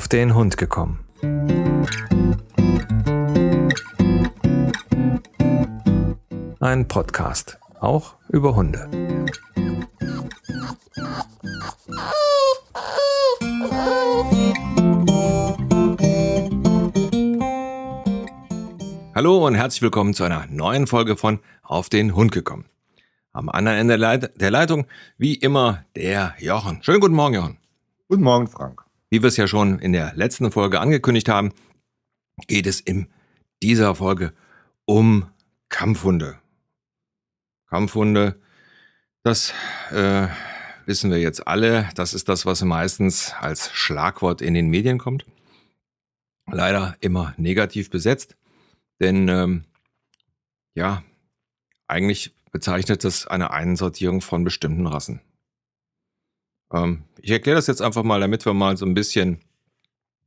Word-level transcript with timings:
auf 0.00 0.08
den 0.08 0.34
Hund 0.34 0.56
gekommen. 0.56 1.04
Ein 6.58 6.88
Podcast, 6.88 7.58
auch 7.80 8.14
über 8.30 8.56
Hunde. 8.56 8.88
Hallo 19.14 19.46
und 19.46 19.54
herzlich 19.54 19.82
willkommen 19.82 20.14
zu 20.14 20.24
einer 20.24 20.46
neuen 20.48 20.86
Folge 20.86 21.18
von 21.18 21.40
Auf 21.62 21.90
den 21.90 22.14
Hund 22.14 22.32
gekommen. 22.32 22.64
Am 23.34 23.50
anderen 23.50 23.90
Ende 23.90 24.30
der 24.38 24.50
Leitung, 24.50 24.86
wie 25.18 25.34
immer, 25.34 25.84
der 25.94 26.36
Jochen. 26.38 26.82
Schönen 26.82 27.00
guten 27.00 27.14
Morgen, 27.14 27.34
Jochen. 27.34 27.58
Guten 28.08 28.22
Morgen, 28.22 28.48
Frank. 28.48 28.89
Wie 29.10 29.22
wir 29.22 29.28
es 29.28 29.36
ja 29.36 29.48
schon 29.48 29.80
in 29.80 29.92
der 29.92 30.14
letzten 30.14 30.52
Folge 30.52 30.80
angekündigt 30.80 31.28
haben, 31.28 31.52
geht 32.46 32.66
es 32.66 32.80
in 32.80 33.08
dieser 33.60 33.96
Folge 33.96 34.32
um 34.84 35.28
Kampfhunde. 35.68 36.38
Kampfhunde, 37.66 38.40
das 39.24 39.52
äh, 39.90 40.28
wissen 40.86 41.10
wir 41.10 41.18
jetzt 41.18 41.46
alle. 41.46 41.88
Das 41.96 42.14
ist 42.14 42.28
das, 42.28 42.46
was 42.46 42.62
meistens 42.62 43.34
als 43.40 43.70
Schlagwort 43.72 44.40
in 44.40 44.54
den 44.54 44.68
Medien 44.68 44.98
kommt. 44.98 45.26
Leider 46.46 46.96
immer 47.00 47.34
negativ 47.36 47.90
besetzt. 47.90 48.36
Denn 49.00 49.28
ähm, 49.28 49.64
ja, 50.74 51.02
eigentlich 51.88 52.32
bezeichnet 52.52 53.04
es 53.04 53.26
eine 53.26 53.50
Einsortierung 53.50 54.20
von 54.20 54.44
bestimmten 54.44 54.86
Rassen. 54.86 55.20
Ähm, 56.72 57.04
ich 57.20 57.30
erkläre 57.30 57.56
das 57.56 57.66
jetzt 57.66 57.82
einfach 57.82 58.02
mal, 58.02 58.20
damit 58.20 58.44
wir 58.44 58.54
mal 58.54 58.76
so 58.76 58.86
ein 58.86 58.94
bisschen 58.94 59.40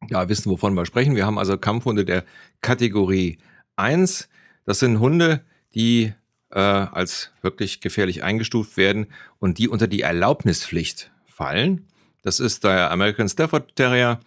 ja, 0.10 0.28
wissen, 0.30 0.52
wovon 0.52 0.74
wir 0.74 0.86
sprechen. 0.86 1.16
Wir 1.16 1.26
haben 1.26 1.38
also 1.38 1.58
Kampfhunde 1.58 2.06
der 2.06 2.24
Kategorie 2.62 3.38
1. 3.76 4.30
Das 4.66 4.80
sind 4.80 5.00
Hunde, 5.00 5.42
die 5.74 6.14
äh, 6.52 6.60
als 6.60 7.32
wirklich 7.42 7.82
gefährlich 7.82 8.24
eingestuft 8.24 8.78
werden 8.78 9.08
und 9.40 9.58
die 9.58 9.68
unter 9.68 9.88
die 9.88 10.02
Erlaubnispflicht 10.02 11.12
fallen. 11.26 11.88
Das 12.22 12.40
ist 12.40 12.64
der 12.64 12.92
American 12.92 13.28
Stafford 13.28 13.76
Terrier, 13.76 14.20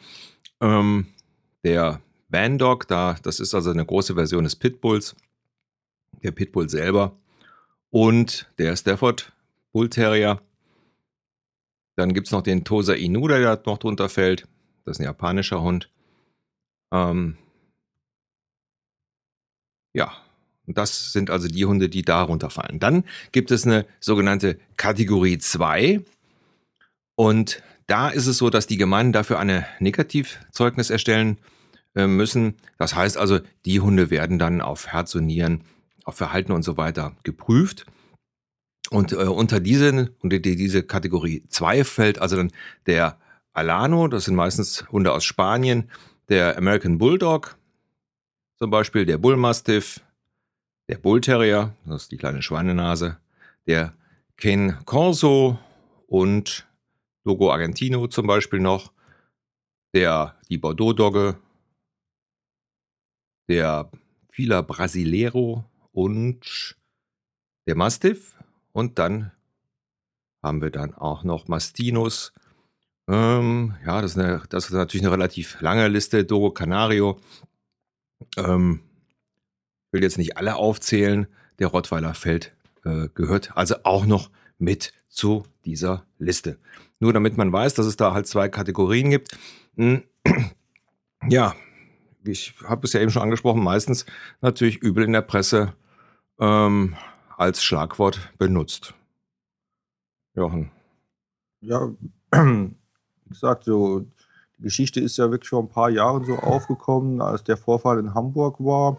ähm, 0.61 1.07
der 1.65 2.01
Bandog, 2.29 2.89
da, 2.89 3.17
das 3.23 3.41
ist 3.41 3.55
also 3.55 3.71
eine 3.71 3.87
große 3.87 4.15
Version 4.15 4.45
des 4.45 4.57
Pitbulls, 4.57 5.15
der 6.23 6.33
Pitbull 6.33 6.69
selber 6.69 7.17
und 7.91 8.51
der 8.59 8.77
Stafford 8.77 9.33
Bull 9.73 9.89
Terrier. 9.89 10.41
Dann 11.97 12.15
gibt 12.15 12.29
es 12.29 12.33
noch 12.33 12.43
den 12.43 12.65
Tosa 12.65 12.95
Inu, 12.95 13.27
der 13.27 13.61
noch 13.67 13.79
drunter 13.79 14.09
fällt. 14.09 14.47
Das 14.85 14.97
ist 14.97 15.01
ein 15.01 15.05
japanischer 15.05 15.63
Hund. 15.63 15.91
Ähm, 16.93 17.37
ja, 19.95 20.13
und 20.67 20.77
das 20.79 21.13
sind 21.13 21.31
also 21.31 21.49
die 21.49 21.65
Hunde, 21.65 21.89
die 21.89 22.03
darunter 22.03 22.51
fallen. 22.51 22.79
Dann 22.79 23.05
gibt 23.33 23.51
es 23.51 23.67
eine 23.67 23.87
sogenannte 24.01 24.59
Kategorie 24.77 25.39
2. 25.39 26.03
Und 27.15 27.63
da 27.87 28.09
ist 28.09 28.27
es 28.27 28.37
so, 28.39 28.51
dass 28.51 28.67
die 28.67 28.77
Gemeinden 28.77 29.13
dafür 29.13 29.39
eine 29.39 29.67
Negativzeugnis 29.79 30.91
erstellen 30.91 31.39
äh, 31.95 32.07
müssen. 32.07 32.57
Das 32.79 32.95
heißt 32.95 33.17
also, 33.17 33.41
die 33.65 33.81
Hunde 33.81 34.11
werden 34.11 34.39
dann 34.39 34.61
auf 34.61 34.89
Herz 34.89 35.15
und 35.15 35.27
Nieren, 35.27 35.63
auf 36.05 36.17
Verhalten 36.17 36.53
und 36.53 36.63
so 36.63 36.77
weiter 36.77 37.17
geprüft. 37.23 37.87
Und 38.89 39.13
äh, 39.13 39.17
unter 39.17 39.61
diese, 39.61 40.13
unter 40.21 40.39
die, 40.39 40.57
diese 40.57 40.83
Kategorie 40.83 41.45
2 41.49 41.85
fällt 41.85 42.19
also 42.19 42.37
dann 42.37 42.53
der 42.87 43.19
Alano, 43.53 44.09
das 44.09 44.25
sind 44.25 44.35
meistens 44.35 44.85
Hunde 44.91 45.13
aus 45.13 45.25
Spanien, 45.25 45.91
der 46.29 46.57
American 46.59 46.99
Bulldog, 46.99 47.57
zum 48.59 48.71
Beispiel 48.71 49.07
der 49.07 49.19
Bullmastiff, 49.19 50.01
der 50.89 50.99
Bull 50.99 51.21
Terrier, 51.21 51.75
das 51.85 52.03
ist 52.03 52.13
die 52.13 52.17
kleine 52.17 52.43
Schweinenase, 52.43 53.19
der 53.67 53.95
Ken 54.37 54.77
Corso 54.85 55.59
und 56.07 56.67
Dogo 57.25 57.51
Argentino 57.51 58.07
zum 58.09 58.27
Beispiel 58.27 58.61
noch, 58.61 58.93
der, 59.95 60.37
die 60.49 60.59
Bordeaux-Dogge, 60.59 61.39
der 63.49 63.91
Fila 64.31 64.61
Brasileiro 64.63 65.65
und 65.93 66.77
der 67.67 67.77
Mastiff. 67.77 68.36
Und 68.77 68.99
dann 68.99 69.33
haben 70.43 70.61
wir 70.61 70.69
dann 70.69 70.93
auch 70.93 71.25
noch 71.25 71.49
Mastinus. 71.49 72.35
Ähm, 73.09 73.75
ja, 73.87 74.03
das 74.03 74.11
ist, 74.11 74.19
eine, 74.19 74.43
das 74.51 74.67
ist 74.67 74.73
natürlich 74.73 75.03
eine 75.07 75.15
relativ 75.15 75.59
lange 75.63 75.89
Liste. 75.89 76.27
Dogo 76.27 76.51
Canario. 76.51 77.19
Ähm, 78.37 78.83
will 79.93 80.03
jetzt 80.03 80.19
nicht 80.19 80.37
alle 80.37 80.57
aufzählen. 80.57 81.27
Der 81.59 81.69
Rottweiler 81.69 82.13
fällt, 82.13 82.55
äh, 82.85 83.09
gehört 83.15 83.57
also 83.57 83.77
auch 83.85 84.05
noch 84.05 84.31
mit 84.59 84.93
zu 85.09 85.45
dieser 85.65 86.05
Liste. 86.19 86.59
Nur 87.01 87.15
damit 87.15 87.39
man 87.39 87.51
weiß, 87.51 87.73
dass 87.73 87.87
es 87.87 87.97
da 87.97 88.13
halt 88.13 88.27
zwei 88.27 88.51
Kategorien 88.51 89.09
gibt. 89.09 89.39
Hm, 89.77 90.03
ja, 91.31 91.55
ich 92.27 92.53
habe 92.63 92.87
es 92.87 92.93
ja 92.93 93.01
eben 93.01 93.11
schon 93.11 93.23
angesprochen, 93.23 93.65
meistens 93.65 94.05
natürlich 94.43 94.77
übel 94.77 95.03
in 95.03 95.15
der 95.15 95.23
Presse 95.23 95.73
ähm, 96.39 96.95
als 97.37 97.63
Schlagwort 97.63 98.33
benutzt. 98.39 98.95
Jochen. 100.35 100.71
Ja, 101.61 101.91
wie 102.33 102.75
gesagt, 103.29 103.65
so 103.65 104.07
die 104.59 104.63
Geschichte 104.63 105.01
ist 105.01 105.17
ja 105.17 105.31
wirklich 105.31 105.51
vor 105.51 105.63
ein 105.63 105.69
paar 105.69 105.91
Jahren 105.91 106.25
so 106.25 106.37
aufgekommen, 106.37 107.21
als 107.21 107.45
der 107.45 107.57
Vorfall 107.57 107.99
in 107.99 108.15
Hamburg 108.15 108.57
war. 108.59 108.99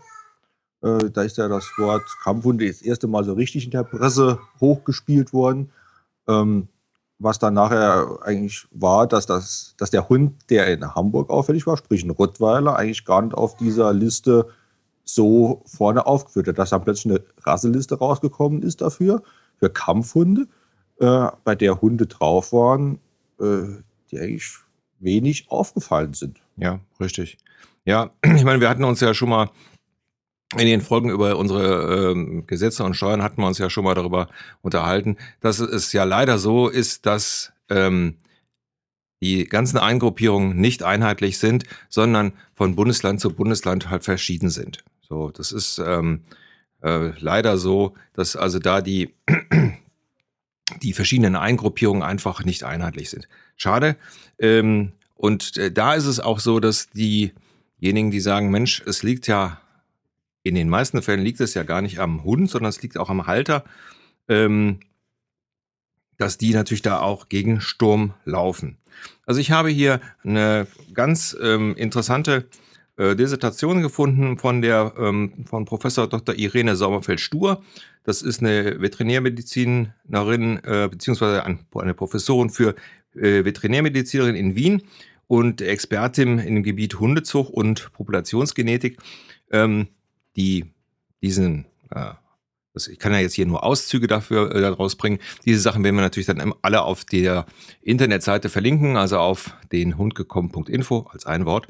Äh, 0.81 1.09
da 1.09 1.23
ist 1.23 1.37
ja 1.37 1.47
das 1.47 1.65
Wort 1.77 2.03
Kampfhunde 2.23 2.67
das 2.67 2.81
erste 2.81 3.07
Mal 3.07 3.23
so 3.23 3.33
richtig 3.33 3.65
in 3.65 3.71
der 3.71 3.83
Presse 3.83 4.39
hochgespielt 4.59 5.33
worden. 5.33 5.71
Ähm, 6.27 6.67
was 7.19 7.39
dann 7.39 7.55
nachher 7.55 8.19
eigentlich 8.21 8.67
war, 8.71 9.07
dass, 9.07 9.25
das, 9.25 9.73
dass 9.77 9.89
der 9.89 10.07
Hund, 10.07 10.35
der 10.51 10.67
in 10.67 10.93
Hamburg 10.93 11.31
auffällig 11.31 11.65
war, 11.65 11.77
sprich 11.77 12.03
ein 12.03 12.11
Rottweiler, 12.11 12.75
eigentlich 12.75 13.05
gar 13.05 13.23
nicht 13.23 13.33
auf 13.33 13.57
dieser 13.57 13.91
Liste 13.91 14.47
so 15.09 15.63
vorne 15.65 16.05
aufgeführt 16.05 16.47
wird, 16.47 16.59
dass 16.59 16.71
dann 16.71 16.83
plötzlich 16.83 17.13
eine 17.13 17.23
Rasseliste 17.41 17.97
rausgekommen 17.97 18.61
ist 18.61 18.81
dafür, 18.81 19.23
für 19.57 19.69
Kampfhunde, 19.69 20.47
äh, 20.99 21.27
bei 21.43 21.55
der 21.55 21.81
Hunde 21.81 22.07
drauf 22.07 22.53
waren, 22.53 22.99
äh, 23.39 23.81
die 24.11 24.19
eigentlich 24.19 24.57
wenig 24.99 25.49
aufgefallen 25.49 26.13
sind. 26.13 26.39
Ja, 26.57 26.79
richtig. 26.99 27.37
Ja, 27.85 28.11
ich 28.35 28.43
meine, 28.43 28.61
wir 28.61 28.69
hatten 28.69 28.83
uns 28.83 28.99
ja 28.99 29.13
schon 29.13 29.29
mal 29.29 29.49
in 30.53 30.65
den 30.65 30.81
Folgen 30.81 31.09
über 31.09 31.37
unsere 31.37 32.11
ähm, 32.11 32.47
Gesetze 32.47 32.83
und 32.83 32.95
Steuern 32.95 33.21
hatten 33.21 33.41
wir 33.41 33.47
uns 33.47 33.57
ja 33.57 33.69
schon 33.69 33.83
mal 33.83 33.95
darüber 33.95 34.29
unterhalten, 34.61 35.17
dass 35.41 35.59
es 35.59 35.91
ja 35.91 36.05
leider 36.05 36.37
so 36.37 36.69
ist, 36.69 37.05
dass 37.05 37.51
ähm, 37.69 38.15
die 39.21 39.45
ganzen 39.45 39.77
Eingruppierungen 39.77 40.55
nicht 40.57 40.83
einheitlich 40.83 41.37
sind, 41.37 41.65
sondern 41.89 42.33
von 42.53 42.75
Bundesland 42.75 43.19
zu 43.19 43.33
Bundesland 43.33 43.89
halt 43.89 44.03
verschieden 44.03 44.49
sind. 44.49 44.83
So, 45.07 45.29
das 45.29 45.51
ist 45.51 45.79
ähm, 45.79 46.23
äh, 46.83 47.11
leider 47.19 47.57
so, 47.57 47.95
dass 48.13 48.35
also 48.35 48.59
da 48.59 48.81
die, 48.81 49.13
die 50.81 50.93
verschiedenen 50.93 51.35
Eingruppierungen 51.35 52.03
einfach 52.03 52.43
nicht 52.43 52.63
einheitlich 52.63 53.09
sind. 53.09 53.29
Schade. 53.55 53.95
Ähm, 54.37 54.91
und 55.15 55.55
äh, 55.57 55.71
da 55.71 55.93
ist 55.93 56.05
es 56.05 56.19
auch 56.19 56.39
so, 56.39 56.59
dass 56.59 56.89
diejenigen, 56.89 58.11
die 58.11 58.19
sagen, 58.19 58.51
Mensch, 58.51 58.83
es 58.85 59.01
liegt 59.01 59.27
ja, 59.27 59.61
in 60.43 60.55
den 60.55 60.69
meisten 60.69 61.01
Fällen 61.01 61.21
liegt 61.23 61.39
es 61.39 61.53
ja 61.53 61.63
gar 61.63 61.81
nicht 61.81 61.99
am 61.99 62.23
Hund, 62.23 62.49
sondern 62.49 62.69
es 62.69 62.81
liegt 62.81 62.97
auch 62.97 63.09
am 63.09 63.27
Halter, 63.27 63.63
ähm, 64.27 64.79
dass 66.17 66.37
die 66.37 66.53
natürlich 66.53 66.81
da 66.81 66.99
auch 66.99 67.29
gegen 67.29 67.61
Sturm 67.61 68.13
laufen. 68.25 68.77
Also 69.25 69.39
ich 69.39 69.51
habe 69.51 69.69
hier 69.69 70.01
eine 70.23 70.67
ganz 70.93 71.37
ähm, 71.41 71.75
interessante 71.75 72.47
äh, 72.97 73.15
Dissertation 73.15 73.81
gefunden 73.81 74.37
von 74.37 74.61
der 74.61 74.93
ähm, 74.97 75.45
von 75.45 75.65
Professor 75.65 76.07
Dr. 76.07 76.35
Irene 76.35 76.75
Sommerfeld-Stur. 76.75 77.63
Das 78.03 78.21
ist 78.21 78.41
eine 78.41 78.81
Veterinärmedizinerin 78.81 80.63
äh, 80.63 80.87
beziehungsweise 80.89 81.43
eine 81.43 81.93
Professorin 81.93 82.49
für 82.49 82.75
äh, 83.15 83.45
Veterinärmedizinerin 83.45 84.35
in 84.35 84.55
Wien 84.55 84.81
und 85.27 85.61
Expertin 85.61 86.39
im 86.39 86.63
Gebiet 86.63 86.99
Hundezucht 86.99 87.53
und 87.53 87.91
Populationsgenetik, 87.93 88.97
ähm, 89.51 89.87
die 90.35 90.65
diesen 91.21 91.65
äh, 91.91 92.13
ich 92.85 92.99
kann 92.99 93.11
ja 93.11 93.19
jetzt 93.19 93.33
hier 93.33 93.47
nur 93.47 93.63
Auszüge 93.63 94.05
dafür 94.05 94.53
äh, 94.53 94.61
daraus 94.61 94.95
bringen. 94.95 95.17
Diese 95.45 95.59
Sachen 95.59 95.83
werden 95.83 95.95
wir 95.95 96.03
natürlich 96.03 96.27
dann 96.27 96.53
alle 96.61 96.83
auf 96.83 97.05
der 97.05 97.47
Internetseite 97.81 98.49
verlinken, 98.49 98.97
also 98.97 99.17
auf 99.17 99.55
den 99.71 99.97
hundgekommen.info 99.97 101.07
als 101.11 101.25
ein 101.25 101.45
Wort. 101.45 101.67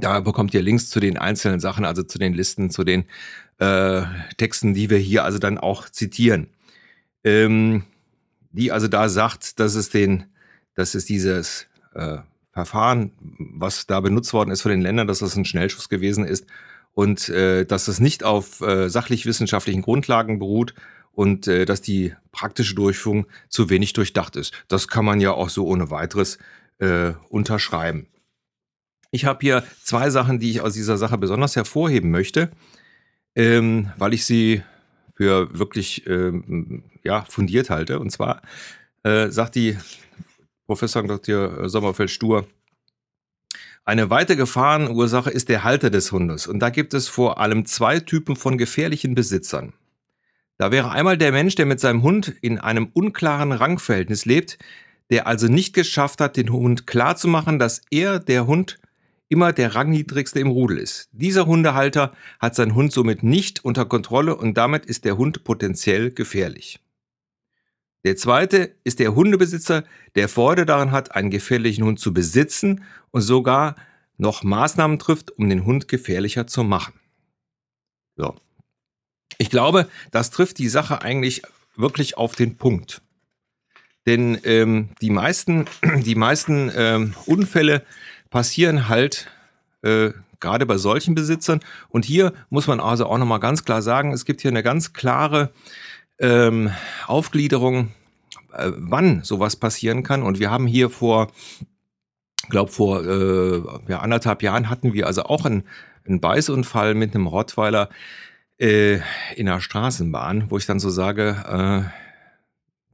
Da 0.00 0.20
bekommt 0.20 0.54
ihr 0.54 0.62
Links 0.62 0.90
zu 0.90 1.00
den 1.00 1.18
einzelnen 1.18 1.60
Sachen, 1.60 1.84
also 1.84 2.02
zu 2.02 2.18
den 2.18 2.34
Listen, 2.34 2.70
zu 2.70 2.84
den 2.84 3.04
äh, 3.58 4.02
Texten, 4.36 4.74
die 4.74 4.90
wir 4.90 4.98
hier 4.98 5.24
also 5.24 5.38
dann 5.38 5.58
auch 5.58 5.88
zitieren. 5.88 6.48
Ähm, 7.24 7.84
die 8.52 8.72
also 8.72 8.88
da 8.88 9.08
sagt, 9.08 9.60
dass 9.60 9.74
es 9.74 9.90
den, 9.90 10.24
dass 10.74 10.94
es 10.94 11.04
dieses 11.04 11.66
äh, 11.94 12.18
Verfahren, 12.52 13.12
was 13.20 13.86
da 13.86 14.00
benutzt 14.00 14.32
worden 14.32 14.50
ist 14.50 14.62
von 14.62 14.70
den 14.70 14.80
Ländern, 14.80 15.06
dass 15.06 15.18
das 15.18 15.36
ein 15.36 15.44
Schnellschuss 15.44 15.88
gewesen 15.88 16.24
ist 16.24 16.46
und 16.94 17.28
äh, 17.28 17.66
dass 17.66 17.88
es 17.88 18.00
nicht 18.00 18.24
auf 18.24 18.62
äh, 18.62 18.88
sachlich-wissenschaftlichen 18.88 19.82
Grundlagen 19.82 20.38
beruht 20.38 20.74
und 21.12 21.46
äh, 21.48 21.66
dass 21.66 21.82
die 21.82 22.14
praktische 22.32 22.74
Durchführung 22.74 23.26
zu 23.48 23.68
wenig 23.68 23.92
durchdacht 23.92 24.36
ist. 24.36 24.54
Das 24.68 24.88
kann 24.88 25.04
man 25.04 25.20
ja 25.20 25.32
auch 25.32 25.50
so 25.50 25.66
ohne 25.66 25.90
weiteres 25.90 26.38
äh, 26.78 27.12
unterschreiben. 27.28 28.06
Ich 29.10 29.24
habe 29.24 29.38
hier 29.40 29.64
zwei 29.82 30.10
Sachen, 30.10 30.38
die 30.38 30.50
ich 30.50 30.60
aus 30.60 30.74
dieser 30.74 30.96
Sache 30.96 31.18
besonders 31.18 31.56
hervorheben 31.56 32.10
möchte, 32.10 32.50
ähm, 33.34 33.90
weil 33.96 34.14
ich 34.14 34.24
sie 34.24 34.62
für 35.14 35.58
wirklich 35.58 36.06
ähm, 36.06 36.84
ja, 37.04 37.24
fundiert 37.24 37.70
halte. 37.70 37.98
Und 37.98 38.10
zwar 38.10 38.42
äh, 39.02 39.30
sagt 39.30 39.54
die 39.54 39.78
Professor 40.66 41.02
Dr. 41.02 41.68
Sommerfeld-Stur, 41.68 42.46
eine 43.84 44.10
weitere 44.10 44.36
Gefahrenursache 44.36 45.30
ist 45.30 45.48
der 45.48 45.62
Halter 45.62 45.90
des 45.90 46.10
Hundes. 46.10 46.48
Und 46.48 46.58
da 46.58 46.70
gibt 46.70 46.92
es 46.92 47.06
vor 47.06 47.38
allem 47.38 47.66
zwei 47.66 48.00
Typen 48.00 48.34
von 48.34 48.58
gefährlichen 48.58 49.14
Besitzern. 49.14 49.74
Da 50.58 50.72
wäre 50.72 50.90
einmal 50.90 51.16
der 51.16 51.30
Mensch, 51.30 51.54
der 51.54 51.66
mit 51.66 51.78
seinem 51.78 52.02
Hund 52.02 52.34
in 52.40 52.58
einem 52.58 52.90
unklaren 52.92 53.52
Rangverhältnis 53.52 54.24
lebt, 54.24 54.58
der 55.10 55.28
also 55.28 55.46
nicht 55.46 55.72
geschafft 55.72 56.20
hat, 56.20 56.36
den 56.36 56.50
Hund 56.50 56.88
klarzumachen, 56.88 57.60
dass 57.60 57.82
er, 57.90 58.18
der 58.18 58.48
Hund, 58.48 58.78
immer 59.28 59.52
der 59.52 59.74
rangniedrigste 59.74 60.40
im 60.40 60.48
Rudel 60.48 60.78
ist. 60.78 61.08
Dieser 61.12 61.46
Hundehalter 61.46 62.12
hat 62.38 62.54
seinen 62.54 62.74
Hund 62.74 62.92
somit 62.92 63.22
nicht 63.22 63.64
unter 63.64 63.84
Kontrolle 63.84 64.36
und 64.36 64.54
damit 64.54 64.86
ist 64.86 65.04
der 65.04 65.16
Hund 65.16 65.44
potenziell 65.44 66.10
gefährlich. 66.10 66.80
Der 68.04 68.16
zweite 68.16 68.76
ist 68.84 69.00
der 69.00 69.16
Hundebesitzer, 69.16 69.82
der 70.14 70.28
Freude 70.28 70.64
daran 70.64 70.92
hat, 70.92 71.16
einen 71.16 71.30
gefährlichen 71.30 71.84
Hund 71.84 71.98
zu 71.98 72.14
besitzen 72.14 72.84
und 73.10 73.22
sogar 73.22 73.74
noch 74.16 74.44
Maßnahmen 74.44 74.98
trifft, 74.98 75.32
um 75.32 75.48
den 75.48 75.64
Hund 75.64 75.88
gefährlicher 75.88 76.46
zu 76.46 76.62
machen. 76.62 76.94
So. 78.16 78.36
Ich 79.38 79.50
glaube, 79.50 79.88
das 80.12 80.30
trifft 80.30 80.58
die 80.58 80.68
Sache 80.68 81.02
eigentlich 81.02 81.42
wirklich 81.74 82.16
auf 82.16 82.36
den 82.36 82.56
Punkt. 82.56 83.02
Denn 84.06 84.38
ähm, 84.44 84.90
die 85.00 85.10
meisten, 85.10 85.66
die 86.04 86.14
meisten 86.14 86.70
ähm, 86.74 87.14
Unfälle 87.26 87.84
passieren 88.30 88.88
halt 88.88 89.28
äh, 89.82 90.10
gerade 90.40 90.66
bei 90.66 90.76
solchen 90.76 91.14
Besitzern. 91.14 91.60
Und 91.88 92.04
hier 92.04 92.32
muss 92.50 92.66
man 92.66 92.80
also 92.80 93.06
auch 93.06 93.18
nochmal 93.18 93.40
ganz 93.40 93.64
klar 93.64 93.82
sagen, 93.82 94.12
es 94.12 94.24
gibt 94.24 94.40
hier 94.40 94.50
eine 94.50 94.62
ganz 94.62 94.92
klare 94.92 95.50
ähm, 96.18 96.70
Aufgliederung, 97.06 97.92
äh, 98.52 98.70
wann 98.76 99.22
sowas 99.22 99.56
passieren 99.56 100.02
kann. 100.02 100.22
Und 100.22 100.38
wir 100.38 100.50
haben 100.50 100.66
hier 100.66 100.90
vor, 100.90 101.32
glaube 102.48 102.72
vor 102.72 103.04
äh, 103.04 103.62
ja, 103.88 104.00
anderthalb 104.00 104.42
Jahren 104.42 104.70
hatten 104.70 104.92
wir 104.92 105.06
also 105.06 105.24
auch 105.24 105.44
einen, 105.44 105.64
einen 106.06 106.20
Beißunfall 106.20 106.94
mit 106.94 107.14
einem 107.14 107.26
Rottweiler 107.26 107.88
äh, 108.58 109.00
in 109.34 109.46
der 109.46 109.60
Straßenbahn, 109.60 110.50
wo 110.50 110.56
ich 110.56 110.66
dann 110.66 110.80
so 110.80 110.90
sage, 110.90 111.36
äh, 111.92 112.05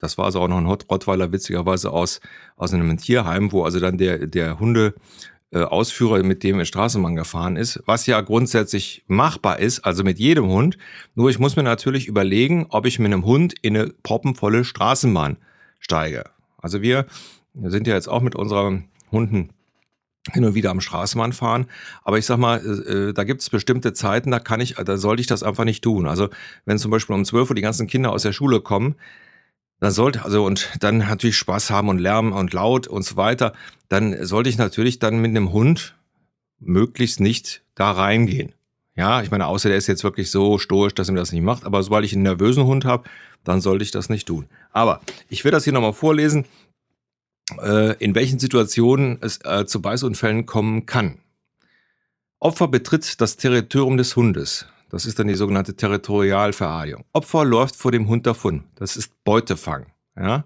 das 0.03 0.19
war 0.19 0.27
also 0.27 0.41
auch 0.41 0.49
noch 0.49 0.59
ein 0.59 0.67
Rottweiler 0.67 1.33
witzigerweise 1.33 1.91
aus, 1.93 2.21
aus 2.57 2.75
einem 2.75 2.99
Tierheim, 2.99 3.53
wo 3.53 3.65
also 3.65 3.79
dann 3.79 3.99
der, 3.99 4.27
der 4.27 4.59
Hunde 4.59 4.95
äh, 5.53 5.61
Ausführer 5.63 6.23
mit 6.25 6.43
dem 6.43 6.65
Straßenbahn 6.65 7.15
gefahren 7.15 7.57
ist, 7.57 7.81
was 7.87 8.07
ja 8.07 8.21
grundsätzlich 8.21 9.05
machbar 9.07 9.61
ist, 9.61 9.81
also 9.81 10.03
mit 10.03 10.19
jedem 10.19 10.49
Hund. 10.49 10.77
Nur 11.15 11.31
ich 11.31 11.39
muss 11.39 11.55
mir 11.55 11.63
natürlich 11.63 12.09
überlegen, 12.09 12.67
ob 12.71 12.85
ich 12.85 12.99
mit 12.99 13.13
einem 13.13 13.25
Hund 13.25 13.55
in 13.63 13.77
eine 13.77 13.93
proppenvolle 14.03 14.65
Straßenbahn 14.65 15.37
steige. 15.79 16.25
Also 16.59 16.83
wir 16.83 17.07
sind 17.55 17.87
ja 17.87 17.95
jetzt 17.95 18.09
auch 18.09 18.23
mit 18.23 18.35
unseren 18.35 18.89
Hunden 19.13 19.51
hin 20.33 20.45
und 20.45 20.55
wieder 20.55 20.71
am 20.71 20.81
Straßenbahn 20.81 21.33
fahren. 21.33 21.67
Aber 22.03 22.19
ich 22.19 22.27
sag 22.27 22.39
mal, 22.39 22.59
äh, 22.59 23.13
da 23.13 23.23
gibt 23.23 23.41
es 23.41 23.51
bestimmte 23.51 23.93
Zeiten, 23.93 24.33
da 24.33 24.41
kann 24.41 24.61
ich, 24.61 24.75
da 24.75 24.97
sollte 24.97 25.21
ich 25.21 25.29
das 25.29 25.45
einfach 25.45 25.65
nicht 25.65 25.85
tun. 25.85 26.07
Also 26.07 26.29
wenn 26.65 26.79
zum 26.79 26.91
Beispiel 26.91 27.15
um 27.15 27.25
12 27.25 27.51
Uhr 27.51 27.57
die 27.57 27.63
ganzen 27.63 27.87
Kinder 27.87 28.11
aus 28.11 28.23
der 28.23 28.33
Schule 28.33 28.61
kommen, 28.61 28.97
dann 29.83 29.91
sollte, 29.91 30.25
also 30.25 30.45
und 30.45 30.71
dann 30.79 30.99
natürlich 30.99 31.37
Spaß 31.37 31.71
haben 31.71 31.89
und 31.89 31.99
Lärm 31.99 32.33
und 32.33 32.53
laut 32.53 32.87
und 32.87 33.03
so 33.03 33.17
weiter, 33.17 33.53
dann 33.89 34.25
sollte 34.25 34.49
ich 34.49 34.57
natürlich 34.57 35.01
dann 35.01 35.21
mit 35.21 35.31
einem 35.31 35.53
Hund 35.53 35.97
möglichst 36.61 37.19
nicht 37.19 37.65
da 37.75 37.91
reingehen. 37.91 38.53
Ja, 38.95 39.23
ich 39.23 39.33
meine, 39.33 39.49
außer 39.49 39.69
der 39.69 39.79
ist 39.79 39.89
jetzt 39.89 40.05
wirklich 40.05 40.31
so 40.31 40.59
stoisch, 40.59 40.95
dass 40.95 41.09
er 41.09 41.15
mir 41.15 41.19
das 41.19 41.33
nicht 41.33 41.43
macht, 41.43 41.65
aber 41.65 41.83
sobald 41.83 42.05
ich 42.05 42.13
einen 42.13 42.23
nervösen 42.23 42.63
Hund 42.63 42.85
habe, 42.85 43.09
dann 43.43 43.61
sollte 43.61 43.83
ich 43.83 43.91
das 43.91 44.09
nicht 44.09 44.29
tun. 44.29 44.47
Aber 44.71 45.01
ich 45.29 45.43
werde 45.43 45.57
das 45.57 45.65
hier 45.65 45.73
nochmal 45.73 45.95
vorlesen, 45.95 46.45
äh, 47.61 47.97
in 47.97 48.15
welchen 48.15 48.39
Situationen 48.39 49.19
es 49.21 49.41
äh, 49.45 49.67
zu 49.67 49.83
Beißunfällen 49.83 50.47
kommen 50.47 50.87
kann. 50.87 51.19
Opfer 52.39 52.69
betritt 52.69 53.21
das 53.21 53.37
Territorium 53.37 53.97
des 53.97 54.15
Hundes. 54.15 54.65
Das 54.93 55.07
ist 55.07 55.19
dann 55.19 55.27
die 55.27 55.35
sogenannte 55.35 55.75
Territorialverardigung. 55.75 57.07
Opfer 57.15 57.47
läuft 57.47 57.77
vor 57.77 57.91
dem 57.91 58.09
Hund 58.09 58.27
davon. 58.27 58.65
Das 58.75 58.97
ist 58.97 59.25
Beutefang. 59.25 59.87
Ja? 60.17 60.45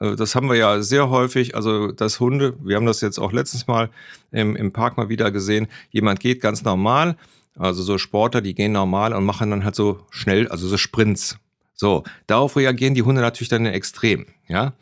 Äh, 0.00 0.16
das 0.16 0.34
haben 0.34 0.48
wir 0.48 0.56
ja 0.56 0.80
sehr 0.80 1.10
häufig, 1.10 1.54
also 1.54 1.92
das 1.92 2.18
Hunde, 2.18 2.54
wir 2.64 2.76
haben 2.76 2.86
das 2.86 3.02
jetzt 3.02 3.18
auch 3.18 3.32
letztens 3.32 3.66
mal 3.66 3.90
im, 4.32 4.56
im 4.56 4.72
Park 4.72 4.96
mal 4.96 5.10
wieder 5.10 5.30
gesehen, 5.30 5.68
jemand 5.90 6.20
geht 6.20 6.40
ganz 6.40 6.64
normal, 6.64 7.16
also 7.58 7.82
so 7.82 7.98
Sportler, 7.98 8.40
die 8.40 8.54
gehen 8.54 8.72
normal 8.72 9.12
und 9.12 9.26
machen 9.26 9.50
dann 9.50 9.64
halt 9.64 9.74
so 9.74 10.00
schnell, 10.10 10.48
also 10.48 10.66
so 10.66 10.78
Sprints. 10.78 11.38
So, 11.74 12.02
darauf 12.26 12.56
reagieren 12.56 12.94
die 12.94 13.02
Hunde 13.02 13.20
natürlich 13.20 13.50
dann 13.50 13.66
Extrem. 13.66 14.24
Ja? 14.48 14.72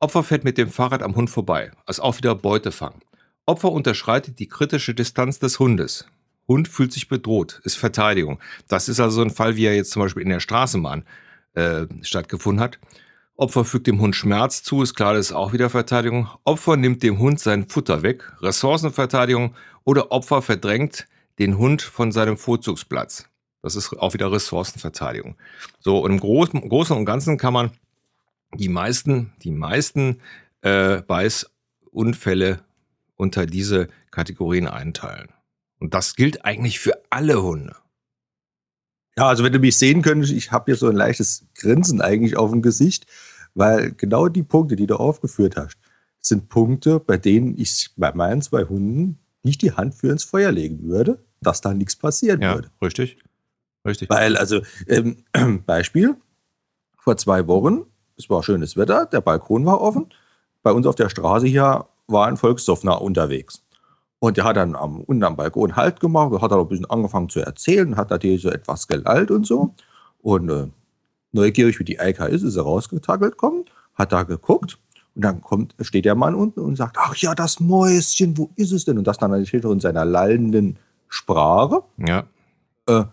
Opfer 0.00 0.22
fährt 0.24 0.44
mit 0.44 0.56
dem 0.56 0.70
Fahrrad 0.70 1.02
am 1.02 1.16
Hund 1.16 1.28
vorbei. 1.28 1.70
Also 1.84 2.02
auch 2.02 2.16
wieder 2.16 2.34
Beutefang. 2.34 2.94
Opfer 3.44 3.70
unterschreitet 3.70 4.38
die 4.38 4.48
kritische 4.48 4.94
Distanz 4.94 5.38
des 5.38 5.58
Hundes. 5.58 6.06
Hund 6.48 6.66
fühlt 6.66 6.92
sich 6.92 7.08
bedroht, 7.08 7.60
ist 7.64 7.76
Verteidigung. 7.76 8.40
Das 8.66 8.88
ist 8.88 8.98
also 8.98 9.16
so 9.16 9.22
ein 9.22 9.30
Fall, 9.30 9.56
wie 9.56 9.66
er 9.66 9.76
jetzt 9.76 9.90
zum 9.90 10.02
Beispiel 10.02 10.22
in 10.22 10.30
der 10.30 10.40
Straßenbahn 10.40 11.04
äh, 11.54 11.86
stattgefunden 12.02 12.62
hat. 12.62 12.78
Opfer 13.36 13.64
fügt 13.64 13.86
dem 13.86 14.00
Hund 14.00 14.16
Schmerz 14.16 14.64
zu, 14.64 14.82
ist 14.82 14.94
klar, 14.94 15.14
das 15.14 15.26
ist 15.26 15.32
auch 15.32 15.52
wieder 15.52 15.70
Verteidigung. 15.70 16.28
Opfer 16.44 16.76
nimmt 16.76 17.04
dem 17.04 17.20
Hund 17.20 17.38
sein 17.38 17.68
Futter 17.68 18.02
weg, 18.02 18.32
Ressourcenverteidigung 18.40 19.54
oder 19.84 20.10
Opfer 20.10 20.42
verdrängt 20.42 21.06
den 21.38 21.56
Hund 21.56 21.82
von 21.82 22.10
seinem 22.10 22.36
Vorzugsplatz. 22.36 23.28
Das 23.62 23.76
ist 23.76 23.92
auch 23.92 24.14
wieder 24.14 24.32
Ressourcenverteidigung. 24.32 25.36
So, 25.78 26.00
und 26.00 26.12
im 26.12 26.20
Großen, 26.20 26.68
Großen 26.68 26.96
und 26.96 27.04
Ganzen 27.04 27.38
kann 27.38 27.52
man 27.52 27.70
die 28.54 28.68
meisten, 28.68 29.32
die 29.42 29.52
meisten 29.52 30.20
äh, 30.62 31.02
Beißunfälle 31.02 32.64
unter 33.14 33.46
diese 33.46 33.88
Kategorien 34.10 34.66
einteilen. 34.66 35.28
Und 35.78 35.94
das 35.94 36.16
gilt 36.16 36.44
eigentlich 36.44 36.80
für 36.80 37.00
alle 37.10 37.42
Hunde. 37.42 37.76
Ja, 39.16 39.26
also 39.28 39.42
wenn 39.44 39.52
du 39.52 39.58
mich 39.58 39.76
sehen 39.76 40.02
könntest, 40.02 40.32
ich 40.32 40.52
habe 40.52 40.66
hier 40.66 40.76
so 40.76 40.88
ein 40.88 40.96
leichtes 40.96 41.46
Grinsen 41.54 42.00
eigentlich 42.00 42.36
auf 42.36 42.50
dem 42.50 42.62
Gesicht, 42.62 43.06
weil 43.54 43.92
genau 43.92 44.28
die 44.28 44.42
Punkte, 44.42 44.76
die 44.76 44.86
du 44.86 44.96
aufgeführt 44.96 45.56
hast, 45.56 45.76
sind 46.20 46.48
Punkte, 46.48 47.00
bei 47.00 47.16
denen 47.16 47.58
ich 47.58 47.90
bei 47.96 48.12
meinen 48.12 48.42
zwei 48.42 48.64
Hunden 48.64 49.18
nicht 49.42 49.62
die 49.62 49.72
Hand 49.72 49.94
für 49.94 50.10
ins 50.10 50.24
Feuer 50.24 50.52
legen 50.52 50.82
würde, 50.82 51.24
dass 51.40 51.60
da 51.60 51.74
nichts 51.74 51.96
passieren 51.96 52.42
ja, 52.42 52.54
würde. 52.54 52.70
Richtig. 52.82 53.18
Richtig. 53.84 54.10
Weil, 54.10 54.36
also, 54.36 54.60
ähm, 54.86 55.24
Beispiel, 55.66 56.16
vor 56.96 57.16
zwei 57.16 57.46
Wochen, 57.46 57.86
es 58.16 58.28
war 58.28 58.42
schönes 58.42 58.76
Wetter, 58.76 59.06
der 59.06 59.20
Balkon 59.20 59.64
war 59.64 59.80
offen. 59.80 60.12
Bei 60.62 60.72
uns 60.72 60.86
auf 60.86 60.96
der 60.96 61.08
Straße 61.08 61.46
hier 61.46 61.86
war 62.06 62.26
ein 62.26 62.36
Volkssoffner 62.36 63.00
unterwegs. 63.00 63.62
Und 64.20 64.36
der 64.36 64.44
hat 64.44 64.56
dann 64.56 64.74
am, 64.74 65.00
unten 65.02 65.22
am 65.22 65.36
Balkon 65.36 65.76
Halt 65.76 66.00
gemacht, 66.00 66.32
hat 66.42 66.50
dann 66.50 66.58
ein 66.58 66.68
bisschen 66.68 66.90
angefangen 66.90 67.28
zu 67.28 67.40
erzählen, 67.40 67.96
hat 67.96 68.10
natürlich 68.10 68.42
so 68.42 68.50
etwas 68.50 68.88
gelallt 68.88 69.30
und 69.30 69.46
so. 69.46 69.74
Und 70.20 70.50
äh, 70.50 70.66
neugierig 71.32 71.78
wie 71.78 71.84
die 71.84 72.00
Eika 72.00 72.26
ist, 72.26 72.42
ist 72.42 72.56
er 72.56 72.64
rausgetackelt 72.64 73.36
kommen, 73.36 73.64
hat 73.94 74.12
da 74.12 74.24
geguckt 74.24 74.78
und 75.14 75.24
dann 75.24 75.40
kommt, 75.40 75.74
steht 75.80 76.04
der 76.04 76.14
Mann 76.14 76.34
unten 76.34 76.60
und 76.60 76.76
sagt, 76.76 76.96
ach 76.98 77.14
ja, 77.16 77.34
das 77.34 77.60
Mäuschen, 77.60 78.36
wo 78.38 78.50
ist 78.56 78.72
es 78.72 78.84
denn? 78.84 78.98
Und 78.98 79.06
das 79.06 79.18
dann 79.18 79.30
natürlich 79.30 79.64
in 79.64 79.80
seiner 79.80 80.04
lallenden 80.04 80.78
Sprache. 81.08 81.82
Ja. 81.96 82.24
Äh, 82.86 83.04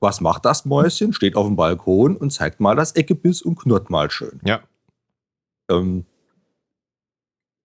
was 0.00 0.20
macht 0.20 0.44
das 0.44 0.64
Mäuschen? 0.64 1.12
Steht 1.12 1.36
auf 1.36 1.46
dem 1.46 1.56
Balkon 1.56 2.16
und 2.16 2.32
zeigt 2.32 2.58
mal 2.58 2.74
das 2.74 2.92
Eckebiss 2.92 3.42
und 3.42 3.58
knurrt 3.58 3.90
mal 3.90 4.10
schön. 4.10 4.40
Ja. 4.44 4.60
Ähm, 5.70 6.06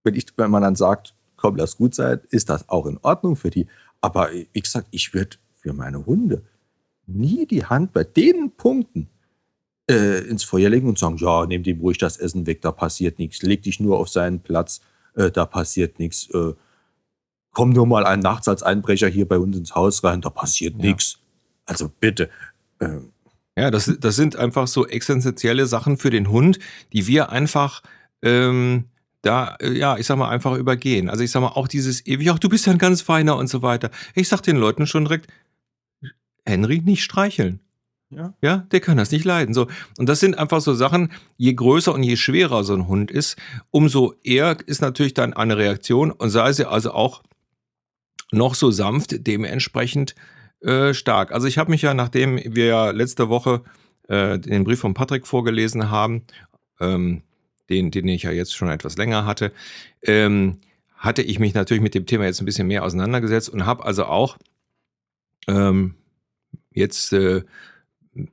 wenn, 0.03 0.15
ich, 0.15 0.27
wenn 0.37 0.51
man 0.51 0.63
dann 0.63 0.75
sagt, 0.75 1.15
komm, 1.37 1.55
lass 1.55 1.77
gut 1.77 1.95
sein, 1.95 2.19
ist 2.29 2.49
das 2.49 2.67
auch 2.67 2.85
in 2.85 2.97
Ordnung 3.01 3.35
für 3.35 3.49
die. 3.49 3.67
Aber 4.01 4.29
wie 4.31 4.61
gesagt, 4.61 4.87
ich 4.91 5.13
würde 5.13 5.37
für 5.53 5.73
meine 5.73 6.05
Hunde 6.05 6.43
nie 7.05 7.45
die 7.45 7.65
Hand 7.65 7.93
bei 7.93 8.03
den 8.03 8.51
Punkten 8.51 9.07
äh, 9.89 10.19
ins 10.27 10.43
Feuer 10.43 10.69
legen 10.69 10.87
und 10.89 10.99
sagen, 10.99 11.17
ja, 11.17 11.45
nimm 11.45 11.63
dem 11.63 11.79
ruhig 11.79 11.97
das 11.97 12.17
Essen 12.17 12.45
weg, 12.45 12.61
da 12.61 12.71
passiert 12.71 13.19
nichts. 13.19 13.41
Leg 13.41 13.63
dich 13.63 13.79
nur 13.79 13.97
auf 13.97 14.09
seinen 14.09 14.41
Platz, 14.41 14.81
äh, 15.15 15.31
da 15.31 15.45
passiert 15.45 15.99
nichts. 15.99 16.29
Äh, 16.33 16.53
komm 17.53 17.69
nur 17.71 17.87
mal 17.87 18.05
ein 18.05 18.19
nachts 18.19 18.47
als 18.47 18.63
Einbrecher 18.63 19.07
hier 19.07 19.27
bei 19.27 19.39
uns 19.39 19.57
ins 19.57 19.75
Haus 19.75 20.03
rein, 20.03 20.21
da 20.21 20.29
passiert 20.29 20.75
ja. 20.77 20.85
nichts. 20.85 21.19
Also 21.65 21.89
bitte. 21.99 22.29
Ähm. 22.79 23.11
Ja, 23.57 23.71
das, 23.71 23.91
das 23.99 24.15
sind 24.15 24.35
einfach 24.35 24.67
so 24.67 24.85
existenzielle 24.85 25.65
Sachen 25.65 25.97
für 25.97 26.11
den 26.11 26.29
Hund, 26.29 26.59
die 26.93 27.07
wir 27.07 27.31
einfach 27.31 27.81
ähm, 28.21 28.85
da, 29.21 29.55
äh, 29.59 29.71
ja, 29.71 29.97
ich 29.97 30.05
sag 30.05 30.17
mal, 30.17 30.29
einfach 30.29 30.55
übergehen. 30.55 31.09
Also 31.09 31.23
ich 31.23 31.31
sag 31.31 31.41
mal, 31.41 31.49
auch 31.49 31.67
dieses 31.67 32.05
ewig, 32.05 32.29
ach, 32.31 32.39
du 32.39 32.49
bist 32.49 32.65
ja 32.65 32.71
ein 32.71 32.77
ganz 32.77 33.01
feiner 33.01 33.35
und 33.37 33.47
so 33.47 33.61
weiter. 33.61 33.91
Ich 34.15 34.27
sag 34.27 34.41
den 34.41 34.57
Leuten 34.57 34.87
schon 34.87 35.05
direkt, 35.05 35.27
Henry, 36.45 36.81
nicht 36.83 37.03
streicheln. 37.03 37.59
Ja. 38.09 38.33
ja, 38.41 38.57
der 38.71 38.79
kann 38.79 38.95
das 38.95 39.11
nicht 39.11 39.25
leiden. 39.25 39.53
So. 39.53 39.67
Und 39.97 40.07
das 40.07 40.21
sind 40.21 40.37
einfach 40.37 40.61
so 40.61 40.73
Sachen, 40.73 41.11
je 41.35 41.53
größer 41.53 41.93
und 41.93 42.03
je 42.03 42.15
schwerer 42.15 42.63
so 42.63 42.73
ein 42.73 42.87
Hund 42.87 43.11
ist, 43.11 43.35
umso 43.69 44.13
eher 44.23 44.57
ist 44.65 44.81
natürlich 44.81 45.13
dann 45.13 45.33
eine 45.33 45.57
Reaktion 45.57 46.11
und 46.11 46.29
sei 46.29 46.53
sie 46.53 46.69
also 46.69 46.91
auch 46.91 47.21
noch 48.31 48.55
so 48.55 48.71
sanft, 48.71 49.27
dementsprechend 49.27 50.15
äh, 50.61 50.93
stark. 50.93 51.33
Also 51.33 51.47
ich 51.47 51.57
habe 51.57 51.71
mich 51.71 51.81
ja, 51.81 51.93
nachdem 51.93 52.37
wir 52.37 52.65
ja 52.65 52.91
letzte 52.91 53.27
Woche 53.27 53.63
äh, 54.07 54.39
den 54.39 54.63
Brief 54.63 54.79
von 54.79 54.93
Patrick 54.93 55.27
vorgelesen 55.27 55.91
haben, 55.91 56.23
ähm, 56.79 57.23
den, 57.69 57.91
den 57.91 58.07
ich 58.07 58.23
ja 58.23 58.31
jetzt 58.31 58.55
schon 58.55 58.69
etwas 58.69 58.97
länger 58.97 59.25
hatte, 59.25 59.51
ähm, 60.03 60.59
hatte 60.95 61.21
ich 61.21 61.39
mich 61.39 61.53
natürlich 61.53 61.83
mit 61.83 61.93
dem 61.93 62.05
Thema 62.05 62.25
jetzt 62.25 62.41
ein 62.41 62.45
bisschen 62.45 62.67
mehr 62.67 62.83
auseinandergesetzt 62.83 63.49
und 63.49 63.65
habe 63.65 63.85
also 63.85 64.05
auch 64.05 64.37
ähm, 65.47 65.95
jetzt 66.71 67.13
äh, 67.13 67.43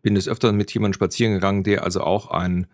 bin 0.02 0.14
des 0.14 0.28
Öfteren 0.28 0.56
mit 0.56 0.72
jemandem 0.72 0.94
spazieren 0.94 1.34
gegangen, 1.34 1.62
der 1.62 1.84
also 1.84 2.00
auch 2.00 2.30
ein, 2.30 2.66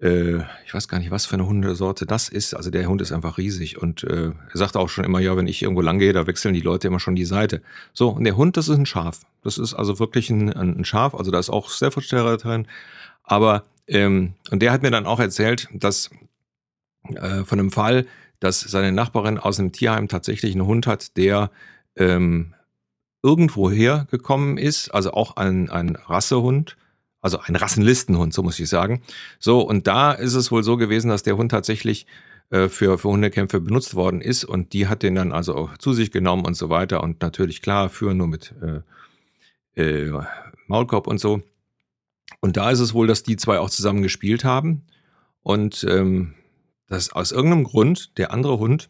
äh, 0.00 0.36
ich 0.64 0.72
weiß 0.72 0.88
gar 0.88 0.98
nicht, 0.98 1.10
was 1.10 1.26
für 1.26 1.34
eine 1.34 1.46
Hundesorte 1.46 2.06
das 2.06 2.28
ist. 2.28 2.54
Also 2.54 2.70
der 2.70 2.86
Hund 2.86 3.02
ist 3.02 3.12
einfach 3.12 3.38
riesig 3.38 3.80
und 3.80 4.04
äh, 4.04 4.30
er 4.30 4.56
sagt 4.56 4.76
auch 4.76 4.88
schon 4.88 5.04
immer, 5.04 5.20
ja, 5.20 5.36
wenn 5.36 5.48
ich 5.48 5.62
irgendwo 5.62 5.80
lang 5.80 5.98
gehe, 5.98 6.12
da 6.12 6.26
wechseln 6.26 6.54
die 6.54 6.60
Leute 6.60 6.88
immer 6.88 7.00
schon 7.00 7.16
die 7.16 7.24
Seite. 7.24 7.62
So, 7.92 8.10
und 8.10 8.24
der 8.24 8.36
Hund, 8.36 8.56
das 8.56 8.68
ist 8.68 8.78
ein 8.78 8.86
Schaf. 8.86 9.22
Das 9.42 9.58
ist 9.58 9.74
also 9.74 9.98
wirklich 9.98 10.30
ein, 10.30 10.52
ein 10.52 10.84
Schaf, 10.84 11.14
also 11.14 11.30
da 11.30 11.38
ist 11.38 11.50
auch 11.50 11.68
Staffordshire 11.68 12.36
drin. 12.36 12.66
Aber, 13.24 13.64
ähm, 13.86 14.34
und 14.50 14.60
der 14.60 14.72
hat 14.72 14.82
mir 14.82 14.90
dann 14.90 15.06
auch 15.06 15.20
erzählt, 15.20 15.68
dass 15.72 16.10
äh, 17.14 17.44
von 17.44 17.60
einem 17.60 17.70
Fall, 17.70 18.06
dass 18.40 18.60
seine 18.60 18.92
Nachbarin 18.92 19.38
aus 19.38 19.58
einem 19.58 19.72
Tierheim 19.72 20.08
tatsächlich 20.08 20.52
einen 20.52 20.66
Hund 20.66 20.86
hat, 20.86 21.16
der 21.16 21.50
ähm, 21.96 22.54
irgendwoher 23.22 24.06
gekommen 24.10 24.58
ist, 24.58 24.90
also 24.90 25.12
auch 25.12 25.36
ein, 25.36 25.70
ein 25.70 25.96
Rassehund, 25.96 26.76
also 27.20 27.38
ein 27.40 27.56
Rassenlistenhund, 27.56 28.32
so 28.32 28.42
muss 28.42 28.60
ich 28.60 28.68
sagen. 28.68 29.02
So, 29.38 29.60
und 29.60 29.86
da 29.86 30.12
ist 30.12 30.34
es 30.34 30.52
wohl 30.52 30.62
so 30.62 30.76
gewesen, 30.76 31.08
dass 31.08 31.22
der 31.22 31.36
Hund 31.36 31.50
tatsächlich 31.50 32.06
äh, 32.50 32.68
für, 32.68 32.98
für 32.98 33.08
Hundekämpfe 33.08 33.60
benutzt 33.60 33.94
worden 33.94 34.20
ist 34.20 34.44
und 34.44 34.72
die 34.72 34.86
hat 34.86 35.02
den 35.02 35.16
dann 35.16 35.32
also 35.32 35.56
auch 35.56 35.78
zu 35.78 35.92
sich 35.92 36.12
genommen 36.12 36.44
und 36.44 36.54
so 36.54 36.68
weiter 36.70 37.02
und 37.02 37.20
natürlich 37.20 37.62
klar, 37.62 37.88
führen 37.88 38.18
nur 38.18 38.28
mit 38.28 38.54
äh, 38.62 39.82
äh, 39.82 40.12
Maulkorb 40.68 41.06
und 41.08 41.18
so. 41.18 41.42
Und 42.40 42.56
da 42.56 42.70
ist 42.70 42.80
es 42.80 42.94
wohl, 42.94 43.06
dass 43.06 43.22
die 43.22 43.36
zwei 43.36 43.58
auch 43.58 43.70
zusammen 43.70 44.02
gespielt 44.02 44.44
haben 44.44 44.82
und 45.42 45.84
ähm, 45.88 46.34
dass 46.88 47.12
aus 47.12 47.32
irgendeinem 47.32 47.64
Grund 47.64 48.16
der 48.18 48.32
andere 48.32 48.58
Hund 48.58 48.88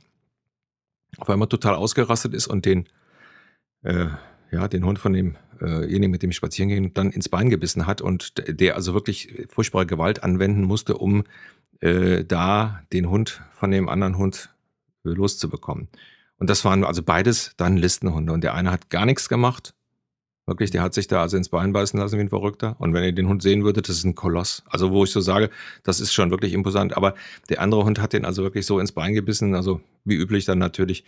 auf 1.19 1.31
einmal 1.31 1.49
total 1.49 1.75
ausgerastet 1.75 2.35
ist 2.35 2.47
und 2.47 2.67
den 2.67 2.89
äh, 3.83 4.09
ja, 4.51 4.69
den 4.69 4.85
Hund 4.85 4.99
von 4.99 5.13
demjenigen, 5.13 6.05
äh 6.05 6.09
mit 6.09 6.23
dem 6.23 6.31
ich 6.31 6.37
spazieren 6.37 6.69
ging, 6.69 6.95
dann 6.95 7.11
ins 7.11 7.29
Bein 7.29 7.51
gebissen 7.51 7.87
hat 7.87 8.01
und 8.01 8.35
der 8.47 8.77
also 8.77 8.95
wirklich 8.95 9.47
furchtbare 9.49 9.87
Gewalt 9.87 10.23
anwenden 10.23 10.63
musste, 10.63 10.97
um 10.97 11.25
äh, 11.81 12.25
da 12.25 12.83
den 12.93 13.11
Hund 13.11 13.43
von 13.53 13.71
dem 13.71 13.89
anderen 13.89 14.17
Hund 14.17 14.55
äh, 15.05 15.11
loszubekommen. 15.11 15.89
Und 16.39 16.51
das 16.51 16.65
waren 16.65 16.85
also 16.85 17.03
beides 17.03 17.55
dann 17.57 17.77
Listenhunde. 17.77 18.33
Und 18.33 18.45
der 18.45 18.55
eine 18.55 18.71
hat 18.71 18.91
gar 18.91 19.07
nichts 19.07 19.29
gemacht. 19.29 19.75
Wirklich, 20.47 20.71
der 20.71 20.83
hat 20.83 20.95
sich 20.95 21.09
da 21.09 21.23
also 21.23 21.37
ins 21.37 21.49
Bein 21.49 21.73
beißen 21.73 21.99
lassen 21.99 22.19
wie 22.19 22.23
ein 22.23 22.29
Verrückter. 22.29 22.77
Und 22.79 22.95
wenn 22.95 23.03
ihr 23.03 23.13
den 23.13 23.29
Hund 23.29 23.43
sehen 23.43 23.65
würdet, 23.65 23.89
das 23.89 23.97
ist 23.97 24.05
ein 24.05 24.15
Koloss. 24.15 24.63
Also 24.69 24.93
wo 24.93 25.03
ich 25.03 25.11
so 25.11 25.21
sage, 25.21 25.51
das 25.83 25.99
ist 25.99 26.13
schon 26.13 26.31
wirklich 26.31 26.53
imposant. 26.53 26.97
Aber 26.97 27.15
der 27.49 27.61
andere 27.61 27.85
Hund 27.85 27.99
hat 27.99 28.13
den 28.13 28.25
also 28.25 28.45
wirklich 28.45 28.65
so 28.65 28.79
ins 28.79 28.93
Bein 28.93 29.13
gebissen. 29.13 29.57
Also 29.57 29.81
wie 30.05 30.15
üblich 30.15 30.45
dann 30.45 30.59
natürlich. 30.59 31.05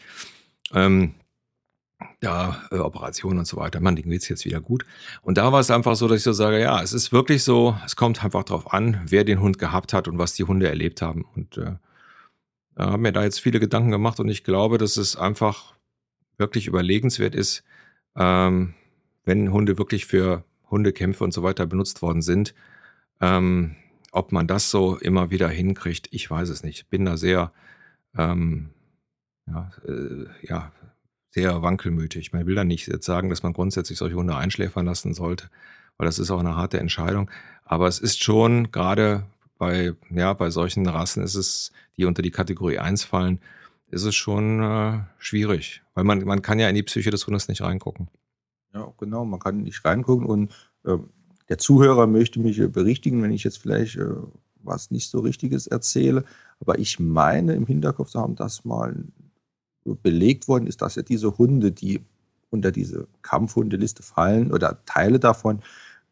Ähm, 0.73 1.15
ja, 2.21 2.63
äh, 2.73 2.79
Operationen 2.79 3.39
und 3.39 3.47
so 3.47 3.57
weiter. 3.57 3.81
Man, 3.81 3.95
den 3.95 4.11
geht's 4.11 4.29
jetzt 4.29 4.45
wieder 4.45 4.61
gut. 4.61 4.85
Und 5.23 5.39
da 5.39 5.53
war 5.53 5.61
es 5.61 5.71
einfach 5.71 5.95
so, 5.95 6.09
dass 6.09 6.19
ich 6.19 6.25
so 6.25 6.33
sage, 6.33 6.61
ja, 6.61 6.83
es 6.83 6.93
ist 6.93 7.13
wirklich 7.13 7.45
so, 7.45 7.77
es 7.85 7.95
kommt 7.95 8.25
einfach 8.25 8.45
drauf 8.45 8.73
an, 8.73 9.01
wer 9.07 9.23
den 9.23 9.41
Hund 9.41 9.59
gehabt 9.59 9.93
hat 9.93 10.09
und 10.09 10.19
was 10.19 10.35
die 10.35 10.45
Hunde 10.45 10.69
erlebt 10.69 11.01
haben. 11.01 11.25
Und 11.37 11.59
äh, 11.59 11.77
habe 12.77 12.99
mir 12.99 13.13
da 13.13 13.23
jetzt 13.23 13.41
viele 13.41 13.61
Gedanken 13.61 13.91
gemacht 13.91 14.19
und 14.21 14.29
ich 14.29 14.45
glaube, 14.45 14.79
dass 14.79 14.97
es 14.97 15.17
einfach 15.17 15.75
wirklich 16.39 16.67
überlegenswert 16.67 17.35
ist, 17.35 17.65
ähm, 18.17 18.75
wenn 19.29 19.53
Hunde 19.53 19.77
wirklich 19.77 20.07
für 20.07 20.43
Hundekämpfe 20.71 21.23
und 21.23 21.35
so 21.35 21.43
weiter 21.43 21.67
benutzt 21.67 22.01
worden 22.01 22.23
sind. 22.23 22.55
Ähm, 23.21 23.77
ob 24.11 24.33
man 24.33 24.47
das 24.47 24.71
so 24.71 24.97
immer 24.97 25.31
wieder 25.31 25.51
hinkriegt, 25.51 26.09
ich 26.13 26.31
weiß 26.31 26.49
es 26.49 26.65
nicht. 26.65 26.89
Bin 26.89 27.05
da 27.05 27.19
sehr, 27.19 27.53
ähm, 28.17 28.71
ja, 29.47 29.71
äh, 29.87 30.25
ja, 30.41 30.73
sehr 31.31 31.61
wankelmütig. 31.61 32.33
Man 32.33 32.47
will 32.47 32.55
da 32.55 32.65
nicht 32.65 32.89
jetzt 32.89 33.05
sagen, 33.05 33.29
dass 33.29 33.43
man 33.43 33.53
grundsätzlich 33.53 33.99
solche 33.99 34.17
Hunde 34.17 34.35
einschläfern 34.35 34.87
lassen 34.87 35.13
sollte, 35.13 35.51
weil 35.99 36.07
das 36.07 36.19
ist 36.19 36.31
auch 36.31 36.41
eine 36.41 36.57
harte 36.57 36.81
Entscheidung. 36.81 37.31
Aber 37.65 37.87
es 37.87 37.99
ist 37.99 38.23
schon 38.23 38.73
gerade 38.73 39.27
bei, 39.59 39.93
ja, 40.09 40.33
bei 40.33 40.49
solchen 40.49 40.87
Rassen 40.87 41.23
ist 41.23 41.35
es, 41.35 41.73
die 41.99 42.07
unter 42.07 42.23
die 42.23 42.31
Kategorie 42.31 42.79
1 42.79 43.05
fallen, 43.05 43.41
ist 43.91 44.05
es 44.05 44.15
schon 44.15 44.63
äh, 44.63 45.01
schwierig, 45.19 45.83
weil 45.93 46.05
man, 46.05 46.25
man 46.25 46.41
kann 46.41 46.59
ja 46.59 46.69
in 46.69 46.75
die 46.75 46.83
Psyche 46.83 47.11
des 47.11 47.27
Hundes 47.27 47.49
nicht 47.49 47.61
reingucken. 47.61 48.09
Ja, 48.75 48.93
genau, 48.99 49.25
man 49.25 49.41
kann 49.41 49.63
nicht 49.63 49.85
reingucken 49.85 50.27
und 50.27 50.53
äh, 50.85 50.99
der 51.49 51.59
Zuhörer 51.59 52.07
möchte 52.07 52.41
mich 52.41 52.61
berichtigen, 52.71 53.23
wenn 53.23 53.33
ich 53.33 53.45
jetzt 53.45 53.59
vielleicht 53.59 53.97
äh, 53.97 54.15
was 54.63 54.91
nicht 54.91 55.11
so 55.11 55.21
Richtiges 55.21 55.67
erzähle. 55.67 56.25
Aber 56.61 56.79
ich 56.79 57.01
meine 57.01 57.55
im 57.55 57.67
Hinterkopf 57.67 58.11
zu 58.11 58.21
haben, 58.21 58.37
dass 58.37 58.65
mal 58.65 58.95
belegt 60.03 60.49
worden 60.49 60.67
ist, 60.67 60.83
dass 60.83 60.97
ja 60.97 61.03
diese 61.03 61.39
Hunde, 61.39 61.73
die 61.73 62.01
unter 62.51 62.71
diese 62.73 63.07
Kampfhundeliste 63.23 64.03
fallen 64.03 64.53
oder 64.53 64.83
Teile 64.85 65.19
davon 65.19 65.63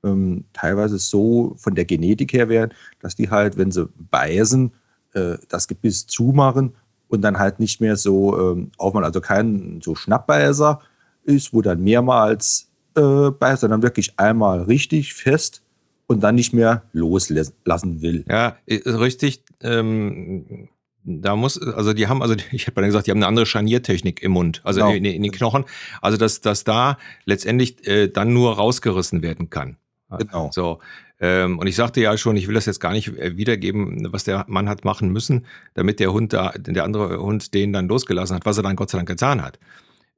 ähm, 0.04 0.44
teilweise 0.52 0.98
so 0.98 1.54
von 1.58 1.74
der 1.74 1.84
Genetik 1.84 2.32
her 2.32 2.48
wären, 2.48 2.72
dass 3.00 3.16
die 3.16 3.30
halt, 3.30 3.56
wenn 3.56 3.70
sie 3.70 3.88
beißen, 4.10 4.72
äh, 5.14 5.38
das 5.48 5.68
Gebiss 5.68 6.06
zumachen 6.06 6.74
und 7.08 7.22
dann 7.22 7.38
halt 7.38 7.60
nicht 7.60 7.80
mehr 7.80 7.96
so 7.96 8.38
ähm, 8.38 8.70
aufmachen, 8.78 9.04
also 9.04 9.20
kein 9.20 9.80
so 9.82 9.94
Schnappbeißer 9.94 10.80
ist, 11.26 11.52
wo 11.52 11.62
dann 11.62 11.82
mehrmals 11.82 12.68
äh, 12.96 13.30
beißt, 13.30 13.60
sondern 13.60 13.82
wirklich 13.82 14.18
einmal 14.18 14.62
richtig 14.62 15.14
fest 15.14 15.62
und 16.06 16.22
dann 16.22 16.34
nicht 16.34 16.52
mehr 16.52 16.82
loslassen 16.92 18.02
will. 18.02 18.24
Ja, 18.28 18.56
richtig. 18.68 19.42
Ähm, 19.60 20.68
da 21.06 21.36
muss, 21.36 21.60
also 21.60 21.92
die 21.92 22.08
haben, 22.08 22.22
also 22.22 22.34
ich 22.52 22.66
habe 22.66 22.74
dann 22.76 22.86
gesagt, 22.86 23.06
die 23.06 23.10
haben 23.10 23.18
eine 23.18 23.26
andere 23.26 23.46
Scharniertechnik 23.46 24.22
im 24.22 24.32
Mund, 24.32 24.60
also 24.64 24.80
genau. 24.80 24.92
in, 24.92 25.04
in, 25.04 25.22
den 25.22 25.32
Knochen. 25.32 25.64
Also 26.02 26.18
dass, 26.18 26.40
dass 26.40 26.64
da 26.64 26.98
letztendlich 27.24 27.86
äh, 27.86 28.08
dann 28.08 28.32
nur 28.32 28.56
rausgerissen 28.56 29.22
werden 29.22 29.50
kann. 29.50 29.76
Genau. 30.18 30.50
So. 30.52 30.78
Ähm, 31.18 31.58
und 31.58 31.66
ich 31.66 31.74
sagte 31.74 32.00
ja 32.00 32.16
schon, 32.16 32.36
ich 32.36 32.46
will 32.46 32.54
das 32.54 32.66
jetzt 32.66 32.78
gar 32.78 32.92
nicht 32.92 33.08
äh, 33.08 33.36
wiedergeben, 33.36 34.12
was 34.12 34.24
der 34.24 34.44
Mann 34.48 34.68
hat 34.68 34.84
machen 34.84 35.10
müssen, 35.10 35.46
damit 35.74 35.98
der 35.98 36.12
Hund 36.12 36.32
da, 36.32 36.52
der 36.56 36.84
andere 36.84 37.18
Hund 37.20 37.54
den 37.54 37.72
dann 37.72 37.88
losgelassen 37.88 38.36
hat, 38.36 38.44
was 38.44 38.58
er 38.58 38.62
dann 38.62 38.76
Gott 38.76 38.90
sei 38.90 38.98
Dank 38.98 39.08
getan 39.08 39.42
hat. 39.42 39.58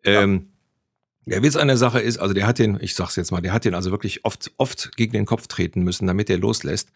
Ähm, 0.04 0.48
Der 1.30 1.42
Witz 1.42 1.56
an 1.56 1.68
der 1.68 1.76
Sache 1.76 2.00
ist, 2.00 2.18
also 2.18 2.34
der 2.34 2.46
hat 2.46 2.58
den, 2.58 2.78
ich 2.80 2.94
sag's 2.94 3.16
jetzt 3.16 3.30
mal, 3.30 3.40
der 3.40 3.52
hat 3.52 3.64
den 3.64 3.74
also 3.74 3.90
wirklich 3.90 4.24
oft, 4.24 4.50
oft 4.56 4.96
gegen 4.96 5.12
den 5.12 5.26
Kopf 5.26 5.46
treten 5.46 5.82
müssen, 5.82 6.06
damit 6.06 6.30
er 6.30 6.38
loslässt. 6.38 6.90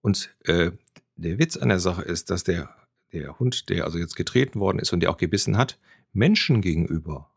Und 0.00 0.30
äh, 0.44 0.72
der 1.16 1.38
Witz 1.38 1.56
an 1.56 1.68
der 1.68 1.78
Sache 1.80 2.02
ist, 2.02 2.30
dass 2.30 2.44
der 2.44 2.74
der 3.12 3.38
Hund, 3.38 3.68
der 3.68 3.84
also 3.84 3.98
jetzt 3.98 4.16
getreten 4.16 4.60
worden 4.60 4.78
ist 4.78 4.92
und 4.92 5.00
der 5.00 5.10
auch 5.10 5.16
gebissen 5.16 5.56
hat, 5.56 5.78
Menschen 6.12 6.60
gegenüber. 6.60 7.30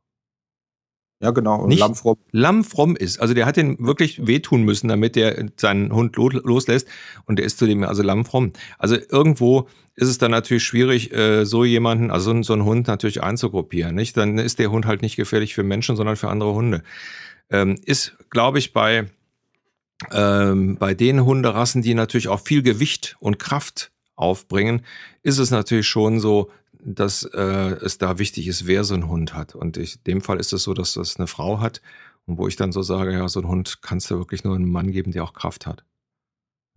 Ja, 1.21 1.31
genau. 1.31 1.67
Nicht 1.67 1.79
lammfromm. 1.79 2.17
lammfromm 2.31 2.95
ist. 2.95 3.19
Also 3.19 3.33
der 3.33 3.45
hat 3.45 3.57
den 3.57 3.77
wirklich 3.79 4.25
wehtun 4.25 4.63
müssen, 4.63 4.87
damit 4.87 5.17
der 5.17 5.49
seinen 5.57 5.91
Hund 5.91 6.15
loslässt. 6.15 6.87
Und 7.25 7.39
der 7.39 7.45
ist 7.45 7.57
zudem 7.57 7.83
also 7.83 8.03
lammfromm. 8.03 8.53
Also 8.77 8.95
irgendwo 9.09 9.67
ist 9.95 10.07
es 10.07 10.17
dann 10.17 10.31
natürlich 10.31 10.63
schwierig, 10.63 11.13
äh, 11.13 11.45
so 11.45 11.65
jemanden, 11.65 12.09
also 12.09 12.41
so 12.41 12.53
einen 12.53 12.63
Hund 12.63 12.87
natürlich 12.87 13.21
einzugruppieren. 13.21 13.95
Nicht? 13.95 14.15
Dann 14.15 14.37
ist 14.37 14.59
der 14.59 14.71
Hund 14.71 14.85
halt 14.85 15.01
nicht 15.01 15.17
gefährlich 15.17 15.53
für 15.55 15.63
Menschen, 15.63 15.97
sondern 15.97 16.15
für 16.15 16.29
andere 16.29 16.53
Hunde. 16.53 16.83
Ähm, 17.49 17.75
ist, 17.83 18.15
glaube 18.29 18.59
ich, 18.59 18.71
bei, 18.71 19.09
ähm, 20.11 20.77
bei 20.77 20.93
den 20.93 21.25
Hunderassen, 21.25 21.81
die 21.81 21.95
natürlich 21.95 22.29
auch 22.29 22.39
viel 22.39 22.61
Gewicht 22.61 23.17
und 23.19 23.39
Kraft 23.39 23.91
aufbringen, 24.15 24.85
ist 25.21 25.37
es 25.37 25.51
natürlich 25.51 25.87
schon 25.87 26.21
so, 26.21 26.49
dass 26.81 27.23
äh, 27.23 27.75
es 27.83 27.97
da 27.97 28.19
wichtig 28.19 28.47
ist, 28.47 28.67
wer 28.67 28.83
so 28.83 28.93
einen 28.93 29.09
Hund 29.09 29.33
hat. 29.33 29.55
Und 29.55 29.77
ich, 29.77 29.97
in 29.97 30.03
dem 30.05 30.21
Fall 30.21 30.39
ist 30.39 30.53
es 30.53 30.63
so, 30.63 30.73
dass 30.73 30.93
das 30.93 31.17
eine 31.17 31.27
Frau 31.27 31.59
hat 31.59 31.81
und 32.25 32.37
wo 32.37 32.47
ich 32.47 32.55
dann 32.55 32.71
so 32.71 32.81
sage, 32.81 33.13
ja, 33.13 33.27
so 33.27 33.41
ein 33.41 33.47
Hund 33.47 33.81
kannst 33.81 34.09
du 34.11 34.17
wirklich 34.17 34.43
nur 34.43 34.55
einem 34.55 34.71
Mann 34.71 34.91
geben, 34.91 35.11
der 35.11 35.23
auch 35.23 35.33
Kraft 35.33 35.65
hat. 35.65 35.83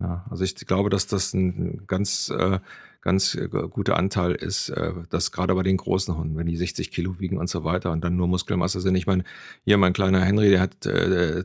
Ja, 0.01 0.25
also 0.29 0.43
ich 0.43 0.55
glaube, 0.55 0.89
dass 0.89 1.07
das 1.07 1.33
ein 1.33 1.85
ganz, 1.87 2.29
äh, 2.29 2.59
ganz 3.03 3.35
äh, 3.35 3.47
guter 3.47 3.97
Anteil 3.97 4.31
ist, 4.31 4.69
äh, 4.69 4.93
dass 5.09 5.31
gerade 5.31 5.53
bei 5.53 5.63
den 5.63 5.77
großen 5.77 6.15
Hunden, 6.17 6.37
wenn 6.37 6.47
die 6.47 6.55
60 6.55 6.89
Kilo 6.89 7.19
wiegen 7.19 7.37
und 7.37 7.49
so 7.49 7.63
weiter 7.63 7.91
und 7.91 8.03
dann 8.03 8.15
nur 8.15 8.27
Muskelmasse 8.27 8.79
sind. 8.79 8.95
Ich 8.95 9.05
meine, 9.05 9.23
hier 9.65 9.77
mein 9.77 9.93
kleiner 9.93 10.21
Henry, 10.21 10.49
der 10.49 10.61
hat 10.61 10.85
äh, 10.85 11.43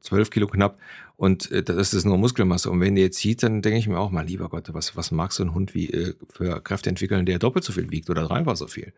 12 0.00 0.30
Kilo 0.30 0.48
knapp 0.48 0.78
und 1.16 1.50
äh, 1.52 1.62
das 1.62 1.94
ist 1.94 2.04
nur 2.04 2.18
Muskelmasse. 2.18 2.70
Und 2.70 2.80
wenn 2.80 2.96
der 2.96 3.04
jetzt 3.04 3.18
zieht, 3.18 3.42
dann 3.42 3.62
denke 3.62 3.78
ich 3.78 3.88
mir 3.88 3.98
auch 3.98 4.10
mal, 4.10 4.26
lieber 4.26 4.48
Gott, 4.48 4.74
was, 4.74 4.96
was 4.96 5.12
mag 5.12 5.32
so 5.32 5.44
ein 5.44 5.54
Hund 5.54 5.74
wie 5.74 6.14
für 6.28 6.60
Kräfte 6.60 6.90
entwickeln, 6.90 7.24
der 7.24 7.38
doppelt 7.38 7.64
so 7.64 7.72
viel 7.72 7.90
wiegt 7.90 8.10
oder 8.10 8.24
dreimal 8.24 8.56
so 8.56 8.66
viel? 8.66 8.92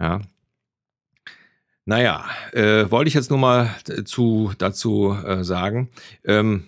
Ja. 0.00 0.20
Naja, 1.84 2.26
äh, 2.52 2.90
wollte 2.90 3.08
ich 3.08 3.14
jetzt 3.14 3.30
nur 3.30 3.38
mal 3.38 3.74
zu, 4.04 4.52
dazu 4.58 5.16
äh, 5.24 5.42
sagen. 5.42 5.88
Ähm, 6.22 6.64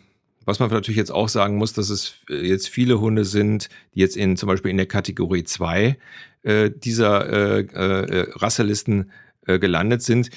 was 0.51 0.59
man 0.59 0.69
natürlich 0.69 0.99
jetzt 0.99 1.13
auch 1.13 1.29
sagen 1.29 1.59
muss, 1.59 1.73
dass 1.75 1.91
es 1.91 2.17
äh, 2.29 2.45
jetzt 2.45 2.69
viele 2.69 3.01
Hunde 3.01 3.25
sind, 3.25 3.69
die 3.95 4.01
jetzt 4.01 4.17
in 4.17 4.37
zum 4.37 4.49
Beispiel 4.49 4.73
in 4.73 4.79
der 4.79 4.87
Kategorie 4.87 5.45
2 5.45 5.97
äh, 6.43 6.71
dieser 6.71 7.29
äh, 7.29 7.61
äh, 7.61 8.31
Rasselisten 8.35 9.13
äh, 9.47 9.61
gelandet 9.61 10.03
sind, 10.03 10.31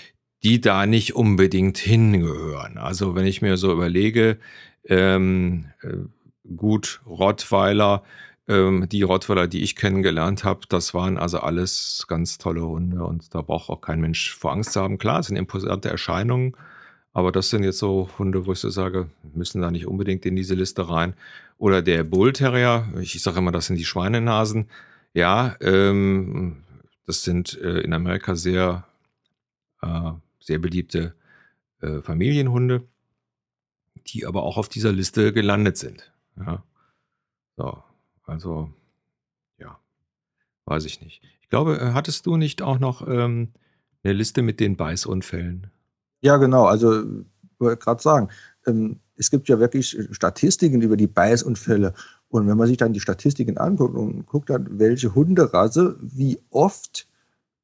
die 0.43 0.61
da 0.61 0.85
nicht 0.85 1.15
unbedingt 1.15 1.79
hingehören. 1.79 2.77
Also 2.77 3.15
wenn 3.15 3.25
ich 3.25 3.41
mir 3.41 3.57
so 3.57 3.71
überlege, 3.71 4.37
ähm, 4.85 5.65
äh, 5.81 5.95
gut, 6.55 7.01
Rottweiler, 7.07 8.03
ähm, 8.47 8.87
die 8.89 9.01
Rottweiler, 9.01 9.47
die 9.47 9.63
ich 9.63 9.75
kennengelernt 9.75 10.43
habe, 10.43 10.61
das 10.69 10.93
waren 10.93 11.17
also 11.17 11.39
alles 11.39 12.05
ganz 12.07 12.37
tolle 12.37 12.67
Hunde 12.67 13.03
und 13.03 13.33
da 13.33 13.41
braucht 13.41 13.71
auch 13.71 13.81
kein 13.81 13.99
Mensch 13.99 14.35
vor 14.35 14.51
Angst 14.51 14.73
zu 14.73 14.81
haben. 14.81 14.99
Klar, 14.99 15.21
es 15.21 15.27
sind 15.27 15.37
imposante 15.37 15.89
Erscheinungen, 15.89 16.55
aber 17.13 17.31
das 17.31 17.49
sind 17.49 17.63
jetzt 17.63 17.77
so 17.77 18.09
Hunde, 18.17 18.45
wo 18.47 18.53
ich 18.53 18.59
so 18.59 18.69
sage, 18.69 19.09
müssen 19.33 19.61
da 19.61 19.69
nicht 19.69 19.85
unbedingt 19.85 20.25
in 20.25 20.35
diese 20.35 20.55
Liste 20.55 20.89
rein. 20.89 21.13
Oder 21.59 21.83
der 21.83 22.03
Bull 22.03 22.33
Terrier, 22.33 22.91
ich 22.99 23.21
sage 23.21 23.37
immer, 23.37 23.51
das 23.51 23.67
sind 23.67 23.77
die 23.77 23.85
Schweinenasen. 23.85 24.67
Ja, 25.13 25.55
ähm, 25.61 26.63
das 27.05 27.23
sind 27.23 27.59
äh, 27.61 27.81
in 27.81 27.93
Amerika 27.93 28.35
sehr, 28.35 28.87
äh, 29.81 30.11
sehr 30.39 30.57
beliebte 30.57 31.13
äh, 31.81 32.01
Familienhunde, 32.01 32.83
die 34.07 34.25
aber 34.25 34.41
auch 34.41 34.57
auf 34.57 34.67
dieser 34.67 34.91
Liste 34.91 35.33
gelandet 35.33 35.77
sind. 35.77 36.11
Ja. 36.35 36.63
So, 37.57 37.83
also, 38.25 38.73
ja, 39.59 39.79
weiß 40.65 40.85
ich 40.85 40.99
nicht. 41.01 41.21
Ich 41.41 41.49
glaube, 41.49 41.79
äh, 41.79 41.91
hattest 41.93 42.25
du 42.25 42.37
nicht 42.37 42.63
auch 42.63 42.79
noch 42.79 43.07
ähm, 43.07 43.49
eine 44.03 44.13
Liste 44.13 44.41
mit 44.41 44.59
den 44.59 44.77
Beißunfällen? 44.77 45.69
Ja, 46.23 46.37
genau. 46.37 46.65
Also, 46.65 47.03
wollte 47.59 47.83
gerade 47.83 48.01
sagen, 48.01 48.29
ähm, 48.65 48.99
es 49.15 49.29
gibt 49.29 49.47
ja 49.49 49.59
wirklich 49.59 49.97
Statistiken 50.11 50.81
über 50.81 50.97
die 50.97 51.07
Beißunfälle. 51.07 51.93
Und 52.29 52.47
wenn 52.47 52.57
man 52.57 52.67
sich 52.67 52.77
dann 52.77 52.93
die 52.93 52.99
Statistiken 52.99 53.57
anguckt 53.57 53.95
und 53.95 54.25
guckt 54.25 54.49
dann, 54.49 54.79
welche 54.79 55.13
Hunderasse 55.13 55.97
wie 56.01 56.39
oft 56.49 57.07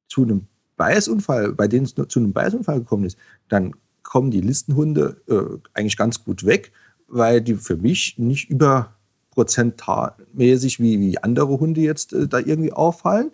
zu 0.08 0.22
einem 0.22 0.46
Beißunfall, 0.76 1.52
bei 1.52 1.68
denen 1.68 1.86
es 1.86 1.94
zu 1.94 2.18
einem 2.20 2.32
Beißunfall 2.32 2.80
gekommen 2.80 3.04
ist, 3.04 3.18
dann 3.48 3.74
kommen 4.02 4.30
die 4.30 4.40
Listenhunde 4.40 5.16
äh, 5.26 5.58
eigentlich 5.74 5.96
ganz 5.96 6.22
gut 6.22 6.44
weg, 6.44 6.72
weil 7.08 7.40
die 7.40 7.54
für 7.54 7.76
mich 7.76 8.18
nicht 8.18 8.48
über 8.50 8.94
prozentalmäßig 9.30 10.80
wie, 10.80 11.00
wie 11.00 11.18
andere 11.18 11.58
Hunde 11.58 11.80
jetzt 11.80 12.12
äh, 12.12 12.28
da 12.28 12.38
irgendwie 12.38 12.72
auffallen, 12.72 13.30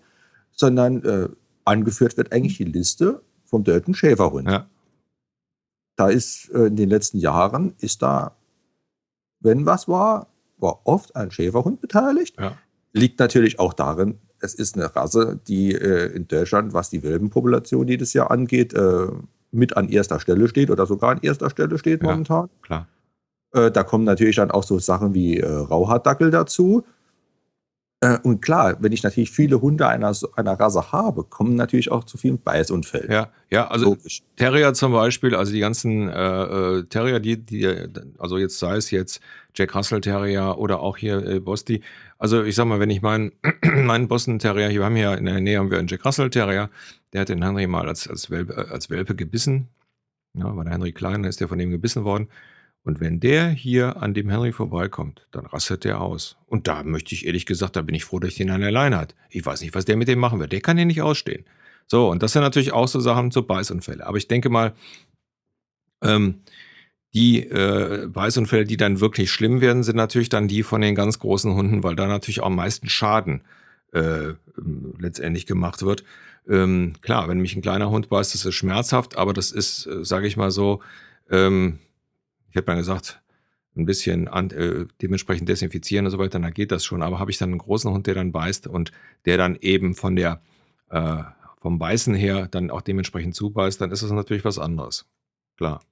sondern 0.53 1.05
äh, 1.05 1.29
angeführt 1.65 2.17
wird 2.17 2.33
eigentlich 2.33 2.57
die 2.57 2.65
Liste 2.65 3.23
vom 3.45 3.65
Dölten 3.65 3.95
Schäferhund. 3.95 4.49
Ja 4.49 4.67
da 5.97 6.09
ist 6.09 6.51
äh, 6.51 6.67
in 6.67 6.77
den 6.77 6.89
letzten 6.89 7.19
Jahren, 7.19 7.75
ist 7.79 8.03
da, 8.03 8.37
wenn 9.41 9.67
was 9.67 9.89
war, 9.89 10.29
war 10.59 10.81
oft 10.85 11.17
ein 11.17 11.31
Schäferhund 11.31 11.81
beteiligt. 11.81 12.37
Ja. 12.39 12.57
Liegt 12.93 13.19
natürlich 13.19 13.59
auch 13.59 13.73
darin, 13.73 14.19
es 14.41 14.55
ist 14.55 14.77
eine 14.77 14.95
Rasse, 14.95 15.41
die 15.49 15.75
äh, 15.75 16.15
in 16.15 16.29
Deutschland, 16.29 16.73
was 16.73 16.91
die 16.91 17.03
Welpenpopulation 17.03 17.89
jedes 17.89 18.13
Jahr 18.13 18.31
angeht, 18.31 18.75
äh, 18.75 19.09
mit 19.51 19.77
an 19.77 19.89
erster 19.89 20.21
Stelle 20.21 20.49
steht 20.49 20.71
oder 20.71 20.87
sogar 20.87 21.11
an 21.13 21.19
erster 21.23 21.51
Stelle 21.51 21.79
steht 21.79 22.03
ja, 22.03 22.11
momentan. 22.11 22.49
Klar. 22.63 22.89
Äh, 23.53 23.71
da 23.71 23.83
kommen 23.83 24.05
natürlich 24.05 24.37
dann 24.37 24.51
auch 24.51 24.65
so 24.65 24.79
Sachen 24.79 25.15
wie 25.15 25.39
äh, 25.39 25.47
Rauhaardackel 25.47 26.31
dazu. 26.31 26.85
Äh, 28.07 28.19
und 28.23 28.41
klar, 28.41 28.77
wenn 28.81 28.93
ich 28.93 29.03
natürlich 29.03 29.31
viele 29.31 29.61
Hunde 29.61 29.89
einer, 29.89 30.13
einer 30.37 30.53
Rasse 30.53 30.93
habe, 30.93 31.25
kommen 31.25 31.57
natürlich 31.57 31.91
auch 31.91 32.05
zu 32.05 32.17
vielen 32.19 32.39
Beißunfällen. 32.39 33.11
Ja, 33.11 33.31
ja, 33.51 33.67
also 33.69 33.87
Logisch. 33.87 34.23
Terrier 34.37 34.75
zum 34.75 34.93
Beispiel, 34.93 35.35
also 35.35 35.53
die 35.53 35.61
ganzen 35.61 36.09
äh, 36.09 36.43
äh, 36.43 36.83
Terrier, 36.85 37.21
die, 37.21 37.39
die, 37.39 37.67
also 38.19 38.39
jetzt 38.39 38.59
sei 38.59 38.77
es 38.77 38.91
jetzt 38.91 39.21
Jack 39.55 39.75
Russell 39.75 40.01
Terrier 40.01 40.57
oder 40.59 40.81
auch 40.81 40.97
hier 40.97 41.27
äh, 41.27 41.41
Bosti. 41.41 41.83
Also 42.19 42.45
ich 42.45 42.55
sag 42.55 42.67
mal, 42.67 42.81
wenn 42.81 42.91
ich 42.91 43.03
meinen 43.03 43.33
meinen 43.63 44.09
Boston 44.09 44.39
Terrier, 44.39 44.69
hier 44.69 44.85
haben 44.85 44.95
wir 44.95 45.03
ja 45.03 45.15
in 45.15 45.25
der 45.25 45.41
Nähe 45.41 45.59
haben 45.59 45.71
wir 45.71 45.79
einen 45.79 45.89
Jack 45.89 46.05
Russell 46.05 46.31
Terrier, 46.31 46.71
der 47.13 47.23
hat 47.23 47.29
den 47.29 47.43
Henry 47.43 47.67
mal 47.67 47.89
als, 47.89 48.09
als, 48.09 48.31
Welpe, 48.31 48.69
als 48.71 48.89
Welpe 48.89 49.15
gebissen. 49.15 49.69
Ja, 50.35 50.55
war 50.55 50.65
der 50.65 50.75
Henry 50.75 50.93
klein, 50.93 51.25
ist 51.25 51.41
der 51.41 51.49
von 51.49 51.59
dem 51.59 51.71
gebissen 51.71 52.05
worden. 52.05 52.29
Und 52.87 53.01
wenn 53.01 53.19
der 53.19 53.49
hier 53.49 54.01
an 54.01 54.15
dem 54.15 54.31
Henry 54.31 54.53
vorbeikommt, 54.53 55.27
dann 55.33 55.45
rastet 55.45 55.83
der 55.83 56.01
aus. 56.01 56.37
Und 56.47 56.69
da 56.69 56.85
möchte 56.85 57.17
ich 57.17 57.27
ehrlich 57.27 57.45
gesagt, 57.45 57.75
da 57.75 57.83
bin 57.83 57.97
ich 57.97 58.05
froh, 58.05 58.21
dass 58.21 58.31
ich 58.31 58.37
den 58.37 58.49
an 58.49 58.61
der 58.61 58.71
Leine 58.71 58.97
hat. 58.97 59.17
Ich 59.29 59.45
weiß 59.45 59.61
nicht, 59.63 59.75
was 59.75 59.87
der 59.87 59.97
mit 59.97 60.07
dem 60.07 60.21
machen 60.21 60.39
wird. 60.39 60.53
Der 60.53 60.61
kann 60.61 60.77
den 60.77 60.87
nicht 60.87 61.03
ausstehen. 61.03 61.45
So, 61.89 62.09
und 62.09 62.23
das 62.23 62.33
sind 62.33 62.43
natürlich 62.43 62.73
auch 62.73 62.87
so 62.87 63.01
Sachen, 63.01 63.33
so 63.33 63.43
Beißunfälle. 63.43 64.07
Aber 64.07 64.19
ich 64.19 64.29
denke 64.29 64.51
mal, 64.51 64.73
ähm, 66.01 66.43
die 67.13 67.41
äh, 67.43 68.07
Beißunfälle, 68.07 68.67
die 68.67 68.77
dann 68.77 69.01
wirklich 69.01 69.33
schlimm 69.33 69.61
werden, 69.61 69.83
sind 69.83 69.97
natürlich 69.97 70.29
dann 70.29 70.47
die 70.47 70.63
von 70.63 70.81
den 70.81 70.95
ganz 70.95 71.19
großen 71.19 71.55
Hunden, 71.55 71.83
weil 71.83 71.97
da 71.97 72.07
natürlich 72.07 72.41
auch 72.41 72.47
am 72.47 72.55
meisten 72.55 72.89
Schaden 72.89 73.43
äh, 73.95 74.35
letztendlich 75.01 75.47
gemacht 75.47 75.83
wird. 75.83 76.05
Ähm, 76.49 76.93
klar, 77.01 77.29
wenn 77.29 77.41
mich 77.41 77.57
ein 77.57 77.63
kleiner 77.63 77.91
Hund 77.91 78.09
beißt, 78.11 78.33
das 78.33 78.45
ist 78.45 78.55
schmerzhaft, 78.55 79.19
aber 79.19 79.33
das 79.33 79.51
ist, 79.51 79.87
äh, 79.87 80.05
sage 80.05 80.29
ich 80.29 80.37
mal 80.37 80.53
so, 80.53 80.83
ähm, 81.29 81.81
ich 82.51 82.57
habe 82.57 82.67
dann 82.67 82.79
gesagt, 82.79 83.23
ein 83.77 83.85
bisschen 83.85 84.29
an, 84.29 84.51
äh, 84.51 84.87
dementsprechend 85.03 85.49
desinfizieren 85.49 86.07
und 86.07 86.13
so 86.13 86.19
weiter, 86.19 86.39
dann 86.39 86.53
geht 86.53 86.73
das 86.73 86.85
schon. 86.85 87.03
Aber 87.03 87.19
habe 87.19 87.31
ich 87.31 87.39
dann 87.39 87.51
einen 87.51 87.59
großen 87.59 87.91
Hund, 87.91 88.07
der 88.07 88.15
dann 88.15 88.33
beißt 88.33 88.67
und 88.67 88.93
der 89.27 89.37
dann 89.37 89.57
eben 89.57 89.95
von 89.95 90.17
der, 90.17 90.41
äh, 90.91 91.23
vom 91.61 91.79
Beißen 91.79 92.15
her 92.15 92.49
dann 92.49 92.71
auch 92.71 92.81
dementsprechend 92.81 93.35
zubeißt, 93.35 93.81
dann 93.81 93.91
ist 93.91 94.03
das 94.03 94.11
natürlich 94.11 94.45
was 94.45 94.59
anderes. 94.59 95.07
Klar. 95.57 95.83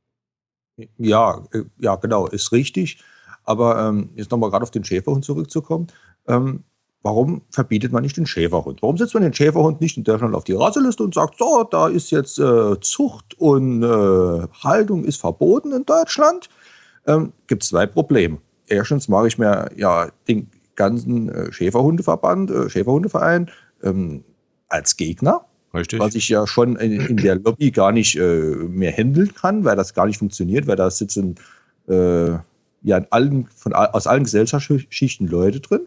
Ja, 0.99 1.45
äh, 1.53 1.65
ja, 1.79 1.97
genau, 1.97 2.27
ist 2.27 2.53
richtig. 2.53 3.03
Aber 3.45 3.89
ähm, 3.89 4.11
jetzt 4.15 4.31
nochmal 4.31 4.51
gerade 4.51 4.63
auf 4.63 4.71
den 4.71 4.85
Schäferhund 4.85 5.25
zurückzukommen. 5.25 5.89
Ähm, 6.27 6.65
warum 7.05 7.43
verbietet 7.51 7.93
man 7.93 8.03
nicht 8.03 8.17
den 8.17 8.27
Schäferhund? 8.27 8.83
Warum 8.83 8.97
setzt 8.97 9.15
man 9.15 9.23
den 9.23 9.35
Schäferhund 9.35 9.81
nicht 9.81 9.97
in 9.97 10.05
Deutschland 10.05 10.35
auf 10.35 10.45
die 10.45 10.55
Rasseliste 10.55 11.05
und 11.05 11.15
sagt, 11.15 11.39
so, 11.39 11.63
da 11.71 11.87
ist 11.87 12.11
jetzt 12.11 12.39
äh, 12.39 12.81
Zucht 12.81 13.39
und 13.39 13.83
äh, 13.83 14.49
Haltung 14.65 15.05
ist 15.05 15.21
verboten 15.21 15.73
in 15.73 15.85
Deutschland? 15.85 16.49
Ähm, 17.07 17.33
Gibt 17.47 17.63
es 17.63 17.69
zwei 17.69 17.87
Probleme. 17.87 18.39
Erstens 18.67 19.09
mache 19.09 19.29
ich 19.29 19.37
mir 19.37 19.71
ja 19.77 20.09
den 20.27 20.51
ganzen 20.77 21.29
äh, 21.29 21.53
Schäferhundeverband, 21.53 22.51
äh, 22.51 22.71
Schäferhundeverein 22.71 23.51
ähm, 23.83 24.25
als 24.69 24.97
Gegner. 24.97 25.45
Richtig. 25.75 26.01
Was 26.01 26.15
ich 26.15 26.29
ja 26.31 26.47
schon 26.47 26.77
in, 26.77 27.01
in 27.01 27.17
der 27.19 27.37
Lobby 27.37 27.71
gar 27.71 27.93
nicht 27.93 28.17
äh, 28.17 28.23
mehr 28.23 28.93
handeln 28.93 29.35
kann, 29.35 29.65
weil 29.65 29.77
das 29.77 29.93
gar 29.93 30.07
nicht 30.07 30.19
funktioniert, 30.19 30.67
weil 30.67 30.77
da 30.77 30.91
sitzen 30.91 31.35
äh, 31.87 32.31
ja 32.31 32.97
in 32.97 33.07
allen, 33.11 33.47
von, 33.55 33.75
aus 33.75 34.07
allen 34.07 34.25
Gesellschaftsschichten 34.25 35.27
Leute 35.27 35.61
drin. 35.61 35.81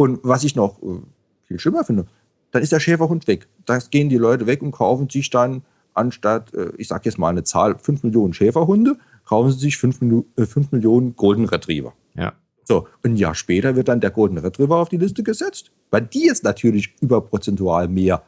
Und 0.00 0.20
was 0.22 0.44
ich 0.44 0.56
noch 0.56 0.82
äh, 0.82 1.02
viel 1.42 1.58
schlimmer 1.58 1.84
finde, 1.84 2.06
dann 2.52 2.62
ist 2.62 2.72
der 2.72 2.80
Schäferhund 2.80 3.26
weg. 3.26 3.48
Da 3.66 3.76
gehen 3.76 4.08
die 4.08 4.16
Leute 4.16 4.46
weg 4.46 4.62
und 4.62 4.70
kaufen 4.70 5.10
sich 5.10 5.28
dann 5.28 5.60
anstatt, 5.92 6.54
äh, 6.54 6.72
ich 6.78 6.88
sage 6.88 7.02
jetzt 7.04 7.18
mal 7.18 7.28
eine 7.28 7.44
Zahl, 7.44 7.78
5 7.78 8.04
Millionen 8.04 8.32
Schäferhunde, 8.32 8.96
kaufen 9.26 9.52
sie 9.52 9.58
sich 9.58 9.76
5, 9.76 9.98
5 9.98 10.24
äh, 10.38 10.60
Millionen 10.70 11.16
Golden 11.16 11.44
Retriever. 11.44 11.92
Ja. 12.14 12.32
So, 12.64 12.88
ein 13.02 13.16
Jahr 13.16 13.34
später 13.34 13.76
wird 13.76 13.88
dann 13.88 14.00
der 14.00 14.10
Golden 14.10 14.38
Retriever 14.38 14.76
auf 14.76 14.88
die 14.88 14.96
Liste 14.96 15.22
gesetzt, 15.22 15.70
weil 15.90 16.00
die 16.00 16.24
jetzt 16.24 16.44
natürlich 16.44 16.94
überprozentual 17.02 17.86
mehr 17.86 18.22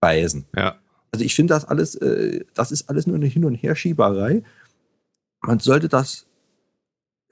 beißen. 0.00 0.46
Ja. 0.56 0.76
Also 1.12 1.22
ich 1.22 1.34
finde 1.34 1.52
das 1.52 1.66
alles, 1.66 1.98
das 2.54 2.72
ist 2.72 2.88
alles 2.88 3.06
nur 3.06 3.16
eine 3.16 3.26
Hin- 3.26 3.44
und 3.44 3.56
Herschieberei. 3.56 4.42
Man 5.42 5.58
sollte 5.58 5.88
das 5.88 6.27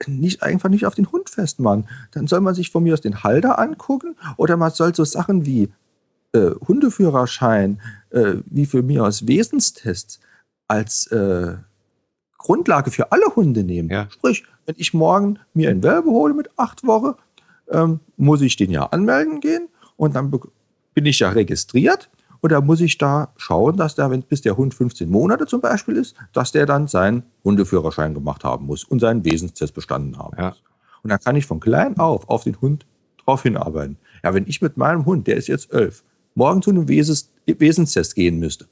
nicht 0.05 0.43
einfach 0.43 0.69
nicht 0.69 0.85
auf 0.85 0.95
den 0.95 1.11
Hund 1.11 1.29
festmachen. 1.29 1.87
Dann 2.11 2.27
soll 2.27 2.41
man 2.41 2.53
sich 2.53 2.71
von 2.71 2.83
mir 2.83 2.93
aus 2.93 3.01
den 3.01 3.23
Halter 3.23 3.57
angucken 3.57 4.15
oder 4.37 4.57
man 4.57 4.71
soll 4.71 4.93
so 4.93 5.03
Sachen 5.03 5.45
wie 5.45 5.69
äh, 6.33 6.51
Hundeführerschein, 6.67 7.81
äh, 8.11 8.35
wie 8.45 8.65
für 8.65 8.83
mir 8.83 9.03
aus 9.03 9.27
Wesenstests 9.27 10.19
als 10.67 11.07
äh, 11.07 11.55
Grundlage 12.37 12.91
für 12.91 13.11
alle 13.11 13.35
Hunde 13.35 13.63
nehmen. 13.63 13.89
Ja. 13.89 14.07
Sprich, 14.11 14.45
wenn 14.65 14.75
ich 14.77 14.93
morgen 14.93 15.39
mir 15.53 15.69
einen 15.69 15.81
Welpe 15.81 16.09
hole 16.09 16.33
mit 16.33 16.49
acht 16.57 16.85
Wochen, 16.85 17.15
ähm, 17.69 17.99
muss 18.17 18.41
ich 18.41 18.55
den 18.55 18.71
ja 18.71 18.85
anmelden 18.85 19.39
gehen 19.39 19.67
und 19.95 20.15
dann 20.15 20.31
bin 20.93 21.05
ich 21.05 21.19
ja 21.19 21.29
registriert 21.29 22.09
oder 22.41 22.61
muss 22.61 22.81
ich 22.81 22.97
da 22.97 23.33
schauen, 23.37 23.77
dass 23.77 23.95
der, 23.95 24.09
wenn 24.11 24.21
bis 24.21 24.41
der 24.41 24.57
Hund 24.57 24.73
15 24.73 25.09
Monate 25.09 25.45
zum 25.45 25.61
Beispiel 25.61 25.95
ist, 25.95 26.15
dass 26.33 26.51
der 26.51 26.65
dann 26.65 26.87
seinen 26.87 27.23
Hundeführerschein 27.43 28.13
gemacht 28.13 28.43
haben 28.43 28.65
muss 28.65 28.83
und 28.83 28.99
seinen 28.99 29.23
Wesenstest 29.25 29.73
bestanden 29.73 30.17
haben 30.17 30.35
ja. 30.37 30.49
muss. 30.49 30.63
Und 31.03 31.09
dann 31.09 31.19
kann 31.19 31.35
ich 31.35 31.45
von 31.45 31.59
klein 31.59 31.97
auf 31.97 32.29
auf 32.29 32.43
den 32.43 32.59
Hund 32.61 32.85
drauf 33.23 33.43
hinarbeiten. 33.43 33.97
Ja, 34.23 34.33
wenn 34.33 34.47
ich 34.47 34.61
mit 34.61 34.77
meinem 34.77 35.05
Hund, 35.05 35.27
der 35.27 35.37
ist 35.37 35.47
jetzt 35.47 35.73
elf, 35.73 36.03
morgen 36.35 36.61
zu 36.61 36.69
einem 36.69 36.87
Wesens 36.87 37.31
Wesenstest 37.45 38.15
gehen 38.15 38.39
müsste, 38.39 38.67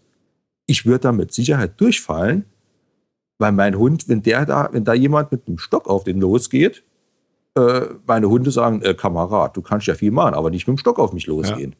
ich 0.67 0.85
würde 0.85 1.01
da 1.01 1.11
mit 1.11 1.33
Sicherheit 1.33 1.79
durchfallen, 1.79 2.45
weil 3.37 3.51
mein 3.51 3.77
Hund, 3.77 4.07
wenn 4.07 4.21
der 4.23 4.45
da, 4.45 4.69
wenn 4.71 4.83
da 4.83 4.93
jemand 4.93 5.31
mit 5.31 5.47
einem 5.47 5.57
Stock 5.57 5.87
auf 5.87 6.03
den 6.03 6.19
losgeht, 6.19 6.83
äh, 7.55 7.81
meine 8.05 8.29
Hunde 8.29 8.51
sagen, 8.51 8.81
äh, 8.81 8.93
Kamerad, 8.93 9.55
du 9.55 9.61
kannst 9.61 9.87
ja 9.87 9.95
viel 9.95 10.11
machen, 10.11 10.33
aber 10.33 10.49
nicht 10.49 10.67
mit 10.67 10.77
dem 10.77 10.79
Stock 10.79 10.99
auf 10.99 11.13
mich 11.13 11.27
losgehen. 11.27 11.71
Ja. 11.71 11.77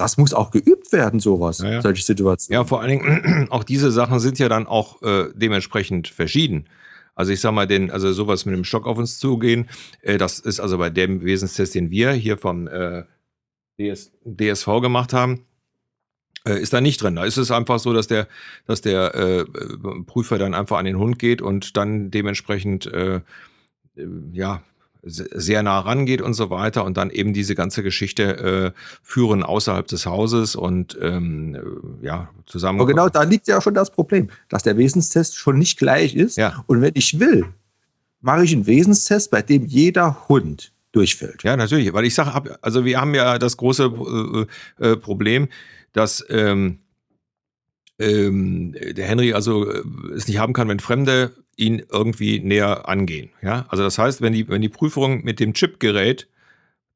Das 0.00 0.16
muss 0.16 0.32
auch 0.32 0.50
geübt 0.50 0.92
werden, 0.92 1.20
sowas, 1.20 1.58
ja, 1.58 1.72
ja. 1.72 1.82
solche 1.82 2.02
Situationen. 2.02 2.62
Ja, 2.62 2.66
vor 2.66 2.80
allen 2.80 2.98
Dingen, 2.98 3.48
auch 3.50 3.64
diese 3.64 3.90
Sachen 3.90 4.18
sind 4.18 4.38
ja 4.38 4.48
dann 4.48 4.66
auch 4.66 5.02
äh, 5.02 5.26
dementsprechend 5.34 6.08
verschieden. 6.08 6.70
Also 7.14 7.32
ich 7.32 7.40
sag 7.42 7.52
mal, 7.52 7.66
den, 7.66 7.90
also 7.90 8.10
sowas 8.14 8.46
mit 8.46 8.54
dem 8.54 8.64
Stock 8.64 8.86
auf 8.86 8.96
uns 8.96 9.18
zugehen, 9.18 9.68
äh, 10.00 10.16
das 10.16 10.38
ist 10.38 10.58
also 10.58 10.78
bei 10.78 10.88
dem 10.88 11.22
Wesenstest, 11.22 11.74
den 11.74 11.90
wir 11.90 12.12
hier 12.12 12.38
vom 12.38 12.66
äh, 12.66 13.02
DS, 13.78 14.12
DSV 14.24 14.80
gemacht 14.80 15.12
haben, 15.12 15.44
äh, 16.46 16.58
ist 16.58 16.72
da 16.72 16.80
nicht 16.80 17.02
drin. 17.02 17.16
Da 17.16 17.24
ist 17.26 17.36
es 17.36 17.50
einfach 17.50 17.78
so, 17.78 17.92
dass 17.92 18.06
der, 18.06 18.26
dass 18.66 18.80
der 18.80 19.14
äh, 19.14 19.44
Prüfer 20.06 20.38
dann 20.38 20.54
einfach 20.54 20.78
an 20.78 20.86
den 20.86 20.96
Hund 20.96 21.18
geht 21.18 21.42
und 21.42 21.76
dann 21.76 22.10
dementsprechend 22.10 22.86
äh, 22.86 23.20
ja 24.32 24.62
sehr 25.02 25.62
nah 25.62 25.80
rangeht 25.80 26.20
und 26.20 26.34
so 26.34 26.50
weiter 26.50 26.84
und 26.84 26.96
dann 26.96 27.10
eben 27.10 27.32
diese 27.32 27.54
ganze 27.54 27.82
Geschichte 27.82 28.72
äh, 28.74 28.80
führen 29.02 29.42
außerhalb 29.42 29.86
des 29.86 30.06
Hauses 30.06 30.56
und 30.56 30.98
ähm, 31.00 31.54
äh, 32.02 32.06
ja 32.06 32.28
zusammen. 32.46 32.80
Aber 32.80 32.88
genau 32.88 33.08
da 33.08 33.22
liegt 33.22 33.48
ja 33.48 33.60
schon 33.60 33.74
das 33.74 33.90
Problem, 33.90 34.28
dass 34.48 34.62
der 34.62 34.76
Wesenstest 34.76 35.36
schon 35.36 35.58
nicht 35.58 35.78
gleich 35.78 36.14
ist. 36.14 36.36
Ja. 36.36 36.64
Und 36.66 36.80
wenn 36.82 36.92
ich 36.94 37.18
will, 37.18 37.46
mache 38.20 38.44
ich 38.44 38.52
einen 38.52 38.66
Wesenstest, 38.66 39.30
bei 39.30 39.42
dem 39.42 39.66
jeder 39.66 40.28
Hund 40.28 40.72
durchfällt. 40.92 41.42
Ja, 41.42 41.56
natürlich, 41.56 41.92
weil 41.92 42.04
ich 42.04 42.14
sage, 42.14 42.58
also 42.62 42.84
wir 42.84 43.00
haben 43.00 43.14
ja 43.14 43.38
das 43.38 43.56
große 43.56 44.46
äh, 44.80 44.90
äh, 44.90 44.96
Problem, 44.96 45.48
dass 45.92 46.24
ähm, 46.28 46.80
ähm, 48.00 48.72
der 48.72 49.06
Henry 49.06 49.34
also 49.34 49.70
äh, 49.70 49.82
es 50.14 50.26
nicht 50.26 50.38
haben 50.38 50.54
kann, 50.54 50.68
wenn 50.68 50.80
Fremde 50.80 51.32
ihn 51.56 51.82
irgendwie 51.90 52.40
näher 52.40 52.88
angehen. 52.88 53.30
Ja, 53.42 53.66
also 53.68 53.82
das 53.84 53.98
heißt, 53.98 54.22
wenn 54.22 54.32
die, 54.32 54.48
wenn 54.48 54.62
die 54.62 54.70
Prüfung 54.70 55.22
mit 55.22 55.38
dem 55.38 55.52
Chipgerät, 55.52 56.26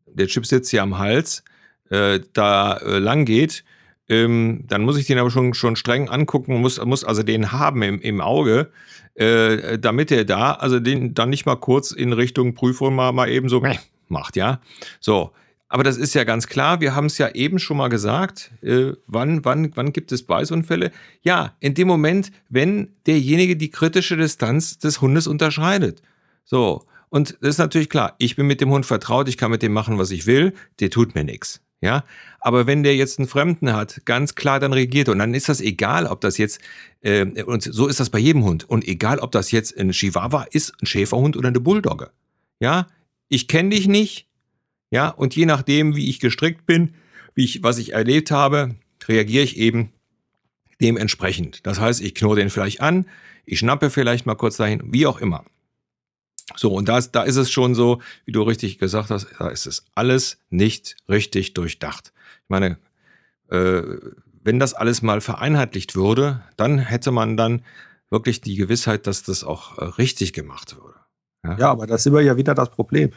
der 0.06 0.26
Chip 0.26 0.46
sitzt 0.46 0.70
hier 0.70 0.82
am 0.82 0.98
Hals, 0.98 1.44
äh, 1.90 2.20
da 2.32 2.78
äh, 2.78 2.98
lang 2.98 3.26
geht, 3.26 3.64
ähm, 4.08 4.64
dann 4.66 4.82
muss 4.82 4.96
ich 4.96 5.06
den 5.06 5.18
aber 5.18 5.30
schon, 5.30 5.54
schon 5.54 5.76
streng 5.76 6.08
angucken, 6.08 6.60
muss, 6.60 6.82
muss 6.82 7.04
also 7.04 7.22
den 7.22 7.52
haben 7.52 7.82
im, 7.82 8.00
im 8.00 8.20
Auge, 8.20 8.70
äh, 9.14 9.78
damit 9.78 10.10
er 10.10 10.24
da, 10.24 10.52
also 10.52 10.80
den 10.80 11.14
dann 11.14 11.30
nicht 11.30 11.46
mal 11.46 11.56
kurz 11.56 11.90
in 11.90 12.12
Richtung 12.12 12.54
Prüfung 12.54 12.94
mal, 12.94 13.12
mal 13.12 13.28
eben 13.28 13.48
so 13.48 13.62
macht, 14.08 14.36
ja. 14.36 14.60
So, 15.00 15.32
aber 15.74 15.82
das 15.82 15.96
ist 15.96 16.14
ja 16.14 16.22
ganz 16.22 16.46
klar, 16.46 16.80
wir 16.80 16.94
haben 16.94 17.06
es 17.06 17.18
ja 17.18 17.30
eben 17.30 17.58
schon 17.58 17.78
mal 17.78 17.88
gesagt, 17.88 18.52
äh, 18.62 18.92
wann, 19.08 19.44
wann, 19.44 19.72
wann 19.74 19.92
gibt 19.92 20.12
es 20.12 20.22
Beißunfälle? 20.22 20.92
Ja, 21.22 21.56
in 21.58 21.74
dem 21.74 21.88
Moment, 21.88 22.30
wenn 22.48 22.94
derjenige 23.08 23.56
die 23.56 23.72
kritische 23.72 24.16
Distanz 24.16 24.78
des 24.78 25.00
Hundes 25.00 25.26
unterschreitet. 25.26 26.00
So, 26.44 26.84
und 27.08 27.38
das 27.40 27.50
ist 27.50 27.58
natürlich 27.58 27.88
klar, 27.90 28.14
ich 28.18 28.37
bin 28.37 28.46
mit 28.46 28.60
dem 28.60 28.70
Hund 28.70 28.87
vertraut, 28.87 29.28
ich 29.28 29.37
kann 29.37 29.50
mit 29.50 29.62
dem 29.62 29.72
machen, 29.72 29.98
was 29.98 30.12
ich 30.12 30.26
will, 30.26 30.54
der 30.78 30.90
tut 30.90 31.16
mir 31.16 31.24
nichts. 31.24 31.60
Ja, 31.80 32.04
aber 32.38 32.68
wenn 32.68 32.84
der 32.84 32.94
jetzt 32.94 33.18
einen 33.18 33.26
Fremden 33.26 33.72
hat, 33.72 34.02
ganz 34.04 34.37
klar 34.37 34.60
dann 34.60 34.72
regiert 34.72 35.08
und 35.08 35.18
dann 35.18 35.34
ist 35.34 35.48
das 35.48 35.60
egal, 35.60 36.06
ob 36.06 36.20
das 36.20 36.38
jetzt 36.38 36.60
äh, 37.00 37.42
und 37.42 37.64
so 37.64 37.88
ist 37.88 37.98
das 37.98 38.10
bei 38.10 38.20
jedem 38.20 38.44
Hund 38.44 38.62
und 38.62 38.87
egal, 38.87 39.18
ob 39.18 39.32
das 39.32 39.50
jetzt 39.50 39.76
ein 39.76 39.90
Chihuahua 39.90 40.46
ist, 40.52 40.72
ein 40.80 40.87
Schäferhund 40.87 41.37
oder 41.37 41.48
eine 41.48 41.58
Bulldogge. 41.58 42.12
Ja, 42.60 42.87
ich 43.28 43.48
kenne 43.48 43.70
dich 43.70 43.88
nicht, 43.88 44.28
ja, 44.90 45.09
und 45.09 45.35
je 45.35 45.47
nachdem, 45.47 45.97
wie 45.97 46.09
ich 46.09 46.20
gestrickt 46.20 46.66
bin, 46.66 46.94
wie 47.35 47.44
ich, 47.44 47.62
was 47.62 47.79
ich 47.79 47.92
erlebt 47.92 48.31
habe, 48.31 48.77
reagiere 49.09 49.44
ich 49.44 49.57
eben 49.57 49.92
dementsprechend. 50.81 51.66
Das 51.66 51.81
heißt, 51.81 52.01
ich 52.01 52.14
knurre 52.14 52.37
den 52.37 52.51
vielleicht 52.51 52.81
an, 52.81 53.07
ich 53.44 53.59
schnappe 53.59 53.90
vielleicht 53.90 54.27
mal 54.27 54.35
kurz 54.35 54.57
dahin, 54.57 54.83
wie 54.92 55.07
auch 55.07 55.20
immer. 55.20 55.44
So, 56.57 56.73
und 56.73 56.88
das, 56.88 57.11
da 57.11 57.23
ist 57.23 57.37
es 57.37 57.51
schon 57.51 57.75
so, 57.75 58.03
wie 58.27 58.33
du 58.33 58.42
richtig 58.42 58.79
gesagt 58.79 59.11
hast, 59.11 59.29
da 59.38 59.49
ist 59.49 59.66
es 59.66 59.85
alles 59.94 60.38
nicht 60.51 60.97
richtig 61.09 61.55
durchdacht. 61.55 62.12
Ich 62.42 62.49
meine, 62.49 62.79
äh, 63.51 63.83
wenn 64.42 64.59
das 64.59 64.75
alles 64.75 65.01
mal 65.01 65.20
vereinheitlicht 65.20 65.97
würde, 65.97 66.42
dann 66.57 66.79
hätte 66.79 67.11
man 67.11 67.37
dann 67.37 67.64
wirklich 68.11 68.42
die 68.42 68.57
Gewissheit, 68.57 69.07
dass 69.07 69.23
das 69.23 69.42
auch 69.42 69.79
äh, 69.79 69.85
richtig 69.85 70.35
gemacht 70.35 70.77
würde. 70.77 70.99
Ja? 71.44 71.59
ja, 71.59 71.70
aber 71.70 71.87
da 71.87 71.97
sind 71.97 72.12
wir 72.12 72.20
ja 72.20 72.37
wieder 72.37 72.55
das 72.55 72.70
Problem 72.70 73.11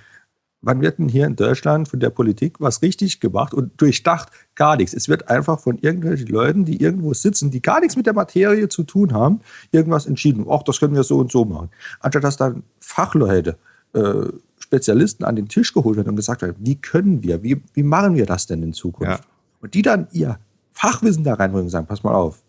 wann 0.61 0.81
wird 0.81 0.99
denn 0.99 1.09
hier 1.09 1.25
in 1.25 1.35
Deutschland 1.35 1.87
von 1.87 1.99
der 1.99 2.09
Politik 2.09 2.59
was 2.59 2.81
richtig 2.81 3.19
gemacht 3.19 3.53
und 3.53 3.79
durchdacht? 3.79 4.29
Gar 4.55 4.77
nichts. 4.77 4.93
Es 4.93 5.09
wird 5.09 5.29
einfach 5.29 5.59
von 5.59 5.77
irgendwelchen 5.77 6.27
Leuten, 6.27 6.65
die 6.65 6.81
irgendwo 6.81 7.13
sitzen, 7.13 7.51
die 7.51 7.61
gar 7.61 7.79
nichts 7.79 7.95
mit 7.95 8.05
der 8.05 8.13
Materie 8.13 8.67
zu 8.69 8.83
tun 8.83 9.13
haben, 9.13 9.41
irgendwas 9.71 10.05
entschieden. 10.05 10.45
Ach, 10.49 10.63
das 10.63 10.79
können 10.79 10.95
wir 10.95 11.03
so 11.03 11.17
und 11.17 11.31
so 11.31 11.45
machen. 11.45 11.69
Anstatt 11.99 12.23
dass 12.23 12.37
dann 12.37 12.63
Fachleute, 12.79 13.57
äh, 13.93 14.27
Spezialisten 14.59 15.23
an 15.23 15.35
den 15.35 15.47
Tisch 15.47 15.73
geholt 15.73 15.95
werden 15.95 16.09
und 16.09 16.15
gesagt 16.15 16.41
werden, 16.41 16.57
wie 16.59 16.75
können 16.75 17.23
wir, 17.23 17.41
wie, 17.43 17.61
wie 17.73 17.83
machen 17.83 18.15
wir 18.15 18.25
das 18.25 18.47
denn 18.47 18.63
in 18.63 18.73
Zukunft? 18.73 19.23
Ja. 19.23 19.29
Und 19.61 19.73
die 19.73 19.81
dann 19.81 20.07
ihr 20.11 20.39
Fachwissen 20.73 21.23
da 21.23 21.35
reinbringen 21.35 21.65
und 21.65 21.69
sagen, 21.69 21.87
pass 21.87 22.03
mal 22.03 22.13
auf, 22.13 22.43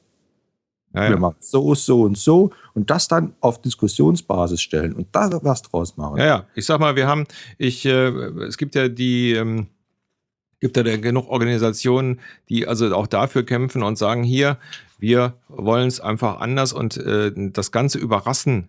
ja, 0.98 1.04
ja. 1.04 1.10
Wir 1.10 1.18
machen 1.18 1.36
so, 1.40 1.74
so 1.74 2.02
und 2.02 2.18
so 2.18 2.50
und 2.74 2.90
das 2.90 3.08
dann 3.08 3.34
auf 3.40 3.60
Diskussionsbasis 3.60 4.60
stellen 4.60 4.92
und 4.92 5.08
da 5.12 5.30
was 5.42 5.62
draus 5.62 5.96
machen. 5.96 6.18
Ja, 6.18 6.26
ja. 6.26 6.46
Ich 6.54 6.66
sag 6.66 6.80
mal, 6.80 6.96
wir 6.96 7.06
haben, 7.06 7.26
ich, 7.56 7.84
äh, 7.86 8.08
es 8.46 8.58
gibt 8.58 8.74
ja 8.74 8.88
die, 8.88 9.32
ähm, 9.32 9.68
gibt 10.60 10.76
ja 10.76 10.82
genug 10.96 11.28
Organisationen, 11.28 12.20
die 12.48 12.66
also 12.66 12.94
auch 12.94 13.06
dafür 13.06 13.44
kämpfen 13.44 13.82
und 13.82 13.96
sagen, 13.96 14.24
hier, 14.24 14.58
wir 14.98 15.34
wollen 15.48 15.86
es 15.86 16.00
einfach 16.00 16.40
anders 16.40 16.72
und 16.72 16.96
äh, 16.96 17.32
das 17.34 17.70
Ganze 17.70 17.98
überrassen 17.98 18.68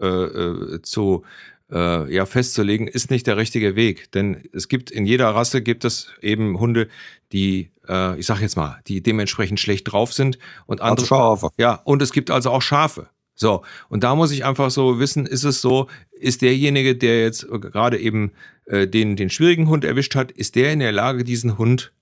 äh, 0.00 0.06
äh, 0.06 0.82
zu 0.82 1.24
äh, 1.70 2.12
ja 2.12 2.26
festzulegen, 2.26 2.86
ist 2.86 3.10
nicht 3.10 3.26
der 3.26 3.36
richtige 3.36 3.76
Weg. 3.76 4.10
Denn 4.12 4.42
es 4.52 4.68
gibt 4.68 4.90
in 4.90 5.06
jeder 5.06 5.28
Rasse 5.28 5.62
gibt 5.62 5.84
es 5.84 6.10
eben 6.22 6.58
Hunde, 6.58 6.88
die, 7.32 7.70
äh, 7.88 8.18
ich 8.18 8.26
sag 8.26 8.40
jetzt 8.40 8.56
mal, 8.56 8.80
die 8.86 9.02
dementsprechend 9.02 9.60
schlecht 9.60 9.92
drauf 9.92 10.12
sind 10.12 10.38
und 10.66 10.80
andere. 10.80 11.04
Also 11.04 11.06
Schafe. 11.06 11.48
Ja, 11.58 11.74
und 11.84 12.02
es 12.02 12.12
gibt 12.12 12.30
also 12.30 12.50
auch 12.50 12.62
Schafe. 12.62 13.08
So, 13.34 13.62
und 13.88 14.02
da 14.02 14.16
muss 14.16 14.32
ich 14.32 14.44
einfach 14.44 14.70
so 14.70 14.98
wissen, 14.98 15.24
ist 15.24 15.44
es 15.44 15.60
so, 15.60 15.88
ist 16.10 16.42
derjenige, 16.42 16.96
der 16.96 17.22
jetzt 17.22 17.46
gerade 17.48 17.96
eben 17.98 18.32
äh, 18.64 18.88
den, 18.88 19.14
den 19.14 19.30
schwierigen 19.30 19.68
Hund 19.68 19.84
erwischt 19.84 20.16
hat, 20.16 20.32
ist 20.32 20.56
der 20.56 20.72
in 20.72 20.80
der 20.80 20.90
Lage, 20.90 21.22
diesen 21.22 21.56
Hund 21.56 21.92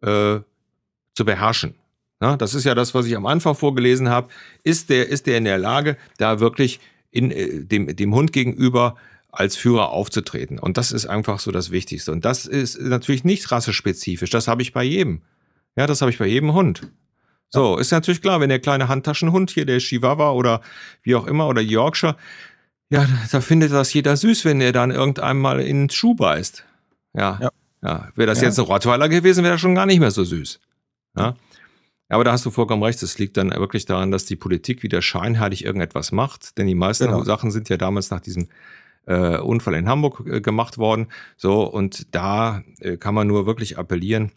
äh, 0.00 0.38
zu 1.14 1.24
beherrschen? 1.24 1.74
Na, 2.18 2.38
das 2.38 2.54
ist 2.54 2.64
ja 2.64 2.74
das, 2.74 2.94
was 2.94 3.04
ich 3.04 3.14
am 3.14 3.26
Anfang 3.26 3.54
vorgelesen 3.54 4.08
habe. 4.08 4.28
Ist 4.62 4.88
der, 4.88 5.08
ist 5.08 5.26
der 5.26 5.36
in 5.36 5.44
der 5.44 5.58
Lage, 5.58 5.98
da 6.16 6.40
wirklich 6.40 6.80
in, 7.14 7.30
äh, 7.30 7.64
dem, 7.64 7.94
dem 7.94 8.14
Hund 8.14 8.32
gegenüber 8.32 8.96
als 9.30 9.56
Führer 9.56 9.90
aufzutreten. 9.90 10.58
Und 10.58 10.76
das 10.76 10.92
ist 10.92 11.06
einfach 11.06 11.38
so 11.38 11.50
das 11.50 11.70
Wichtigste. 11.70 12.12
Und 12.12 12.24
das 12.24 12.46
ist 12.46 12.80
natürlich 12.80 13.24
nicht 13.24 13.50
rassespezifisch. 13.50 14.30
Das 14.30 14.48
habe 14.48 14.62
ich 14.62 14.72
bei 14.72 14.84
jedem. 14.84 15.22
Ja, 15.76 15.86
das 15.86 16.02
habe 16.02 16.10
ich 16.10 16.18
bei 16.18 16.26
jedem 16.26 16.52
Hund. 16.52 16.82
So, 17.50 17.78
ist 17.78 17.92
natürlich 17.92 18.20
klar, 18.20 18.40
wenn 18.40 18.48
der 18.48 18.58
kleine 18.58 18.88
Handtaschenhund 18.88 19.50
hier, 19.50 19.64
der 19.64 19.78
Chihuahua 19.78 20.32
oder 20.32 20.60
wie 21.02 21.14
auch 21.14 21.26
immer 21.26 21.48
oder 21.48 21.60
Yorkshire, 21.60 22.16
ja, 22.90 23.06
da 23.30 23.40
findet 23.40 23.72
das 23.72 23.92
jeder 23.92 24.16
süß, 24.16 24.44
wenn 24.44 24.58
der 24.58 24.72
dann 24.72 24.90
irgendwann 24.90 25.38
mal 25.38 25.60
in 25.60 25.84
den 25.84 25.90
Schuh 25.90 26.14
beißt. 26.14 26.64
Ja. 27.12 27.38
ja. 27.40 27.50
ja. 27.82 28.08
Wäre 28.14 28.26
das 28.26 28.40
ja. 28.40 28.48
jetzt 28.48 28.58
ein 28.58 28.64
Rottweiler 28.64 29.08
gewesen, 29.08 29.42
wäre 29.42 29.54
das 29.54 29.60
schon 29.60 29.74
gar 29.74 29.86
nicht 29.86 30.00
mehr 30.00 30.10
so 30.10 30.24
süß. 30.24 30.60
Ja. 31.16 31.36
Aber 32.14 32.22
da 32.22 32.30
hast 32.30 32.46
du 32.46 32.52
vollkommen 32.52 32.82
recht. 32.84 33.02
Es 33.02 33.18
liegt 33.18 33.36
dann 33.36 33.50
wirklich 33.50 33.86
daran, 33.86 34.12
dass 34.12 34.24
die 34.24 34.36
Politik 34.36 34.84
wieder 34.84 35.02
scheinheilig 35.02 35.64
irgendetwas 35.64 36.12
macht. 36.12 36.56
Denn 36.58 36.68
die 36.68 36.76
meisten 36.76 37.06
genau. 37.06 37.24
Sachen 37.24 37.50
sind 37.50 37.68
ja 37.68 37.76
damals 37.76 38.10
nach 38.10 38.20
diesem 38.20 38.48
äh, 39.06 39.38
Unfall 39.38 39.74
in 39.74 39.88
Hamburg 39.88 40.22
äh, 40.24 40.40
gemacht 40.40 40.78
worden. 40.78 41.08
So, 41.36 41.64
und 41.64 42.14
da 42.14 42.62
äh, 42.78 42.98
kann 42.98 43.16
man 43.16 43.26
nur 43.26 43.46
wirklich 43.46 43.78
appellieren, 43.78 44.30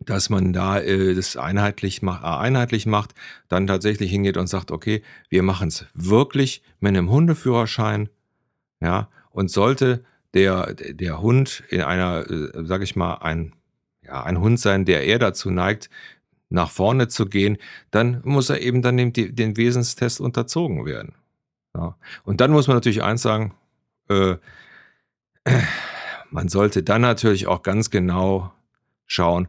dass 0.00 0.30
man 0.30 0.54
da 0.54 0.80
äh, 0.80 1.14
das 1.14 1.36
einheitlich, 1.36 2.00
mach, 2.00 2.22
äh, 2.22 2.38
einheitlich 2.42 2.86
macht, 2.86 3.14
dann 3.48 3.66
tatsächlich 3.66 4.10
hingeht 4.10 4.38
und 4.38 4.46
sagt, 4.46 4.70
okay, 4.70 5.02
wir 5.28 5.42
machen 5.42 5.68
es 5.68 5.84
wirklich 5.92 6.62
mit 6.80 6.96
einem 6.96 7.10
Hundeführerschein, 7.10 8.08
ja, 8.80 9.10
und 9.30 9.50
sollte 9.50 10.04
der, 10.32 10.72
der 10.72 11.20
Hund 11.20 11.64
in 11.68 11.82
einer, 11.82 12.30
äh, 12.30 12.64
sag 12.64 12.80
ich 12.80 12.96
mal, 12.96 13.16
ein, 13.16 13.52
ja, 14.02 14.22
ein 14.22 14.40
Hund 14.40 14.58
sein, 14.58 14.86
der 14.86 15.04
eher 15.04 15.18
dazu 15.18 15.50
neigt, 15.50 15.90
nach 16.50 16.70
vorne 16.70 17.08
zu 17.08 17.26
gehen, 17.26 17.58
dann 17.90 18.20
muss 18.24 18.50
er 18.50 18.60
eben 18.60 18.82
dann 18.82 18.96
dem, 18.96 19.12
den 19.12 19.56
Wesenstest 19.56 20.20
unterzogen 20.20 20.86
werden. 20.86 21.14
Ja. 21.74 21.96
Und 22.24 22.40
dann 22.40 22.50
muss 22.52 22.66
man 22.68 22.76
natürlich 22.76 23.02
eins 23.02 23.22
sagen, 23.22 23.54
äh, 24.08 24.36
man 26.30 26.48
sollte 26.48 26.82
dann 26.82 27.02
natürlich 27.02 27.46
auch 27.46 27.62
ganz 27.62 27.90
genau 27.90 28.52
schauen, 29.06 29.48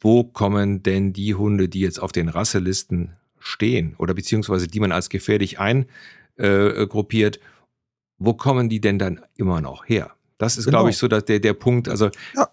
wo 0.00 0.24
kommen 0.24 0.82
denn 0.82 1.12
die 1.12 1.34
Hunde, 1.34 1.68
die 1.68 1.80
jetzt 1.80 2.00
auf 2.00 2.12
den 2.12 2.28
Rasselisten 2.28 3.16
stehen 3.38 3.94
oder 3.98 4.14
beziehungsweise 4.14 4.66
die 4.68 4.80
man 4.80 4.92
als 4.92 5.10
gefährlich 5.10 5.58
eingruppiert, 5.58 7.36
äh, 7.36 7.40
wo 8.18 8.34
kommen 8.34 8.68
die 8.68 8.80
denn 8.80 8.98
dann 8.98 9.20
immer 9.36 9.60
noch 9.60 9.86
her? 9.88 10.12
Das 10.38 10.56
ist, 10.56 10.64
Genau. 10.64 10.78
glaube 10.78 10.90
ich, 10.90 10.96
so 10.96 11.08
dass 11.08 11.24
der, 11.26 11.40
der 11.40 11.52
Punkt. 11.54 11.88
Also, 11.88 12.10
Ja. 12.34 12.48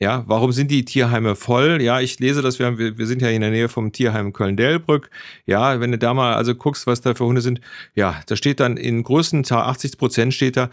Ja, 0.00 0.24
warum 0.26 0.52
sind 0.52 0.70
die 0.70 0.84
Tierheime 0.84 1.36
voll? 1.36 1.80
Ja, 1.80 2.00
ich 2.00 2.18
lese 2.18 2.42
das, 2.42 2.58
wir, 2.58 2.66
haben, 2.66 2.78
wir, 2.78 3.06
sind 3.06 3.22
ja 3.22 3.28
in 3.28 3.40
der 3.40 3.50
Nähe 3.50 3.68
vom 3.68 3.92
Tierheim 3.92 4.32
Köln-Delbrück. 4.32 5.08
Ja, 5.46 5.80
wenn 5.80 5.92
du 5.92 5.98
da 5.98 6.14
mal 6.14 6.34
also 6.34 6.54
guckst, 6.54 6.86
was 6.86 7.00
da 7.00 7.14
für 7.14 7.24
Hunde 7.24 7.40
sind, 7.40 7.60
ja, 7.94 8.20
da 8.26 8.36
steht 8.36 8.60
dann 8.60 8.76
in 8.76 9.02
größten 9.04 9.44
Zahl, 9.44 9.62
80 9.64 9.96
Prozent 9.96 10.34
steht 10.34 10.56
da, 10.56 10.70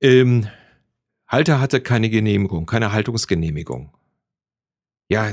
ähm, 0.00 0.46
Halter 1.26 1.60
hatte 1.60 1.80
keine 1.80 2.10
Genehmigung, 2.10 2.66
keine 2.66 2.92
Haltungsgenehmigung. 2.92 3.92
Ja, 5.08 5.32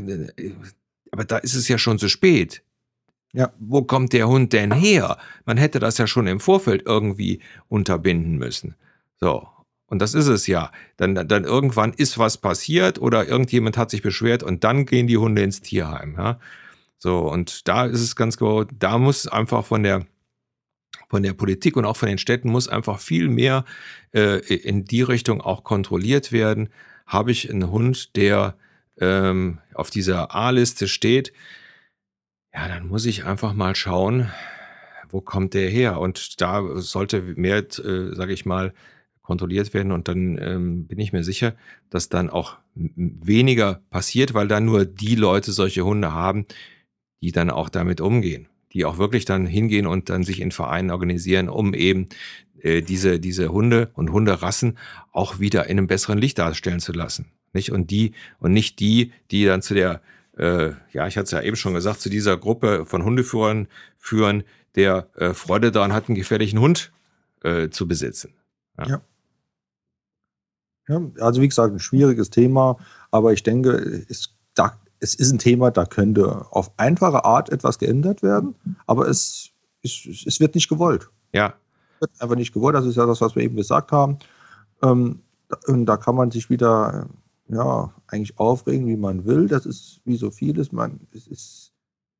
aber 1.12 1.26
da 1.26 1.38
ist 1.38 1.56
es 1.56 1.68
ja 1.68 1.78
schon 1.78 2.00
zu 2.00 2.10
spät. 2.10 2.64
Ja. 3.34 3.54
Wo 3.60 3.84
kommt 3.84 4.14
der 4.14 4.28
Hund 4.28 4.54
denn 4.54 4.72
her? 4.72 5.18
Man 5.46 5.58
hätte 5.58 5.80
das 5.80 5.98
ja 5.98 6.08
schon 6.08 6.26
im 6.26 6.40
Vorfeld 6.40 6.84
irgendwie 6.86 7.42
unterbinden 7.68 8.38
müssen. 8.38 8.76
So. 9.20 9.48
Und 9.90 10.00
das 10.02 10.14
ist 10.14 10.28
es 10.28 10.48
ja. 10.48 10.72
Dann, 10.98 11.16
dann 11.16 11.44
irgendwann 11.44 11.94
ist 11.94 12.18
was 12.18 12.38
passiert 12.38 13.00
oder 13.00 13.28
irgendjemand 13.28 13.78
hat 13.78 13.90
sich 13.90 14.02
beschwert 14.02 14.44
und 14.44 14.64
dann 14.64 14.86
gehen 14.86 15.08
die 15.08 15.18
Hunde 15.18 15.42
ins 15.42 15.62
Tierheim. 15.62 16.16
Ja? 16.18 16.40
So. 16.98 17.20
Und 17.20 17.68
da 17.68 17.86
ist 17.86 18.02
es 18.02 18.16
ganz 18.16 18.38
genau, 18.38 18.64
da 18.64 18.98
muss 18.98 19.28
einfach 19.28 19.66
von 19.66 19.84
der, 19.84 20.06
von 21.10 21.24
der 21.24 21.34
Politik 21.34 21.76
und 21.76 21.86
auch 21.86 21.98
von 21.98 22.08
den 22.08 22.20
Städten 22.20 22.50
muss 22.50 22.68
einfach 22.68 23.00
viel 23.00 23.30
mehr 23.30 23.66
äh, 24.14 24.40
in 24.56 24.86
die 24.86 25.02
Richtung 25.02 25.42
auch 25.42 25.64
kontrolliert 25.64 26.32
werden. 26.32 26.70
Habe 27.08 27.32
ich 27.32 27.50
einen 27.50 27.72
Hund, 27.72 28.16
der 28.16 28.56
ähm, 29.00 29.58
auf 29.74 29.90
dieser 29.90 30.36
A-Liste 30.36 30.88
steht, 30.88 31.34
ja, 32.54 32.68
dann 32.68 32.88
muss 32.88 33.06
ich 33.06 33.26
einfach 33.26 33.54
mal 33.54 33.76
schauen, 33.76 34.30
wo 35.10 35.22
kommt 35.22 35.54
der 35.54 35.70
her? 35.70 36.00
Und 36.00 36.42
da 36.42 36.64
sollte 36.76 37.22
mehr, 37.22 37.58
äh, 37.58 38.16
sage 38.16 38.34
ich 38.34 38.46
mal, 38.46 38.74
kontrolliert 39.30 39.76
werden. 39.76 39.92
Und 39.92 40.08
dann 40.08 40.40
ähm, 40.42 40.88
bin 40.88 41.00
ich 41.00 41.14
mir 41.14 41.24
sicher, 41.24 41.54
dass 41.92 42.10
dann 42.10 42.32
auch 42.32 42.58
weniger 42.76 43.82
passiert, 43.92 44.34
weil 44.34 44.48
dann 44.48 44.66
nur 44.66 44.86
die 44.86 45.14
Leute 45.14 45.52
solche 45.52 45.86
Hunde 45.86 46.14
haben, 46.14 46.48
die 47.22 47.32
dann 47.32 47.52
auch 47.52 47.70
damit 47.70 48.02
umgehen, 48.02 48.48
die 48.74 48.86
auch 48.86 48.98
wirklich 48.98 49.26
dann 49.26 49.46
hingehen 49.46 49.86
und 49.86 50.10
dann 50.10 50.24
sich 50.24 50.42
in 50.42 50.52
Vereinen 50.52 50.90
organisieren, 50.90 51.48
um 51.48 51.76
eben 51.76 52.10
äh, 52.62 52.82
diese, 52.82 53.20
diese 53.20 53.50
Hunde 53.50 53.92
und 53.94 54.12
Hunderassen 54.12 54.80
auch 55.12 55.40
wieder 55.40 55.66
in 55.68 55.78
einem 55.78 55.86
besseren 55.86 56.18
Licht 56.18 56.40
darstellen 56.40 56.80
zu 56.80 56.92
lassen. 56.92 57.28
Nicht? 57.54 57.72
Und 57.72 57.92
die, 57.92 58.14
und 58.40 58.52
nicht 58.52 58.80
die, 58.80 59.12
die 59.30 59.46
dann 59.46 59.62
zu 59.62 59.76
der, 59.76 60.02
äh, 60.38 60.72
ja, 60.92 61.06
ich 61.06 61.18
hatte 61.18 61.26
es 61.26 61.32
ja 61.32 61.42
eben 61.42 61.56
schon 61.56 61.76
gesagt, 61.76 62.02
zu 62.02 62.10
dieser 62.10 62.36
Gruppe 62.36 62.84
von 62.88 63.04
Hundeführern 63.04 63.68
führen, 64.00 64.44
der 64.74 65.08
äh, 65.18 65.36
Freude 65.36 65.72
daran 65.72 65.94
hat, 65.94 66.10
einen 66.10 66.16
gefährlichen 66.16 66.60
Hund 66.60 66.92
äh, 67.44 67.70
zu 67.70 67.88
besitzen. 67.88 68.34
Ja, 68.88 69.02
also 71.20 71.42
wie 71.42 71.48
gesagt, 71.48 71.74
ein 71.74 71.80
schwieriges 71.80 72.30
Thema, 72.30 72.78
aber 73.12 73.34
ich 73.34 73.44
denke, 73.44 74.06
es, 74.10 74.34
da, 74.56 74.74
es 75.00 75.16
ist 75.16 75.32
ein 75.32 75.40
Thema, 75.40 75.72
da 75.72 75.86
könnte 75.86 76.46
auf 76.52 76.72
einfache 76.78 77.26
Art 77.26 77.50
etwas 77.50 77.80
geändert 77.80 78.24
werden, 78.24 78.56
aber 78.88 79.08
es, 79.08 79.52
es, 79.84 80.08
es 80.26 80.40
wird 80.40 80.56
nicht 80.56 80.70
gewollt. 80.70 81.10
Ja, 81.34 81.54
Es 81.96 82.02
wird 82.02 82.22
einfach 82.22 82.36
nicht 82.36 82.54
gewollt, 82.54 82.76
das 82.76 82.86
ist 82.86 82.96
ja 82.96 83.06
das, 83.06 83.22
was 83.22 83.36
wir 83.36 83.44
eben 83.44 83.56
gesagt 83.56 83.92
haben. 83.92 84.18
Ähm, 84.82 85.22
und 85.68 85.86
da 85.86 85.98
kann 85.98 86.16
man 86.16 86.32
sich 86.32 86.50
wieder 86.50 87.08
ja, 87.50 87.94
eigentlich 88.08 88.38
aufregen, 88.38 88.88
wie 88.88 88.98
man 88.98 89.26
will. 89.26 89.48
Das 89.48 89.66
ist 89.66 90.02
wie 90.06 90.18
so 90.18 90.32
vieles. 90.32 90.72
Man, 90.72 91.02
es, 91.12 91.28
ist, 91.28 91.69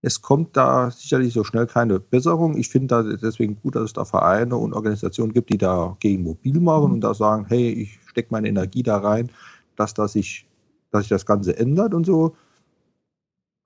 es 0.02 0.22
kommt 0.22 0.56
da 0.56 0.92
sicherlich 0.92 1.34
so 1.34 1.44
schnell 1.44 1.68
keine 1.68 2.00
Besserung. 2.00 2.58
Ich 2.58 2.70
finde 2.70 2.88
da 2.88 3.04
deswegen 3.04 3.60
gut, 3.62 3.76
dass 3.76 3.84
es 3.84 3.94
da 3.94 4.06
Vereine 4.06 4.56
und 4.56 4.74
Organisationen 4.74 5.34
gibt, 5.34 5.52
die 5.52 5.58
dagegen 5.58 6.24
mobil 6.24 6.60
machen 6.60 6.94
und 6.94 7.02
da 7.02 7.14
sagen, 7.14 7.46
hey, 7.50 7.70
ich 7.70 8.00
stecke 8.08 8.30
meine 8.32 8.48
Energie 8.48 8.84
da 8.84 8.98
rein, 8.98 9.30
dass, 9.76 9.94
das 9.94 10.14
sich, 10.14 10.48
dass 10.92 11.02
sich 11.02 11.10
das 11.10 11.26
Ganze 11.26 11.58
ändert 11.58 11.94
und 11.94 12.06
so. 12.06 12.36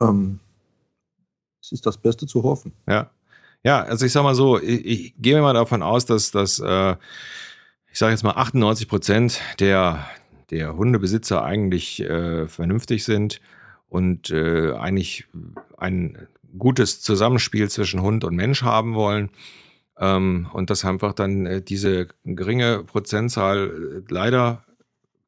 Ähm, 0.01 0.39
es 1.61 1.71
ist 1.71 1.85
das 1.85 1.97
Beste 1.97 2.25
zu 2.25 2.43
hoffen. 2.43 2.73
Ja. 2.87 3.09
Ja, 3.65 3.81
also 3.83 4.05
ich 4.05 4.11
sag 4.11 4.23
mal 4.23 4.35
so, 4.35 4.59
ich, 4.59 4.85
ich 4.85 5.13
gehe 5.19 5.39
mal 5.41 5.53
davon 5.53 5.83
aus, 5.83 6.05
dass, 6.05 6.31
dass 6.31 6.59
äh, 6.59 6.95
ich 7.89 7.97
sage 7.97 8.11
jetzt 8.11 8.23
mal 8.23 8.31
98 8.31 8.89
Prozent 8.89 9.39
der, 9.59 10.05
der 10.49 10.75
Hundebesitzer 10.75 11.43
eigentlich 11.45 12.01
äh, 12.01 12.47
vernünftig 12.49 13.05
sind 13.05 13.39
und 13.93 14.31
äh, 14.31 14.71
eigentlich 14.73 15.25
ein 15.77 16.27
gutes 16.57 17.01
Zusammenspiel 17.01 17.69
zwischen 17.69 18.01
Hund 18.01 18.23
und 18.23 18.35
Mensch 18.35 18.63
haben 18.63 18.95
wollen. 18.95 19.29
Ähm, 19.99 20.47
und 20.51 20.71
dass 20.71 20.83
einfach 20.83 21.13
dann 21.13 21.45
äh, 21.45 21.61
diese 21.61 22.07
geringe 22.25 22.83
Prozentzahl 22.85 24.03
äh, 24.07 24.11
leider 24.11 24.65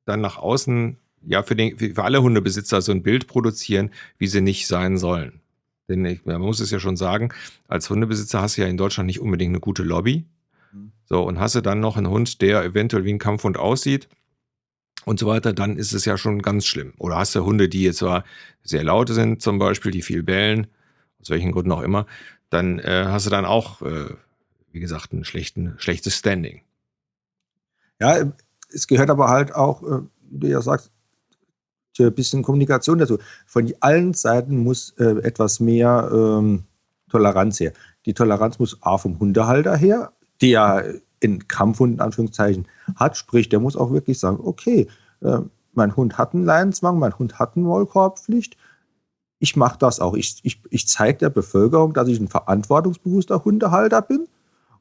dann 0.05 0.19
nach 0.19 0.37
außen 0.37 0.97
ja 1.27 1.43
für, 1.43 1.55
den, 1.55 1.77
für 1.77 2.03
alle 2.03 2.23
Hundebesitzer 2.23 2.81
so 2.81 2.91
ein 2.91 3.03
Bild 3.03 3.27
produzieren, 3.27 3.91
wie 4.17 4.25
sie 4.25 4.41
nicht 4.41 4.65
sein 4.65 4.97
sollen. 4.97 5.41
Denn 5.87 6.03
ich, 6.03 6.25
man 6.25 6.41
muss 6.41 6.59
es 6.59 6.71
ja 6.71 6.79
schon 6.79 6.97
sagen, 6.97 7.29
als 7.67 7.91
Hundebesitzer 7.91 8.41
hast 8.41 8.57
du 8.57 8.61
ja 8.61 8.67
in 8.67 8.77
Deutschland 8.77 9.05
nicht 9.05 9.21
unbedingt 9.21 9.51
eine 9.51 9.59
gute 9.59 9.83
Lobby. 9.83 10.25
Mhm. 10.73 10.91
So, 11.05 11.21
und 11.21 11.39
hast 11.39 11.53
du 11.53 11.61
dann 11.61 11.81
noch 11.81 11.97
einen 11.97 12.09
Hund, 12.09 12.41
der 12.41 12.63
eventuell 12.63 13.05
wie 13.05 13.13
ein 13.13 13.19
Kampfhund 13.19 13.57
aussieht 13.57 14.09
und 15.05 15.19
so 15.19 15.27
weiter, 15.27 15.53
dann 15.53 15.77
ist 15.77 15.93
es 15.93 16.05
ja 16.05 16.17
schon 16.17 16.41
ganz 16.41 16.65
schlimm. 16.65 16.93
Oder 16.97 17.17
hast 17.17 17.35
du 17.35 17.45
Hunde, 17.45 17.69
die 17.69 17.83
jetzt 17.83 17.99
zwar 17.99 18.23
sehr 18.63 18.83
laut 18.83 19.09
sind, 19.09 19.41
zum 19.41 19.59
Beispiel, 19.59 19.91
die 19.91 20.01
viel 20.01 20.23
bellen, 20.23 20.67
aus 21.21 21.29
welchen 21.29 21.51
Gründen 21.51 21.71
auch 21.71 21.81
immer, 21.81 22.05
dann 22.49 22.79
äh, 22.79 23.05
hast 23.07 23.25
du 23.25 23.29
dann 23.29 23.45
auch, 23.45 23.81
äh, 23.81 24.09
wie 24.71 24.79
gesagt, 24.79 25.13
ein 25.13 25.23
schlechtes 25.23 26.15
Standing. 26.15 26.61
Ja, 27.99 28.31
es 28.73 28.87
gehört 28.87 29.09
aber 29.09 29.29
halt 29.29 29.55
auch, 29.55 29.83
äh, 29.83 30.01
wie 30.29 30.39
du 30.39 30.47
ja 30.47 30.61
sagst, 30.61 30.91
ein 31.97 32.13
bisschen 32.13 32.43
Kommunikation 32.43 32.97
dazu. 32.97 33.19
Von 33.45 33.73
allen 33.79 34.13
Seiten 34.13 34.57
muss 34.57 34.91
äh, 34.97 35.21
etwas 35.23 35.61
mehr 35.61 36.09
ähm, 36.11 36.63
Toleranz 37.09 37.59
her. 37.59 37.71
Die 38.05 38.13
Toleranz 38.13 38.59
muss 38.59 38.77
A 38.81 38.97
vom 38.97 39.17
Hundehalter 39.17 39.77
her, 39.77 40.11
der 40.41 40.95
in 41.25 41.47
Kampfhund 41.47 41.95
in 41.95 42.01
Anführungszeichen 42.01 42.67
hat, 42.95 43.17
sprich, 43.17 43.49
der 43.49 43.59
muss 43.59 43.75
auch 43.75 43.91
wirklich 43.91 44.19
sagen, 44.19 44.39
okay, 44.43 44.87
äh, 45.21 45.39
mein 45.73 45.95
Hund 45.95 46.17
hat 46.17 46.33
einen 46.33 46.45
Leinenzwang, 46.45 46.99
mein 46.99 47.17
Hund 47.17 47.39
hat 47.39 47.55
eine 47.55 47.65
Maulkorbpflicht, 47.65 48.57
ich 49.39 49.55
mache 49.55 49.77
das 49.77 49.99
auch. 49.99 50.13
Ich, 50.15 50.39
ich, 50.43 50.61
ich 50.69 50.87
zeige 50.87 51.17
der 51.19 51.29
Bevölkerung, 51.29 51.93
dass 51.93 52.07
ich 52.07 52.19
ein 52.19 52.27
verantwortungsbewusster 52.27 53.43
Hundehalter 53.43 54.01
bin 54.01 54.27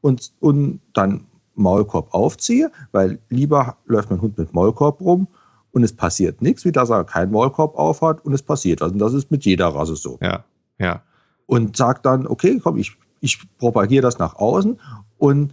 und, 0.00 0.32
und 0.40 0.80
dann 0.92 1.26
Maulkorb 1.54 2.14
aufziehe, 2.14 2.70
weil 2.92 3.18
lieber 3.28 3.76
läuft 3.86 4.10
mein 4.10 4.20
Hund 4.20 4.38
mit 4.38 4.54
Maulkorb 4.54 5.00
rum 5.00 5.26
und 5.72 5.82
es 5.82 5.94
passiert 5.94 6.40
nichts, 6.40 6.64
wie 6.64 6.72
dass 6.72 6.90
er 6.90 7.04
keinen 7.04 7.32
Maulkorb 7.32 7.76
aufhat 7.76 8.24
und 8.24 8.32
es 8.32 8.42
passiert 8.42 8.80
was. 8.80 8.92
Und 8.92 8.98
das 8.98 9.12
ist 9.12 9.30
mit 9.30 9.44
jeder 9.44 9.68
Rasse 9.68 9.96
so. 9.96 10.18
Ja, 10.20 10.44
ja, 10.78 11.02
Und 11.46 11.76
sagt 11.76 12.06
dann, 12.06 12.26
okay, 12.26 12.60
komm, 12.62 12.76
ich, 12.76 12.96
ich 13.20 13.38
propagiere 13.58 14.02
das 14.02 14.18
nach 14.18 14.36
außen 14.36 14.80
und 15.18 15.52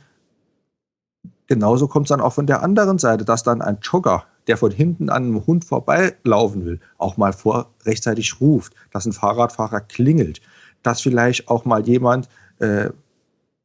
genauso 1.51 1.89
kommt 1.89 2.05
es 2.05 2.09
dann 2.09 2.21
auch 2.21 2.31
von 2.31 2.47
der 2.47 2.63
anderen 2.63 2.97
Seite, 2.97 3.25
dass 3.25 3.43
dann 3.43 3.61
ein 3.61 3.79
Jogger, 3.81 4.23
der 4.47 4.55
von 4.55 4.71
hinten 4.71 5.09
an 5.09 5.23
einem 5.23 5.45
Hund 5.45 5.65
vorbeilaufen 5.65 6.63
will, 6.63 6.79
auch 6.97 7.17
mal 7.17 7.33
vor 7.33 7.73
rechtzeitig 7.85 8.39
ruft, 8.39 8.73
dass 8.89 9.05
ein 9.05 9.11
Fahrradfahrer 9.11 9.81
klingelt, 9.81 10.39
dass 10.81 11.01
vielleicht 11.01 11.49
auch 11.49 11.65
mal 11.65 11.85
jemand 11.85 12.29
äh, 12.59 12.91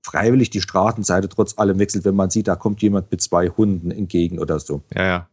freiwillig 0.03 0.51
die 0.51 0.61
Straßenseite 0.61 1.29
trotz 1.29 1.57
allem 1.59 1.79
wechselt, 1.79 2.05
wenn 2.05 2.17
man 2.17 2.29
sieht, 2.31 2.49
da 2.49 2.57
kommt 2.57 2.83
jemand 2.83 3.09
mit 3.13 3.21
zwei 3.21 3.51
Hunden 3.51 3.93
entgegen 3.93 4.41
oder 4.41 4.59
so. 4.59 4.83
ja, 4.93 5.05
ja. 5.05 5.29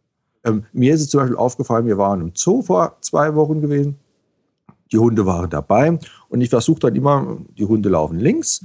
Ähm, 0.46 0.66
mir 0.74 0.94
ist 0.94 1.02
es 1.02 1.10
zum 1.10 1.22
Beispiel 1.22 1.38
aufgefallen, 1.38 1.88
wir 1.88 1.98
waren 1.98 2.22
im 2.22 2.34
Zoo 2.36 2.62
vor 2.62 2.98
zwei 3.02 3.34
Wochen 3.34 3.62
gewesen. 3.62 3.98
Die 4.92 4.98
Hunde 5.00 5.26
waren 5.26 5.50
dabei 5.50 5.98
und 6.30 6.42
ich 6.42 6.50
versuche 6.50 6.82
dann 6.82 6.96
immer, 6.96 7.38
die 7.58 7.66
Hunde 7.66 7.90
laufen 7.90 8.20
links. 8.20 8.64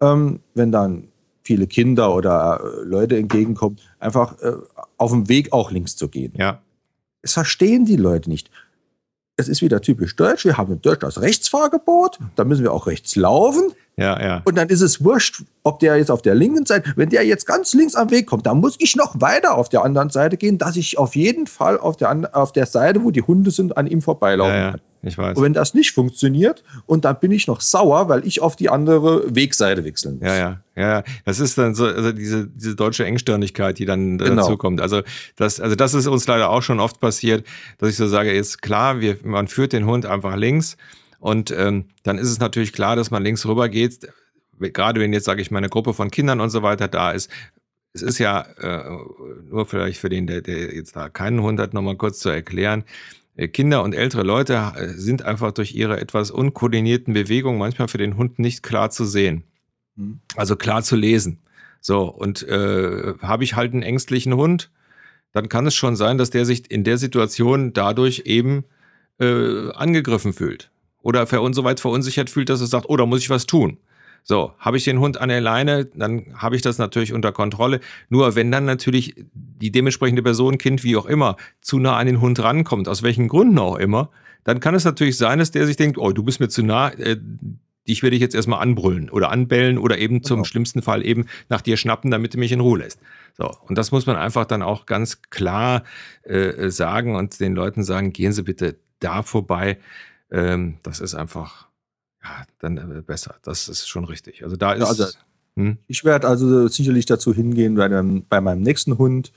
Ähm, 0.00 0.40
wenn 0.54 0.72
dann 0.72 1.08
viele 1.46 1.66
Kinder 1.66 2.14
oder 2.14 2.60
äh, 2.62 2.82
Leute 2.84 3.16
entgegenkommen, 3.16 3.78
einfach 3.98 4.38
äh, 4.40 4.52
auf 4.98 5.12
dem 5.12 5.28
Weg 5.28 5.52
auch 5.52 5.70
links 5.70 5.96
zu 5.96 6.08
gehen. 6.08 6.32
ja. 6.36 6.60
Es 7.22 7.32
verstehen 7.32 7.84
die 7.84 7.96
Leute 7.96 8.30
nicht. 8.30 8.50
Es 9.36 9.48
ist 9.48 9.60
wieder 9.60 9.80
typisch 9.80 10.14
deutsch. 10.14 10.44
Wir 10.44 10.56
haben 10.56 10.72
in 10.74 10.80
Deutschland 10.80 11.16
das 11.16 11.20
Rechtsfahrgebot. 11.20 12.20
Da 12.36 12.44
müssen 12.44 12.62
wir 12.62 12.72
auch 12.72 12.86
rechts 12.86 13.16
laufen. 13.16 13.72
Ja, 13.96 14.20
ja. 14.22 14.42
Und 14.44 14.56
dann 14.56 14.68
ist 14.68 14.80
es 14.80 15.02
wurscht, 15.02 15.42
ob 15.64 15.80
der 15.80 15.96
jetzt 15.96 16.12
auf 16.12 16.22
der 16.22 16.36
linken 16.36 16.64
Seite, 16.66 16.92
wenn 16.94 17.08
der 17.08 17.26
jetzt 17.26 17.44
ganz 17.44 17.74
links 17.74 17.96
am 17.96 18.10
Weg 18.10 18.26
kommt, 18.28 18.46
dann 18.46 18.58
muss 18.58 18.76
ich 18.78 18.94
noch 18.94 19.20
weiter 19.20 19.56
auf 19.56 19.68
der 19.68 19.82
anderen 19.82 20.10
Seite 20.10 20.36
gehen, 20.36 20.56
dass 20.58 20.76
ich 20.76 20.98
auf 20.98 21.16
jeden 21.16 21.48
Fall 21.48 21.78
auf 21.80 21.96
der, 21.96 22.30
auf 22.32 22.52
der 22.52 22.66
Seite, 22.66 23.02
wo 23.02 23.10
die 23.10 23.22
Hunde 23.22 23.50
sind, 23.50 23.76
an 23.76 23.88
ihm 23.88 24.02
vorbeilaufen 24.02 24.54
Ja, 24.54 24.60
ja. 24.60 24.70
kann. 24.72 24.80
Ich 25.06 25.16
weiß. 25.16 25.36
Und 25.36 25.44
wenn 25.44 25.52
das 25.52 25.74
nicht 25.74 25.92
funktioniert, 25.92 26.64
und 26.86 27.04
dann 27.04 27.20
bin 27.20 27.30
ich 27.30 27.46
noch 27.46 27.60
sauer, 27.60 28.08
weil 28.08 28.26
ich 28.26 28.42
auf 28.42 28.56
die 28.56 28.68
andere 28.68 29.34
Wegseite 29.34 29.84
wechseln 29.84 30.18
muss. 30.18 30.28
Ja, 30.28 30.36
ja, 30.36 30.60
ja. 30.76 31.04
Das 31.24 31.38
ist 31.38 31.56
dann 31.56 31.74
so, 31.74 31.86
also 31.86 32.12
diese, 32.12 32.48
diese 32.48 32.74
deutsche 32.74 33.04
Engstirnigkeit, 33.04 33.78
die 33.78 33.84
dann 33.84 34.18
Genau. 34.18 34.42
dazu 34.42 34.56
kommt. 34.56 34.80
Also 34.80 35.02
das, 35.36 35.60
also 35.60 35.76
das 35.76 35.94
ist 35.94 36.06
uns 36.06 36.26
leider 36.26 36.50
auch 36.50 36.62
schon 36.62 36.80
oft 36.80 37.00
passiert, 37.00 37.46
dass 37.78 37.90
ich 37.90 37.96
so 37.96 38.08
sage, 38.08 38.32
ist 38.32 38.62
klar, 38.62 39.00
wir, 39.00 39.16
man 39.22 39.48
führt 39.48 39.72
den 39.72 39.86
Hund 39.86 40.06
einfach 40.06 40.34
links 40.36 40.76
und 41.18 41.50
ähm, 41.50 41.86
dann 42.02 42.18
ist 42.18 42.28
es 42.30 42.40
natürlich 42.40 42.72
klar, 42.72 42.96
dass 42.96 43.10
man 43.10 43.22
links 43.22 43.46
rüber 43.46 43.68
geht. 43.68 44.08
Gerade 44.58 45.00
wenn 45.00 45.12
jetzt, 45.12 45.24
sage 45.24 45.42
ich 45.42 45.50
mal, 45.50 45.58
eine 45.58 45.68
Gruppe 45.68 45.94
von 45.94 46.10
Kindern 46.10 46.40
und 46.40 46.50
so 46.50 46.62
weiter 46.62 46.88
da 46.88 47.12
ist, 47.12 47.30
es 47.92 48.02
ist 48.02 48.18
ja 48.18 48.42
äh, 48.60 48.90
nur 49.48 49.66
vielleicht 49.66 49.98
für 49.98 50.08
den, 50.08 50.26
der, 50.26 50.42
der 50.42 50.74
jetzt 50.74 50.96
da 50.96 51.08
keinen 51.08 51.42
Hund 51.42 51.58
hat, 51.60 51.74
nochmal 51.74 51.96
kurz 51.96 52.18
zu 52.18 52.28
erklären. 52.28 52.84
Äh, 53.36 53.48
Kinder 53.48 53.82
und 53.82 53.94
ältere 53.94 54.22
Leute 54.22 54.54
äh, 54.76 54.88
sind 54.88 55.22
einfach 55.22 55.52
durch 55.52 55.74
ihre 55.74 56.00
etwas 56.00 56.30
unkoordinierten 56.30 57.14
Bewegungen 57.14 57.58
manchmal 57.58 57.88
für 57.88 57.98
den 57.98 58.16
Hund 58.16 58.38
nicht 58.38 58.62
klar 58.62 58.90
zu 58.90 59.04
sehen. 59.04 59.44
Mhm. 59.96 60.20
Also 60.36 60.56
klar 60.56 60.82
zu 60.82 60.96
lesen. 60.96 61.38
So, 61.80 62.04
und 62.04 62.42
äh, 62.42 63.14
habe 63.20 63.44
ich 63.44 63.54
halt 63.54 63.72
einen 63.72 63.82
ängstlichen 63.82 64.34
Hund, 64.34 64.70
dann 65.32 65.48
kann 65.48 65.66
es 65.66 65.74
schon 65.74 65.96
sein, 65.96 66.18
dass 66.18 66.30
der 66.30 66.44
sich 66.44 66.70
in 66.70 66.82
der 66.82 66.98
Situation 66.98 67.72
dadurch 67.72 68.22
eben 68.24 68.64
äh, 69.20 69.70
angegriffen 69.72 70.32
fühlt. 70.32 70.70
Oder 71.02 71.26
so 71.26 71.62
weit 71.62 71.78
verunsichert 71.78 72.30
fühlt, 72.30 72.48
dass 72.48 72.60
er 72.60 72.66
sagt, 72.66 72.86
oh, 72.88 72.96
da 72.96 73.06
muss 73.06 73.20
ich 73.20 73.30
was 73.30 73.46
tun. 73.46 73.78
So, 74.28 74.54
habe 74.58 74.76
ich 74.76 74.82
den 74.82 74.98
Hund 74.98 75.20
an 75.20 75.28
der 75.28 75.40
Leine, 75.40 75.84
dann 75.84 76.34
habe 76.34 76.56
ich 76.56 76.62
das 76.62 76.78
natürlich 76.78 77.12
unter 77.12 77.30
Kontrolle. 77.30 77.78
Nur 78.08 78.34
wenn 78.34 78.50
dann 78.50 78.64
natürlich 78.64 79.14
die 79.32 79.70
dementsprechende 79.70 80.20
Person, 80.20 80.58
Kind, 80.58 80.82
wie 80.82 80.96
auch 80.96 81.06
immer, 81.06 81.36
zu 81.60 81.78
nah 81.78 81.96
an 81.96 82.08
den 82.08 82.20
Hund 82.20 82.42
rankommt, 82.42 82.88
aus 82.88 83.04
welchen 83.04 83.28
Gründen 83.28 83.60
auch 83.60 83.76
immer, 83.76 84.10
dann 84.42 84.58
kann 84.58 84.74
es 84.74 84.84
natürlich 84.84 85.16
sein, 85.16 85.38
dass 85.38 85.52
der 85.52 85.64
sich 85.64 85.76
denkt, 85.76 85.96
oh, 85.96 86.10
du 86.10 86.24
bist 86.24 86.40
mir 86.40 86.48
zu 86.48 86.64
nah, 86.64 86.88
äh, 86.88 87.16
dich 87.86 88.02
werde 88.02 88.16
ich 88.16 88.20
jetzt 88.20 88.34
erstmal 88.34 88.60
anbrüllen 88.60 89.10
oder 89.10 89.30
anbellen 89.30 89.78
oder 89.78 89.96
eben 89.96 90.24
zum 90.24 90.38
genau. 90.38 90.44
schlimmsten 90.44 90.82
Fall 90.82 91.06
eben 91.06 91.26
nach 91.48 91.60
dir 91.60 91.76
schnappen, 91.76 92.10
damit 92.10 92.34
du 92.34 92.38
mich 92.38 92.50
in 92.50 92.58
Ruhe 92.58 92.80
lässt. 92.80 92.98
So, 93.38 93.48
und 93.68 93.78
das 93.78 93.92
muss 93.92 94.06
man 94.06 94.16
einfach 94.16 94.44
dann 94.44 94.62
auch 94.62 94.86
ganz 94.86 95.22
klar 95.30 95.84
äh, 96.24 96.68
sagen 96.70 97.14
und 97.14 97.38
den 97.38 97.54
Leuten 97.54 97.84
sagen, 97.84 98.12
gehen 98.12 98.32
Sie 98.32 98.42
bitte 98.42 98.74
da 98.98 99.22
vorbei. 99.22 99.78
Ähm, 100.32 100.78
das 100.82 100.98
ist 100.98 101.14
einfach 101.14 101.65
ja, 102.26 102.44
dann 102.58 102.76
äh, 102.78 103.02
besser. 103.02 103.36
Das 103.42 103.68
ist 103.68 103.86
schon 103.88 104.04
richtig. 104.04 104.42
Also 104.42 104.56
da 104.56 104.72
ist. 104.72 104.80
Ja, 104.80 104.86
also, 104.86 105.06
hm? 105.56 105.78
Ich 105.86 106.04
werde 106.04 106.28
also 106.28 106.68
sicherlich 106.68 107.06
dazu 107.06 107.32
hingehen, 107.32 107.76
bei, 107.76 107.86
einem, 107.86 108.26
bei 108.28 108.40
meinem 108.40 108.62
nächsten 108.62 108.98
Hund 108.98 109.32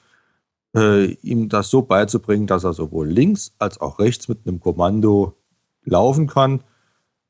äh, 0.75 1.06
ihm 1.06 1.49
das 1.49 1.69
so 1.69 1.82
beizubringen, 1.82 2.47
dass 2.47 2.63
er 2.63 2.73
sowohl 2.73 3.08
links 3.08 3.54
als 3.58 3.80
auch 3.80 3.99
rechts 3.99 4.28
mit 4.28 4.39
einem 4.45 4.60
Kommando 4.60 5.36
laufen 5.86 6.28
kann, 6.28 6.62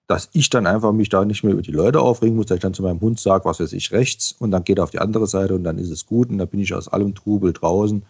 dass 0.08 0.30
ich 0.34 0.50
dann 0.50 0.66
einfach 0.66 0.92
mich 0.92 1.10
da 1.10 1.24
nicht 1.24 1.44
mehr 1.44 1.54
über 1.54 1.62
die 1.62 1.72
Leute 1.72 2.02
aufregen 2.02 2.36
muss, 2.36 2.48
dass 2.48 2.56
ich 2.56 2.62
dann 2.62 2.74
zu 2.74 2.82
meinem 2.82 3.00
Hund 3.00 3.20
sage, 3.20 3.46
was 3.46 3.60
weiß 3.60 3.74
ich, 3.74 3.92
rechts 3.92 4.32
und 4.32 4.52
dann 4.52 4.64
geht 4.64 4.80
er 4.80 4.84
auf 4.84 4.92
die 4.92 5.00
andere 5.00 5.28
Seite 5.28 5.54
und 5.54 5.64
dann 5.64 5.78
ist 5.78 5.92
es 5.92 6.06
gut 6.06 6.30
und 6.30 6.40
dann 6.40 6.48
bin 6.48 6.60
ich 6.60 6.74
aus 6.74 6.88
allem 6.88 7.14
Trubel 7.14 7.54
draußen 7.54 8.04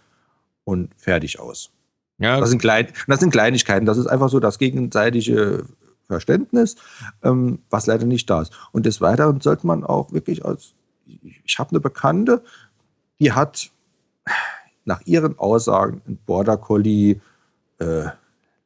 und 0.64 0.90
fertig 0.96 1.40
aus. 1.40 1.72
Ja. 2.20 2.40
Das 2.40 2.50
sind, 2.50 2.60
Klein, 2.60 2.88
das 3.08 3.20
sind 3.20 3.32
Kleinigkeiten. 3.32 3.86
Das 3.86 3.98
ist 3.98 4.08
einfach 4.08 4.30
so 4.30 4.40
das 4.40 4.60
gegenseitige 4.60 5.66
Verständnis, 6.10 6.76
ähm, 7.24 7.60
was 7.69 7.86
leider 7.86 8.06
nicht 8.06 8.30
da 8.30 8.41
ist. 8.41 8.52
Und 8.72 8.86
des 8.86 9.00
Weiteren 9.00 9.41
sollte 9.41 9.67
man 9.67 9.84
auch 9.84 10.12
wirklich 10.12 10.43
als, 10.43 10.74
ich 11.06 11.60
habe 11.60 11.69
eine 11.69 11.80
Bekannte, 11.80 12.43
die 13.19 13.32
hat 13.32 13.72
nach 14.86 15.02
ihren 15.06 15.38
Aussagen 15.38 16.02
ein 16.08 16.17
Border 16.26 16.58
Collie, 16.58 17.22
äh, 17.78 18.06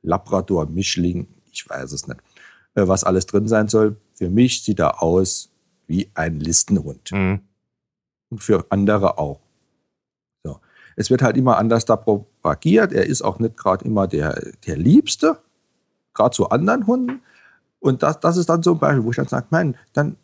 Labrador, 0.02 0.68
Mischling, 0.68 1.28
ich 1.52 1.70
weiß 1.70 1.92
es 1.92 2.08
nicht, 2.08 2.22
äh, 2.76 2.88
was 2.88 3.04
alles 3.04 3.26
drin 3.26 3.48
sein 3.48 3.68
soll. 3.68 3.98
Für 4.14 4.30
mich 4.30 4.64
sieht 4.64 4.80
er 4.80 5.04
aus 5.04 5.50
wie 5.86 6.10
ein 6.14 6.40
Listenhund. 6.40 7.12
Mhm. 7.12 7.42
Und 8.30 8.42
für 8.42 8.66
andere 8.70 9.18
auch. 9.18 9.42
So. 10.44 10.60
Es 10.96 11.10
wird 11.10 11.22
halt 11.22 11.36
immer 11.36 11.58
anders 11.58 11.84
da 11.84 11.98
propagiert. 11.98 12.94
Er 12.94 13.06
ist 13.06 13.22
auch 13.22 13.40
nicht 13.40 13.58
gerade 13.58 13.84
immer 13.86 14.08
der, 14.08 14.54
der 14.66 14.78
Liebste, 14.78 15.40
gerade 16.14 16.36
zu 16.36 16.50
anderen 16.50 16.88
Hunden. 16.88 17.22
Und 17.84 18.02
das, 18.02 18.22
das 18.22 18.38
ist 18.38 18.48
dann 18.48 18.64
so 18.64 18.72
ein 18.72 18.80
Beispiel, 18.80 19.04
wo 19.04 19.10
ich 19.10 19.18
dann 19.18 19.28
sage, 19.28 19.48
Mann, 19.50 19.76
dann 19.92 20.16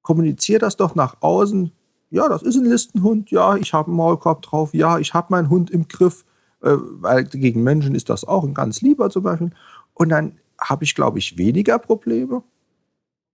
kommuniziere 0.00 0.60
das 0.60 0.78
doch 0.78 0.94
nach 0.94 1.16
außen. 1.20 1.72
Ja, 2.08 2.26
das 2.26 2.42
ist 2.42 2.56
ein 2.56 2.64
Listenhund. 2.64 3.30
Ja, 3.30 3.56
ich 3.56 3.74
habe 3.74 3.88
einen 3.88 3.98
Maulkorb 3.98 4.40
drauf. 4.40 4.72
Ja, 4.72 4.98
ich 4.98 5.12
habe 5.12 5.26
meinen 5.28 5.50
Hund 5.50 5.70
im 5.70 5.88
Griff. 5.88 6.24
Äh, 6.62 6.76
weil 6.78 7.24
gegen 7.24 7.62
Menschen 7.62 7.94
ist 7.94 8.08
das 8.08 8.24
auch 8.24 8.44
ein 8.44 8.54
ganz 8.54 8.80
lieber 8.80 9.10
zum 9.10 9.24
Beispiel. 9.24 9.50
Und 9.92 10.08
dann 10.08 10.38
habe 10.58 10.84
ich, 10.84 10.94
glaube 10.94 11.18
ich, 11.18 11.36
weniger 11.36 11.78
Probleme 11.78 12.42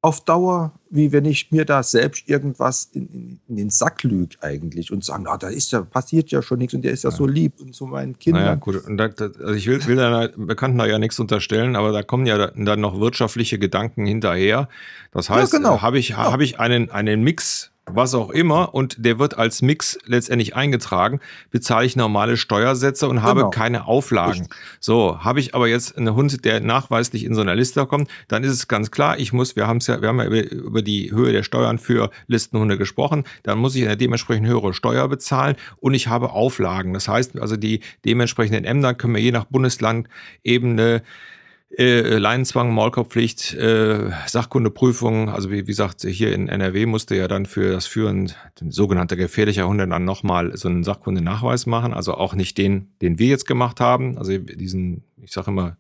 auf 0.07 0.25
Dauer, 0.25 0.73
wie 0.89 1.11
wenn 1.11 1.25
ich 1.25 1.51
mir 1.51 1.65
da 1.65 1.83
selbst 1.83 2.29
irgendwas 2.29 2.85
in, 2.93 3.09
in, 3.09 3.41
in 3.49 3.57
den 3.57 3.71
Sack 3.71 4.05
lüge 4.05 4.37
eigentlich 4.41 4.93
und 4.93 5.05
sage, 5.05 5.25
na, 5.25 5.37
da 5.37 5.49
ist 5.49 5.73
ja, 5.73 5.83
passiert 5.83 6.31
ja 6.31 6.43
schon 6.43 6.59
nichts 6.59 6.75
und 6.75 6.83
der 6.83 6.93
ist 6.93 7.03
ja, 7.03 7.11
ja. 7.11 7.17
so 7.17 7.27
lieb 7.27 7.61
und 7.61 7.75
zu 7.75 7.87
meinen 7.87 8.17
Kindern. 8.17 8.45
Naja, 8.45 8.55
gut. 8.55 8.87
Und 8.87 8.99
da, 8.99 9.07
also 9.07 9.53
ich 9.55 9.67
will, 9.67 9.85
will 9.85 9.97
deiner 9.97 10.29
Bekannten 10.29 10.79
da 10.79 10.87
ja 10.87 11.01
nichts 11.01 11.19
unterstellen, 11.19 11.75
aber 11.75 11.91
da 11.91 12.05
kommen 12.05 12.25
ja 12.25 12.53
dann 12.53 12.81
noch 12.81 13.01
wirtschaftliche 13.01 13.59
Gedanken 13.59 14.07
hinterher. 14.07 14.69
Das 15.11 15.29
heißt, 15.29 15.53
ja, 15.53 15.59
genau. 15.59 15.83
habe 15.83 15.99
ich, 15.99 16.11
ja. 16.11 16.31
hab 16.31 16.41
ich 16.41 16.61
einen, 16.61 16.89
einen 16.93 17.25
Mix 17.25 17.73
was 17.89 18.15
auch 18.15 18.31
immer, 18.31 18.75
und 18.75 19.05
der 19.05 19.19
wird 19.19 19.39
als 19.39 19.63
Mix 19.63 19.99
letztendlich 20.07 20.57
eingetragen, 20.57 21.21
bezahle 21.51 21.87
ich 21.87 21.95
normale 21.95 22.37
Steuersätze 22.37 23.09
und 23.09 23.23
habe 23.23 23.41
genau. 23.41 23.51
keine 23.51 23.87
Auflagen. 23.87 24.41
Richtig. 24.41 24.59
So, 24.81 25.21
habe 25.21 25.39
ich 25.39 25.55
aber 25.55 25.69
jetzt 25.69 25.97
einen 25.97 26.15
Hund, 26.15 26.45
der 26.45 26.61
nachweislich 26.61 27.25
in 27.25 27.35
so 27.35 27.43
einer 27.43 27.55
Liste 27.55 27.87
kommt, 27.87 28.11
dann 28.27 28.43
ist 28.43 28.53
es 28.53 28.67
ganz 28.67 28.91
klar, 28.91 29.19
ich 29.19 29.33
muss, 29.33 29.55
wir 29.55 29.69
haben 29.69 29.77
es 29.77 29.87
ja, 29.87 30.03
wir 30.03 30.09
haben 30.09 30.19
ja 30.19 30.27
über, 30.27 30.51
über 30.51 30.83
die 30.83 31.13
Höhe 31.13 31.33
der 31.33 31.45
Steuern 31.45 31.79
für 31.79 32.11
Listenhunde 32.27 32.77
gesprochen, 32.77 33.25
dann 33.45 33.59
muss 33.59 33.77
ich 33.77 33.85
eine 33.85 33.97
dementsprechend 33.97 34.49
höhere 34.49 34.75
Steuer 34.75 35.09
bezahlen 35.09 35.55
und 35.79 35.95
ich 35.95 36.09
habe 36.09 36.31
Auflagen. 36.31 36.93
Das 36.93 37.07
heißt, 37.07 37.39
also 37.39 37.57
die 37.57 37.81
dementsprechenden 38.05 38.65
Ämter 38.65 38.95
können 38.95 39.15
wir 39.15 39.23
je 39.23 39.33
nach 39.33 39.45
Bundesland 39.45 40.09
eben 40.43 40.73
eine 40.73 41.03
äh, 41.71 42.19
Leinenzwang, 42.19 42.73
Maulkorbpflicht, 42.73 43.55
äh, 43.55 44.11
Sachkundeprüfung. 44.27 45.29
Also 45.29 45.51
wie, 45.51 45.63
wie 45.63 45.65
gesagt, 45.65 46.03
hier 46.03 46.33
in 46.33 46.49
NRW 46.49 46.87
musste 46.87 47.17
ja 47.17 47.29
dann 47.29 47.47
für 47.47 47.73
das 47.73 47.87
Führen 47.87 48.33
sogenannter 48.69 49.17
gefährlicher 49.17 49.67
Hunde 49.67 49.87
dann 49.87 50.05
nochmal 50.05 50.57
so 50.57 50.69
einen 50.69 50.85
Sachkundenachweis 50.85 51.67
machen. 51.67 51.93
Also 51.93 52.15
auch 52.15 52.35
nicht 52.35 52.57
den, 52.59 52.93
den 53.03 53.19
wir 53.19 53.29
jetzt 53.29 53.47
gemacht 53.47 53.81
haben, 53.81 54.17
also 54.17 54.37
diesen, 54.39 55.03
ich 55.23 55.33
sage 55.33 55.51
immer, 55.51 55.77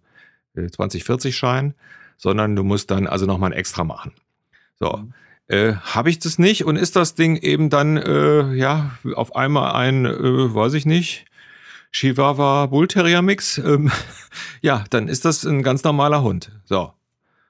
2040-Schein, 0.56 1.70
äh, 1.70 1.74
sondern 2.16 2.56
du 2.56 2.64
musst 2.64 2.90
dann 2.90 3.06
also 3.06 3.26
nochmal 3.26 3.52
ein 3.52 3.58
extra 3.58 3.84
machen. 3.84 4.12
So. 4.78 4.96
Mhm. 4.96 5.12
Äh, 5.48 5.74
Habe 5.74 6.10
ich 6.10 6.18
das 6.18 6.38
nicht 6.38 6.64
und 6.64 6.76
ist 6.76 6.96
das 6.96 7.14
Ding 7.14 7.36
eben 7.36 7.70
dann 7.70 7.96
äh, 7.96 8.52
ja 8.54 8.98
auf 9.14 9.36
einmal 9.36 9.74
ein, 9.74 10.04
äh, 10.04 10.54
weiß 10.54 10.74
ich 10.74 10.86
nicht, 10.86 11.26
Chihuahua 11.96 12.66
Bull 12.66 12.88
Terrier 12.88 13.22
Mix, 13.22 13.56
ähm, 13.56 13.90
ja, 14.60 14.84
dann 14.90 15.08
ist 15.08 15.24
das 15.24 15.44
ein 15.44 15.62
ganz 15.62 15.82
normaler 15.82 16.22
Hund. 16.22 16.50
So. 16.66 16.92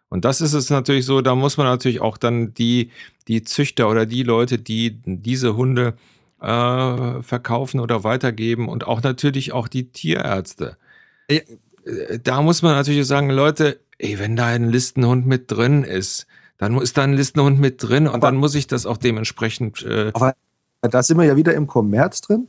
Und 0.08 0.24
das 0.24 0.40
ist 0.40 0.52
es 0.52 0.70
natürlich 0.70 1.04
so, 1.04 1.20
da 1.20 1.34
muss 1.34 1.56
man 1.56 1.66
natürlich 1.66 2.00
auch 2.00 2.16
dann 2.16 2.54
die, 2.54 2.92
die 3.26 3.42
Züchter 3.42 3.88
oder 3.90 4.06
die 4.06 4.22
Leute, 4.22 4.58
die 4.58 5.00
diese 5.04 5.56
Hunde 5.56 5.94
äh, 6.40 7.22
verkaufen 7.22 7.80
oder 7.80 8.04
weitergeben 8.04 8.68
und 8.68 8.86
auch 8.86 9.02
natürlich 9.02 9.50
auch 9.50 9.66
die 9.66 9.90
Tierärzte. 9.90 10.76
Äh, 11.26 11.40
da 12.22 12.40
muss 12.40 12.62
man 12.62 12.76
natürlich 12.76 13.04
sagen, 13.04 13.30
Leute, 13.30 13.80
ey, 13.98 14.20
wenn 14.20 14.36
da 14.36 14.46
ein 14.46 14.70
Listenhund 14.70 15.26
mit 15.26 15.50
drin 15.50 15.82
ist, 15.82 16.28
dann 16.56 16.80
ist 16.80 16.96
da 16.96 17.02
ein 17.02 17.14
Listenhund 17.14 17.58
mit 17.58 17.82
drin 17.82 18.06
und 18.06 18.14
aber, 18.14 18.28
dann 18.28 18.36
muss 18.36 18.54
ich 18.54 18.68
das 18.68 18.86
auch 18.86 18.96
dementsprechend. 18.96 19.82
Äh, 19.82 20.12
aber 20.14 20.36
da 20.82 21.02
sind 21.02 21.18
wir 21.18 21.24
ja 21.24 21.34
wieder 21.34 21.54
im 21.54 21.66
Kommerz 21.66 22.20
drin. 22.20 22.46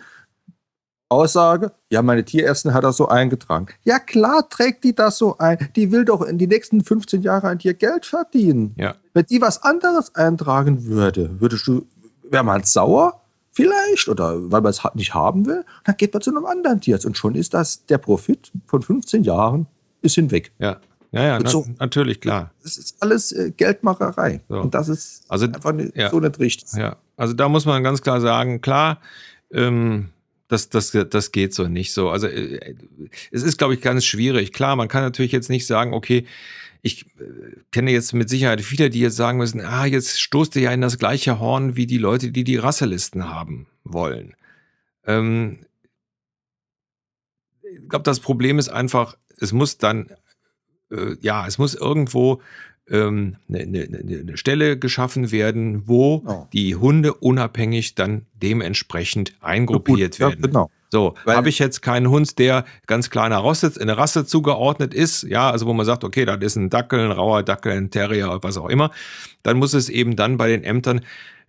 Aussage, 1.09 1.71
ja, 1.89 2.01
meine 2.01 2.25
Tierärztin 2.25 2.73
hat 2.73 2.83
das 2.83 2.97
so 2.97 3.07
eingetragen. 3.07 3.67
Ja, 3.83 3.97
klar 3.99 4.49
trägt 4.49 4.83
die 4.83 4.93
das 4.93 5.17
so 5.17 5.37
ein. 5.37 5.69
Die 5.75 5.91
will 5.91 6.03
doch 6.03 6.21
in 6.21 6.37
die 6.37 6.47
nächsten 6.47 6.83
15 6.83 7.21
Jahre 7.21 7.47
an 7.47 7.59
dir 7.59 7.73
Geld 7.73 8.05
verdienen. 8.05 8.73
Ja. 8.77 8.95
Wenn 9.13 9.25
die 9.25 9.41
was 9.41 9.63
anderes 9.63 10.15
eintragen 10.15 10.85
würde, 10.85 11.39
würdest 11.39 11.65
du, 11.67 11.85
wäre 12.23 12.43
man 12.43 12.63
sauer? 12.63 13.21
Vielleicht, 13.51 14.07
oder 14.07 14.51
weil 14.51 14.61
man 14.61 14.69
es 14.69 14.81
nicht 14.93 15.13
haben 15.13 15.47
will, 15.47 15.65
dann 15.83 15.97
geht 15.97 16.13
man 16.13 16.21
zu 16.21 16.29
einem 16.29 16.45
anderen 16.45 16.79
Tierarzt. 16.79 17.05
Und 17.05 17.17
schon 17.17 17.33
ist 17.33 17.53
das, 17.53 17.85
der 17.85 17.97
Profit 17.97 18.51
von 18.67 18.81
15 18.81 19.23
Jahren 19.23 19.65
ist 20.01 20.15
hinweg. 20.15 20.51
Ja. 20.59 20.79
Ja, 21.11 21.23
ja, 21.23 21.39
na, 21.39 21.49
so, 21.49 21.65
natürlich, 21.79 22.19
klar. 22.19 22.51
Das 22.61 22.77
ist 22.77 22.97
alles 23.01 23.31
äh, 23.31 23.51
Geldmacherei. 23.55 24.41
So. 24.49 24.59
Und 24.59 24.75
das 24.75 24.89
ist 24.89 25.23
also, 25.29 25.45
einfach 25.45 25.73
ja, 25.95 26.09
so 26.09 26.19
nicht 26.19 26.37
richtig. 26.37 26.73
Ja, 26.77 26.97
also 27.15 27.33
da 27.33 27.47
muss 27.47 27.65
man 27.65 27.81
ganz 27.81 28.01
klar 28.01 28.19
sagen, 28.19 28.59
klar, 28.59 28.99
ähm, 29.51 30.09
das, 30.47 30.69
das, 30.69 30.91
das 30.91 31.31
geht 31.31 31.53
so 31.53 31.67
nicht 31.67 31.93
so. 31.93 32.09
Also 32.09 32.27
äh, 32.27 32.75
es 33.31 33.43
ist, 33.43 33.57
glaube 33.57 33.73
ich, 33.73 33.81
ganz 33.81 34.05
schwierig. 34.05 34.53
Klar, 34.53 34.75
man 34.75 34.87
kann 34.87 35.03
natürlich 35.03 35.31
jetzt 35.31 35.49
nicht 35.49 35.67
sagen, 35.67 35.93
okay, 35.93 36.25
ich 36.81 37.05
äh, 37.19 37.59
kenne 37.71 37.91
jetzt 37.91 38.13
mit 38.13 38.29
Sicherheit 38.29 38.61
viele, 38.61 38.89
die 38.89 38.99
jetzt 38.99 39.15
sagen 39.15 39.37
müssen, 39.37 39.61
ah, 39.61 39.85
jetzt 39.85 40.19
stoßt 40.19 40.55
ihr 40.55 40.63
ja 40.63 40.71
in 40.71 40.81
das 40.81 40.97
gleiche 40.97 41.39
Horn 41.39 41.75
wie 41.75 41.85
die 41.85 41.97
Leute, 41.97 42.31
die 42.31 42.43
die 42.43 42.57
Rasselisten 42.57 43.29
haben 43.29 43.67
wollen. 43.83 44.35
Ähm, 45.05 45.59
ich 47.61 47.89
glaube, 47.89 48.03
das 48.03 48.19
Problem 48.19 48.59
ist 48.59 48.69
einfach, 48.69 49.17
es 49.39 49.51
muss 49.51 49.77
dann, 49.77 50.11
äh, 50.91 51.15
ja, 51.21 51.45
es 51.45 51.57
muss 51.57 51.75
irgendwo 51.75 52.41
ähm, 52.89 53.35
eine, 53.49 53.61
eine, 53.61 54.19
eine 54.19 54.37
Stelle 54.37 54.77
geschaffen 54.77 55.31
werden, 55.31 55.87
wo 55.87 56.23
oh. 56.25 56.47
die 56.53 56.75
Hunde 56.75 57.13
unabhängig 57.13 57.95
dann 57.95 58.25
dementsprechend 58.41 59.33
eingruppiert 59.41 60.13
Gut, 60.13 60.19
werden. 60.19 60.39
Ja, 60.41 60.47
genau. 60.47 60.71
So, 60.89 61.15
habe 61.25 61.49
ich 61.49 61.59
jetzt 61.59 61.81
keinen 61.81 62.09
Hund, 62.09 62.39
der 62.39 62.63
ganz 62.85 63.09
klar 63.09 63.25
einer 63.25 63.43
Rasse, 63.43 63.73
einer 63.79 63.97
Rasse 63.97 64.25
zugeordnet 64.25 64.93
ist, 64.93 65.23
ja, 65.23 65.51
also 65.51 65.65
wo 65.65 65.73
man 65.73 65.85
sagt, 65.85 66.05
okay, 66.05 66.23
das 66.23 66.37
ist 66.39 66.55
ein 66.55 66.69
Dackel, 66.69 67.01
ein 67.01 67.11
rauer 67.11 67.43
Dackel, 67.43 67.73
ein 67.73 67.91
Terrier, 67.91 68.39
was 68.41 68.57
auch 68.57 68.69
immer, 68.69 68.91
dann 69.43 69.57
muss 69.57 69.73
es 69.73 69.89
eben 69.89 70.15
dann 70.15 70.37
bei 70.37 70.47
den 70.47 70.63
Ämtern 70.63 71.01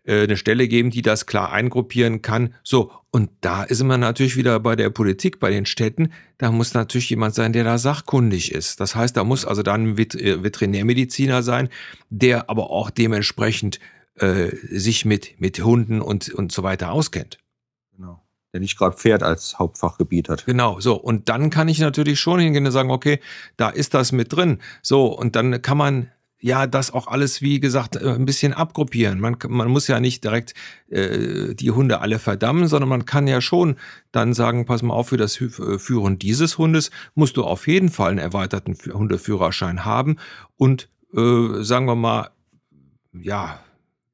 äh, 0.04 0.24
eine 0.24 0.36
Stelle 0.36 0.66
geben, 0.66 0.90
die 0.90 1.02
das 1.02 1.26
klar 1.26 1.52
eingruppieren 1.52 2.20
kann. 2.20 2.54
So, 2.64 2.90
und 3.10 3.30
da 3.40 3.62
ist 3.62 3.82
man 3.82 4.00
natürlich 4.00 4.36
wieder 4.36 4.60
bei 4.60 4.76
der 4.76 4.90
Politik, 4.90 5.40
bei 5.40 5.50
den 5.50 5.64
Städten. 5.64 6.12
Da 6.36 6.52
muss 6.52 6.74
natürlich 6.74 7.08
jemand 7.08 7.34
sein, 7.34 7.54
der 7.54 7.64
da 7.64 7.78
sachkundig 7.78 8.52
ist. 8.52 8.80
Das 8.80 8.94
heißt, 8.94 9.16
da 9.16 9.24
muss 9.24 9.46
also 9.46 9.62
dann 9.62 9.94
ein 9.94 9.98
äh, 9.98 10.42
Veterinärmediziner 10.42 11.42
sein, 11.42 11.70
der 12.10 12.50
aber 12.50 12.70
auch 12.70 12.90
dementsprechend 12.90 13.80
äh, 14.16 14.54
sich 14.70 15.06
mit, 15.06 15.40
mit 15.40 15.64
Hunden 15.64 16.02
und, 16.02 16.28
und 16.28 16.52
so 16.52 16.62
weiter 16.62 16.92
auskennt. 16.92 17.38
Genau. 17.96 18.22
Der 18.52 18.60
nicht 18.60 18.76
gerade 18.76 18.96
Pferd 18.96 19.22
als 19.22 19.58
Hauptfachgebiet 19.58 20.28
hat. 20.28 20.44
Genau, 20.44 20.78
so. 20.78 20.94
Und 20.94 21.30
dann 21.30 21.48
kann 21.48 21.68
ich 21.68 21.78
natürlich 21.78 22.20
schon 22.20 22.40
hingehen 22.40 22.66
und 22.66 22.72
sagen, 22.72 22.90
okay, 22.90 23.20
da 23.56 23.70
ist 23.70 23.94
das 23.94 24.12
mit 24.12 24.34
drin. 24.34 24.58
So, 24.82 25.06
und 25.06 25.34
dann 25.34 25.62
kann 25.62 25.78
man 25.78 26.10
ja 26.40 26.66
das 26.66 26.92
auch 26.92 27.08
alles, 27.08 27.42
wie 27.42 27.60
gesagt, 27.60 27.96
äh, 27.96 28.10
ein 28.10 28.24
bisschen 28.24 28.52
abgruppieren. 28.52 29.20
Man, 29.20 29.36
man 29.48 29.68
muss 29.68 29.88
ja 29.88 30.00
nicht 30.00 30.24
direkt 30.24 30.54
äh, 30.88 31.54
die 31.54 31.70
Hunde 31.70 32.00
alle 32.00 32.18
verdammen, 32.18 32.68
sondern 32.68 32.88
man 32.88 33.04
kann 33.04 33.26
ja 33.26 33.40
schon 33.40 33.76
dann 34.12 34.34
sagen, 34.34 34.66
pass 34.66 34.82
mal 34.82 34.94
auf, 34.94 35.08
für 35.08 35.16
das 35.16 35.40
äh, 35.40 35.78
Führen 35.78 36.18
dieses 36.18 36.58
Hundes 36.58 36.90
musst 37.14 37.36
du 37.36 37.44
auf 37.44 37.66
jeden 37.66 37.88
Fall 37.88 38.10
einen 38.10 38.18
erweiterten 38.18 38.76
Hundeführerschein 38.92 39.84
haben 39.84 40.16
und 40.56 40.88
äh, 41.14 41.62
sagen 41.62 41.86
wir 41.86 41.96
mal, 41.96 42.30
ja, 43.12 43.60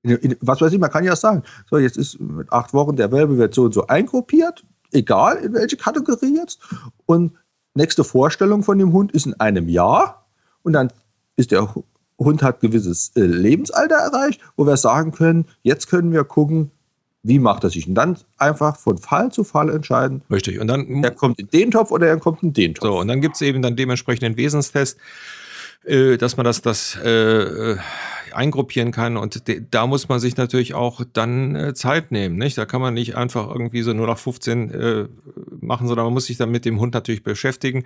in, 0.03 0.17
in, 0.17 0.37
was 0.41 0.61
weiß 0.61 0.73
ich, 0.73 0.79
man 0.79 0.91
kann 0.91 1.05
ja 1.05 1.17
sagen, 1.17 1.43
so 1.69 1.79
jetzt 1.79 1.97
ist 1.97 2.21
mit 2.21 2.53
acht 2.53 2.73
Wochen 2.75 2.97
der 2.97 3.11
Welpe 3.11 3.39
wird 3.39 3.55
so 3.55 3.65
und 3.65 3.75
so 3.75 3.87
eingruppiert, 3.87 4.65
egal 4.93 5.39
in 5.39 5.55
welche 5.55 5.77
Kategorie 5.77 6.37
jetzt. 6.37 6.61
Und 7.07 7.33
nächste 7.75 8.05
Vorstellung 8.05 8.63
von 8.63 8.79
dem 8.79 8.93
Hund 8.93 9.13
ist 9.13 9.27
in 9.27 9.35
einem 9.41 9.69
Jahr 9.69 10.27
und 10.63 10.75
dann 10.75 10.93
ist 11.37 11.51
der 11.51 11.75
Hund 12.25 12.43
hat 12.43 12.61
gewisses 12.61 13.13
äh, 13.17 13.21
Lebensalter 13.21 13.97
erreicht, 13.97 14.41
wo 14.57 14.67
wir 14.67 14.77
sagen 14.77 15.13
können, 15.13 15.47
jetzt 15.63 15.89
können 15.89 16.13
wir 16.13 16.25
gucken, 16.25 16.71
wie 17.23 17.39
macht 17.39 17.65
er 17.65 17.71
sich? 17.71 17.89
Und 17.89 17.95
dann 17.95 18.19
einfach 18.37 18.77
von 18.77 18.99
Fall 18.99 19.33
zu 19.33 19.45
Fall 19.45 19.71
entscheiden. 19.71 20.23
Richtig. 20.31 20.61
Und 20.61 20.67
dann. 20.67 21.03
Er 21.03 21.11
kommt 21.11 21.39
in 21.39 21.49
den 21.49 21.71
Topf 21.71 21.91
oder 21.91 22.07
er 22.07 22.19
kommt 22.19 22.43
in 22.43 22.53
den 22.53 22.75
Topf. 22.75 22.87
So, 22.87 23.01
und 23.01 23.09
dann 23.09 23.23
gibt 23.23 23.37
es 23.37 23.41
eben 23.41 23.63
dann 23.63 23.77
dementsprechend 23.77 24.23
den 24.23 24.37
Wesenstest, 24.37 24.99
äh, 25.85 26.19
dass 26.19 26.37
man 26.37 26.45
das, 26.45 26.61
das 26.61 26.97
äh, 26.97 27.77
eingruppieren 28.35 28.93
kann. 28.93 29.17
Und 29.17 29.43
da 29.71 29.87
muss 29.87 30.09
man 30.09 30.21
sich 30.21 30.37
natürlich 30.37 30.75
auch 30.75 31.01
dann 31.13 31.57
äh, 31.57 31.75
Zeit 31.75 32.13
nehmen. 32.13 32.37
Nicht? 32.37 32.59
Da 32.59 32.67
kann 32.67 32.83
man 32.83 32.93
nicht 32.93 33.17
einfach 33.17 33.49
irgendwie 33.49 33.83
so 33.83 33.95
nur 33.95 34.07
nach 34.07 34.19
15 34.19 34.71
äh, 34.71 35.09
machen, 35.61 35.89
sondern 35.89 36.07
man 36.07 36.13
muss 36.13 36.27
sich 36.27 36.37
dann 36.37 36.51
mit 36.51 36.67
dem 36.67 36.79
Hund 36.79 36.95
natürlich 36.95 37.23
beschäftigen. 37.23 37.85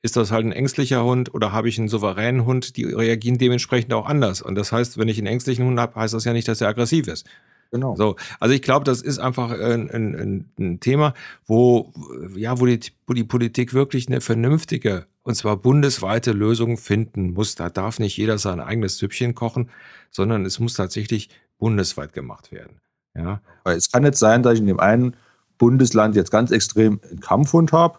Ist 0.00 0.16
das 0.16 0.30
halt 0.30 0.46
ein 0.46 0.52
ängstlicher 0.52 1.04
Hund 1.04 1.34
oder 1.34 1.52
habe 1.52 1.68
ich 1.68 1.78
einen 1.78 1.88
souveränen 1.88 2.46
Hund? 2.46 2.76
Die 2.76 2.84
reagieren 2.84 3.38
dementsprechend 3.38 3.92
auch 3.92 4.06
anders. 4.06 4.42
Und 4.42 4.54
das 4.54 4.70
heißt, 4.70 4.96
wenn 4.96 5.08
ich 5.08 5.18
einen 5.18 5.26
ängstlichen 5.26 5.66
Hund 5.66 5.78
habe, 5.80 5.96
heißt 5.96 6.14
das 6.14 6.24
ja 6.24 6.32
nicht, 6.32 6.46
dass 6.46 6.60
er 6.60 6.68
aggressiv 6.68 7.08
ist. 7.08 7.26
Genau. 7.70 7.96
So, 7.96 8.16
also 8.40 8.54
ich 8.54 8.62
glaube, 8.62 8.84
das 8.84 9.02
ist 9.02 9.18
einfach 9.18 9.50
ein, 9.50 9.90
ein, 9.90 10.50
ein, 10.58 10.80
Thema, 10.80 11.14
wo 11.46 11.92
ja, 12.34 12.58
wo 12.60 12.66
die, 12.66 12.80
wo 13.06 13.12
die 13.12 13.24
Politik 13.24 13.74
wirklich 13.74 14.08
eine 14.08 14.20
vernünftige 14.20 15.06
und 15.22 15.34
zwar 15.34 15.56
bundesweite 15.58 16.32
Lösung 16.32 16.78
finden 16.78 17.32
muss. 17.32 17.56
Da 17.56 17.68
darf 17.68 17.98
nicht 17.98 18.16
jeder 18.16 18.38
sein 18.38 18.60
eigenes 18.60 18.96
Süppchen 18.96 19.34
kochen, 19.34 19.68
sondern 20.10 20.46
es 20.46 20.58
muss 20.60 20.74
tatsächlich 20.74 21.28
bundesweit 21.58 22.14
gemacht 22.14 22.52
werden. 22.52 22.80
Ja. 23.14 23.42
Es 23.64 23.90
kann 23.90 24.04
nicht 24.04 24.16
sein, 24.16 24.42
dass 24.42 24.54
ich 24.54 24.60
in 24.60 24.66
dem 24.66 24.80
einen 24.80 25.14
Bundesland 25.58 26.16
jetzt 26.16 26.30
ganz 26.30 26.50
extrem 26.50 27.00
einen 27.10 27.20
Kampfhund 27.20 27.72
habe 27.72 27.98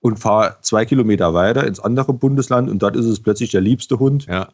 und 0.00 0.18
fahre 0.18 0.56
zwei 0.62 0.84
Kilometer 0.84 1.34
weiter 1.34 1.66
ins 1.66 1.80
andere 1.80 2.12
Bundesland 2.12 2.70
und 2.70 2.80
dort 2.80 2.96
ist 2.96 3.06
es 3.06 3.20
plötzlich 3.20 3.50
der 3.50 3.60
liebste 3.60 3.98
Hund. 3.98 4.26
Ja. 4.26 4.48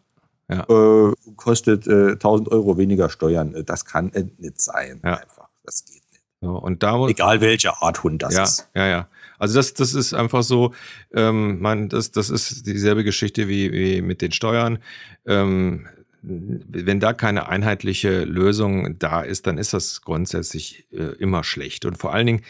Ja. 0.48 0.60
Äh, 0.68 1.12
kostet 1.34 1.88
äh, 1.88 2.12
1000 2.12 2.50
Euro 2.52 2.78
weniger 2.78 3.10
Steuern. 3.10 3.54
Äh, 3.54 3.64
das 3.64 3.84
kann 3.84 4.12
nicht 4.38 4.60
sein. 4.60 5.00
Ja. 5.04 5.14
Einfach. 5.14 5.48
Das 5.64 5.84
geht 5.84 6.02
nicht. 6.12 6.22
So, 6.40 6.50
und 6.56 6.82
da 6.82 6.96
muss, 6.96 7.10
Egal 7.10 7.40
welche 7.40 7.82
Art 7.82 8.04
Hund 8.04 8.22
das 8.22 8.34
ja, 8.34 8.44
ist. 8.44 8.68
Ja, 8.74 8.86
ja. 8.86 9.08
Also 9.38 9.56
das, 9.56 9.74
das 9.74 9.94
ist 9.94 10.14
einfach 10.14 10.42
so, 10.42 10.72
ähm, 11.12 11.60
man, 11.60 11.88
das, 11.88 12.12
das 12.12 12.30
ist 12.30 12.66
dieselbe 12.66 13.04
Geschichte 13.04 13.48
wie, 13.48 13.72
wie 13.72 14.02
mit 14.02 14.22
den 14.22 14.32
Steuern. 14.32 14.78
Ähm, 15.26 15.86
wenn 16.22 17.00
da 17.00 17.12
keine 17.12 17.48
einheitliche 17.48 18.24
Lösung 18.24 18.98
da 18.98 19.22
ist, 19.22 19.46
dann 19.46 19.58
ist 19.58 19.74
das 19.74 20.02
grundsätzlich 20.02 20.86
äh, 20.92 21.14
immer 21.18 21.44
schlecht. 21.44 21.84
Und 21.84 21.98
vor 21.98 22.12
allen 22.14 22.26
Dingen, 22.26 22.42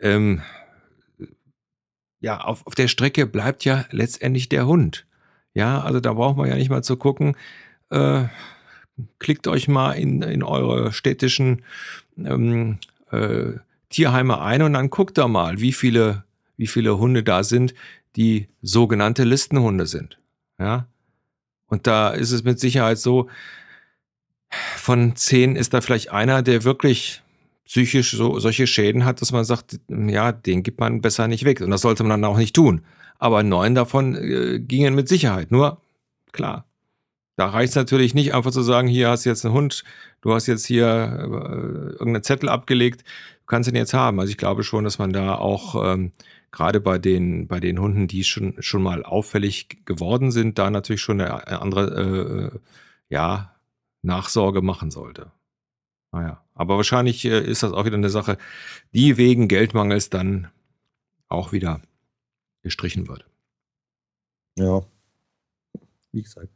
ähm, 0.00 0.42
ja, 2.22 2.40
auf, 2.40 2.66
auf 2.66 2.74
der 2.74 2.88
Strecke 2.88 3.26
bleibt 3.26 3.66
ja 3.66 3.84
letztendlich 3.90 4.48
der 4.48 4.66
Hund. 4.66 5.04
Ja, 5.52 5.82
also 5.82 6.00
da 6.00 6.14
braucht 6.14 6.38
man 6.38 6.48
ja 6.48 6.54
nicht 6.54 6.70
mal 6.70 6.82
zu 6.82 6.96
gucken, 6.96 7.36
äh, 7.90 8.24
klickt 9.18 9.46
euch 9.46 9.68
mal 9.68 9.92
in, 9.92 10.22
in 10.22 10.42
eure 10.42 10.92
städtischen 10.92 11.62
ähm, 12.16 12.78
äh, 13.10 13.58
Tierheime 13.90 14.40
ein 14.40 14.62
und 14.62 14.72
dann 14.72 14.88
guckt 14.88 15.18
da 15.18 15.28
mal, 15.28 15.60
wie 15.60 15.72
viele 15.72 16.24
wie 16.56 16.66
viele 16.66 16.98
Hunde 16.98 17.24
da 17.24 17.42
sind, 17.42 17.74
die 18.14 18.48
sogenannte 18.62 19.24
Listenhunde 19.24 19.86
sind. 19.86 20.18
Ja. 20.60 20.86
Und 21.66 21.88
da 21.88 22.10
ist 22.10 22.30
es 22.30 22.44
mit 22.44 22.60
Sicherheit 22.60 22.98
so, 22.98 23.28
von 24.76 25.16
zehn 25.16 25.56
ist 25.56 25.74
da 25.74 25.80
vielleicht 25.80 26.12
einer, 26.12 26.42
der 26.42 26.62
wirklich 26.62 27.22
psychisch 27.72 28.10
so, 28.10 28.38
solche 28.38 28.66
Schäden 28.66 29.06
hat, 29.06 29.22
dass 29.22 29.32
man 29.32 29.44
sagt, 29.44 29.80
ja, 29.88 30.30
den 30.30 30.62
gibt 30.62 30.78
man 30.78 31.00
besser 31.00 31.26
nicht 31.26 31.44
weg. 31.44 31.62
Und 31.62 31.70
das 31.70 31.80
sollte 31.80 32.02
man 32.02 32.20
dann 32.20 32.30
auch 32.30 32.36
nicht 32.36 32.54
tun. 32.54 32.82
Aber 33.18 33.42
neun 33.42 33.74
davon 33.74 34.14
äh, 34.14 34.60
gingen 34.60 34.94
mit 34.94 35.08
Sicherheit. 35.08 35.50
Nur, 35.50 35.80
klar, 36.32 36.66
da 37.36 37.46
reicht 37.46 37.70
es 37.70 37.76
natürlich 37.76 38.12
nicht, 38.12 38.34
einfach 38.34 38.50
zu 38.50 38.60
sagen, 38.60 38.88
hier 38.88 39.08
hast 39.08 39.24
du 39.24 39.30
jetzt 39.30 39.46
einen 39.46 39.54
Hund, 39.54 39.84
du 40.20 40.34
hast 40.34 40.48
jetzt 40.48 40.66
hier 40.66 40.86
äh, 40.86 41.92
irgendeinen 41.92 42.22
Zettel 42.22 42.50
abgelegt, 42.50 43.04
du 43.04 43.46
kannst 43.46 43.70
ihn 43.70 43.76
jetzt 43.76 43.94
haben. 43.94 44.20
Also 44.20 44.30
ich 44.30 44.36
glaube 44.36 44.64
schon, 44.64 44.84
dass 44.84 44.98
man 44.98 45.14
da 45.14 45.36
auch 45.36 45.94
ähm, 45.94 46.12
gerade 46.50 46.78
bei 46.78 46.98
den, 46.98 47.48
bei 47.48 47.58
den 47.58 47.80
Hunden, 47.80 48.06
die 48.06 48.24
schon, 48.24 48.54
schon 48.58 48.82
mal 48.82 49.02
auffällig 49.02 49.86
geworden 49.86 50.30
sind, 50.30 50.58
da 50.58 50.68
natürlich 50.68 51.00
schon 51.00 51.22
eine 51.22 51.62
andere, 51.62 52.52
äh, 52.52 52.58
ja, 53.08 53.54
Nachsorge 54.02 54.60
machen 54.60 54.90
sollte. 54.90 55.32
Naja, 56.12 56.42
aber 56.54 56.76
wahrscheinlich 56.76 57.24
äh, 57.24 57.40
ist 57.40 57.62
das 57.62 57.72
auch 57.72 57.84
wieder 57.84 57.96
eine 57.96 58.10
Sache, 58.10 58.38
die 58.92 59.16
wegen 59.16 59.48
Geldmangels 59.48 60.10
dann 60.10 60.48
auch 61.28 61.52
wieder 61.52 61.80
gestrichen 62.62 63.08
wird. 63.08 63.24
Ja, 64.56 64.82
wie 66.12 66.22
gesagt. 66.22 66.48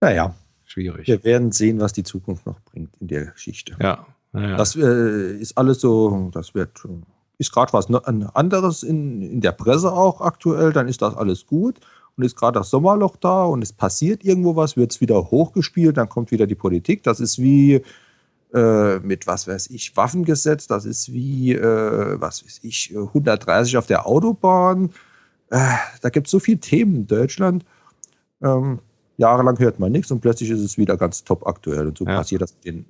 Naja. 0.00 0.34
Schwierig. 0.64 1.08
Wir 1.08 1.24
werden 1.24 1.50
sehen, 1.50 1.80
was 1.80 1.92
die 1.92 2.04
Zukunft 2.04 2.46
noch 2.46 2.60
bringt 2.60 2.96
in 3.00 3.08
der 3.08 3.26
Geschichte. 3.26 3.76
Ja. 3.80 4.06
Naja. 4.32 4.56
Das 4.56 4.76
äh, 4.76 5.36
ist 5.36 5.58
alles 5.58 5.80
so, 5.80 6.30
das 6.32 6.54
wird 6.54 6.80
ist 7.38 7.52
gerade 7.52 7.72
was 7.72 7.90
anderes 7.90 8.82
in, 8.82 9.22
in 9.22 9.40
der 9.40 9.52
Presse 9.52 9.90
auch 9.90 10.20
aktuell, 10.20 10.72
dann 10.72 10.88
ist 10.88 11.02
das 11.02 11.16
alles 11.16 11.46
gut. 11.46 11.80
Und 12.16 12.24
ist 12.24 12.36
gerade 12.36 12.58
das 12.58 12.70
Sommerloch 12.70 13.16
da 13.16 13.44
und 13.44 13.62
es 13.62 13.72
passiert 13.72 14.24
irgendwo 14.24 14.54
was, 14.54 14.76
wird 14.76 14.92
es 14.92 15.00
wieder 15.00 15.30
hochgespielt, 15.30 15.96
dann 15.96 16.08
kommt 16.08 16.30
wieder 16.30 16.46
die 16.46 16.54
Politik. 16.54 17.02
Das 17.02 17.18
ist 17.18 17.38
wie 17.38 17.82
äh, 18.54 18.98
mit, 19.00 19.26
was 19.26 19.46
weiß 19.46 19.70
ich, 19.70 19.96
Waffengesetz, 19.96 20.66
das 20.66 20.84
ist 20.84 21.12
wie, 21.12 21.54
äh, 21.54 22.20
was 22.20 22.44
weiß 22.44 22.60
ich, 22.62 22.94
130 22.96 23.76
auf 23.76 23.86
der 23.86 24.06
Autobahn. 24.06 24.90
Äh, 25.50 25.76
da 26.00 26.08
gibt 26.10 26.26
es 26.26 26.30
so 26.30 26.38
viele 26.38 26.58
Themen 26.58 26.96
in 26.96 27.06
Deutschland. 27.06 27.64
Ähm, 28.42 28.80
jahrelang 29.16 29.58
hört 29.58 29.78
man 29.78 29.92
nichts 29.92 30.10
und 30.10 30.20
plötzlich 30.20 30.50
ist 30.50 30.60
es 30.60 30.78
wieder 30.78 30.96
ganz 30.96 31.24
top 31.24 31.46
aktuell. 31.46 31.86
Und 31.86 31.98
so 31.98 32.06
ja. 32.06 32.16
passiert 32.16 32.42
das 32.42 32.54
mit 32.54 32.64
den 32.64 32.86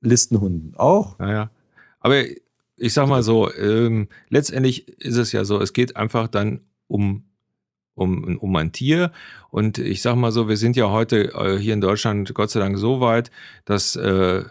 Listenhunden 0.00 0.74
auch. 0.76 1.18
Ja, 1.18 1.30
ja. 1.30 1.50
Aber 2.00 2.22
ich 2.76 2.92
sag 2.92 3.08
mal 3.08 3.22
so, 3.22 3.52
ähm, 3.54 4.08
letztendlich 4.28 4.88
ist 5.00 5.16
es 5.16 5.32
ja 5.32 5.44
so, 5.44 5.60
es 5.60 5.72
geht 5.72 5.96
einfach 5.96 6.28
dann 6.28 6.60
um, 6.86 7.24
um, 7.98 8.38
um 8.38 8.56
ein 8.56 8.72
Tier. 8.72 9.12
Und 9.50 9.78
ich 9.78 10.02
sag 10.02 10.16
mal 10.16 10.32
so, 10.32 10.48
wir 10.48 10.56
sind 10.56 10.76
ja 10.76 10.90
heute 10.90 11.32
äh, 11.34 11.58
hier 11.58 11.74
in 11.74 11.80
Deutschland 11.80 12.32
Gott 12.34 12.50
sei 12.50 12.60
Dank 12.60 12.78
so 12.78 13.00
weit, 13.00 13.30
dass 13.64 13.96
äh, 13.96 14.44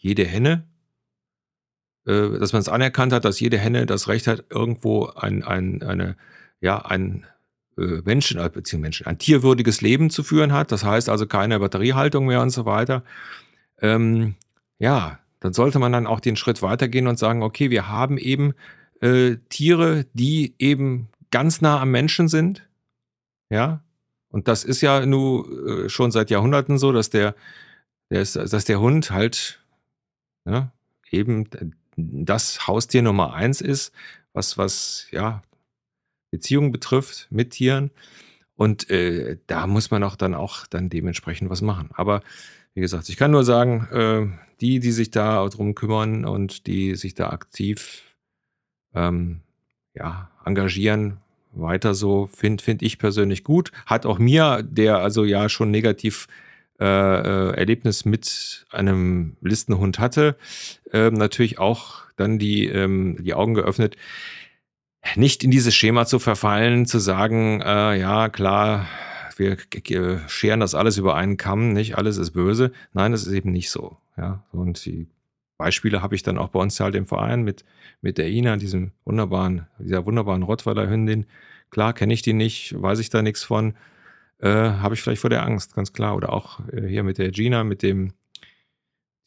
jede 0.00 0.24
Henne, 0.24 0.64
äh, 2.06 2.38
dass 2.38 2.52
man 2.52 2.60
es 2.60 2.68
anerkannt 2.68 3.12
hat, 3.12 3.24
dass 3.24 3.40
jede 3.40 3.58
Henne 3.58 3.86
das 3.86 4.08
Recht 4.08 4.26
hat, 4.26 4.44
irgendwo 4.50 5.06
ein, 5.06 5.42
ein, 5.42 5.82
eine, 5.82 6.16
ja, 6.60 6.78
ein 6.84 7.26
äh, 7.78 8.02
Menschen, 8.04 8.38
äh, 8.38 8.50
beziehungsweise 8.50 8.78
Menschen, 8.78 9.06
ein 9.06 9.18
tierwürdiges 9.18 9.80
Leben 9.80 10.10
zu 10.10 10.22
führen 10.22 10.52
hat. 10.52 10.70
Das 10.70 10.84
heißt 10.84 11.08
also 11.08 11.26
keine 11.26 11.58
Batteriehaltung 11.58 12.26
mehr 12.26 12.42
und 12.42 12.50
so 12.50 12.66
weiter. 12.66 13.02
Ähm, 13.80 14.34
ja, 14.78 15.18
dann 15.40 15.52
sollte 15.52 15.78
man 15.78 15.92
dann 15.92 16.06
auch 16.06 16.20
den 16.20 16.36
Schritt 16.36 16.62
weitergehen 16.62 17.06
und 17.06 17.18
sagen, 17.18 17.42
okay, 17.42 17.70
wir 17.70 17.88
haben 17.88 18.18
eben 18.18 18.54
Tiere, 19.50 20.06
die 20.14 20.54
eben 20.58 21.08
ganz 21.30 21.60
nah 21.60 21.80
am 21.80 21.90
Menschen 21.90 22.28
sind. 22.28 22.62
Ja. 23.54 23.84
Und 24.30 24.48
das 24.48 24.64
ist 24.64 24.80
ja 24.80 25.06
nur 25.06 25.84
äh, 25.84 25.88
schon 25.88 26.10
seit 26.10 26.28
Jahrhunderten 26.28 26.76
so, 26.76 26.90
dass 26.90 27.08
der, 27.08 27.36
dass 28.08 28.64
der 28.64 28.80
Hund 28.80 29.12
halt 29.12 29.60
ja, 30.44 30.72
eben 31.08 31.48
das 31.96 32.66
Haustier 32.66 33.02
Nummer 33.02 33.34
eins 33.34 33.60
ist, 33.60 33.92
was, 34.32 34.58
was, 34.58 35.06
ja, 35.12 35.42
Beziehungen 36.32 36.72
betrifft 36.72 37.28
mit 37.30 37.50
Tieren. 37.50 37.92
Und 38.56 38.90
äh, 38.90 39.38
da 39.46 39.68
muss 39.68 39.92
man 39.92 40.02
auch 40.02 40.16
dann 40.16 40.34
auch 40.34 40.66
dann 40.66 40.88
dementsprechend 40.90 41.48
was 41.48 41.62
machen. 41.62 41.90
Aber 41.94 42.22
wie 42.74 42.80
gesagt, 42.80 43.08
ich 43.08 43.16
kann 43.16 43.30
nur 43.30 43.44
sagen, 43.44 43.86
äh, 43.92 44.26
die, 44.60 44.80
die 44.80 44.90
sich 44.90 45.12
da 45.12 45.48
drum 45.48 45.76
kümmern 45.76 46.24
und 46.24 46.66
die 46.66 46.96
sich 46.96 47.14
da 47.14 47.30
aktiv 47.30 48.16
ähm, 48.94 49.42
ja, 49.94 50.32
engagieren, 50.44 51.20
weiter 51.54 51.94
so, 51.94 52.26
finde 52.26 52.62
find 52.62 52.82
ich 52.82 52.98
persönlich 52.98 53.44
gut. 53.44 53.72
Hat 53.86 54.06
auch 54.06 54.18
mir, 54.18 54.62
der 54.62 54.98
also 54.98 55.24
ja 55.24 55.48
schon 55.48 55.70
negativ 55.70 56.26
äh, 56.80 56.84
äh, 56.84 57.56
Erlebnis 57.56 58.04
mit 58.04 58.66
einem 58.70 59.36
Listenhund 59.40 60.00
hatte, 60.00 60.36
äh, 60.92 61.10
natürlich 61.10 61.58
auch 61.58 62.02
dann 62.16 62.38
die, 62.38 62.66
ähm, 62.66 63.16
die 63.20 63.34
Augen 63.34 63.54
geöffnet, 63.54 63.96
nicht 65.14 65.44
in 65.44 65.50
dieses 65.50 65.74
Schema 65.74 66.06
zu 66.06 66.18
verfallen, 66.18 66.86
zu 66.86 66.98
sagen, 66.98 67.60
äh, 67.60 67.98
ja 67.98 68.28
klar, 68.28 68.86
wir 69.36 69.56
scheren 70.28 70.60
das 70.60 70.74
alles 70.74 70.98
über 70.98 71.14
einen 71.14 71.36
Kamm, 71.36 71.72
nicht 71.72 71.96
alles 71.96 72.16
ist 72.16 72.32
böse. 72.32 72.72
Nein, 72.92 73.12
das 73.12 73.26
ist 73.26 73.32
eben 73.32 73.52
nicht 73.52 73.70
so. 73.70 73.96
Ja, 74.16 74.44
und 74.52 74.84
die 74.84 75.06
Beispiele 75.56 76.02
habe 76.02 76.14
ich 76.14 76.22
dann 76.22 76.38
auch 76.38 76.48
bei 76.48 76.60
uns 76.60 76.78
halt 76.80 76.94
im 76.94 77.06
Verein 77.06 77.42
mit, 77.42 77.64
mit 78.00 78.18
der 78.18 78.28
Ina, 78.28 78.56
diesem 78.56 78.92
wunderbaren, 79.04 79.66
dieser 79.78 80.04
wunderbaren 80.04 80.42
Rottweiler-Hündin. 80.42 81.26
Klar, 81.70 81.92
kenne 81.92 82.14
ich 82.14 82.22
die 82.22 82.32
nicht, 82.32 82.80
weiß 82.80 82.98
ich 82.98 83.10
da 83.10 83.22
nichts 83.22 83.44
von, 83.44 83.74
äh, 84.38 84.48
habe 84.48 84.94
ich 84.94 85.02
vielleicht 85.02 85.20
vor 85.20 85.30
der 85.30 85.44
Angst, 85.44 85.74
ganz 85.74 85.92
klar. 85.92 86.16
Oder 86.16 86.32
auch 86.32 86.60
äh, 86.68 86.86
hier 86.86 87.02
mit 87.02 87.18
der 87.18 87.30
Gina, 87.30 87.64
mit 87.64 87.82
dem, 87.82 88.12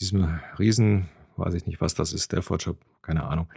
diesem 0.02 0.40
Riesen, 0.60 1.10
weiß 1.38 1.54
ich 1.54 1.66
nicht, 1.66 1.82
was 1.82 1.94
das 1.94 2.14
ist, 2.14 2.34
der 2.34 2.42
Fortschritt, 2.42 2.78
keine 3.02 3.24
Ahnung. 3.24 3.48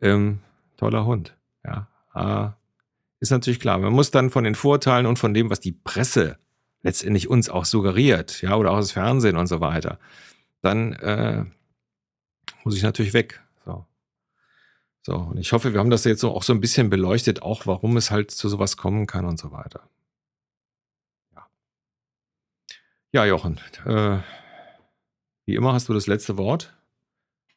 Ähm, 0.00 0.40
toller 0.76 1.06
Hund, 1.06 1.36
ja. 1.64 1.88
Äh, 2.14 2.50
ist 3.20 3.30
natürlich 3.30 3.58
klar. 3.58 3.78
Man 3.78 3.92
muss 3.92 4.10
dann 4.10 4.30
von 4.30 4.44
den 4.44 4.54
Vorteilen 4.54 5.06
und 5.06 5.18
von 5.18 5.34
dem, 5.34 5.50
was 5.50 5.60
die 5.60 5.72
Presse 5.72 6.38
letztendlich 6.82 7.28
uns 7.28 7.48
auch 7.48 7.64
suggeriert, 7.64 8.42
ja, 8.42 8.54
oder 8.54 8.70
auch 8.70 8.78
das 8.78 8.92
Fernsehen 8.92 9.36
und 9.36 9.46
so 9.46 9.60
weiter, 9.60 9.98
dann 10.62 10.92
äh, 10.92 11.44
muss 12.64 12.76
ich 12.76 12.82
natürlich 12.82 13.12
weg. 13.12 13.42
So. 13.64 13.86
So, 15.02 15.14
und 15.14 15.38
ich 15.38 15.52
hoffe, 15.52 15.72
wir 15.72 15.80
haben 15.80 15.90
das 15.90 16.04
jetzt 16.04 16.24
auch 16.24 16.42
so 16.42 16.52
ein 16.52 16.60
bisschen 16.60 16.90
beleuchtet, 16.90 17.42
auch 17.42 17.66
warum 17.66 17.96
es 17.96 18.10
halt 18.10 18.30
zu 18.30 18.48
sowas 18.48 18.76
kommen 18.76 19.06
kann 19.06 19.24
und 19.24 19.38
so 19.38 19.52
weiter. 19.52 19.88
Ja, 21.34 21.46
ja 23.12 23.26
Jochen, 23.26 23.60
äh, 23.86 24.18
wie 25.46 25.54
immer 25.54 25.72
hast 25.72 25.88
du 25.88 25.94
das 25.94 26.06
letzte 26.06 26.36
Wort, 26.36 26.76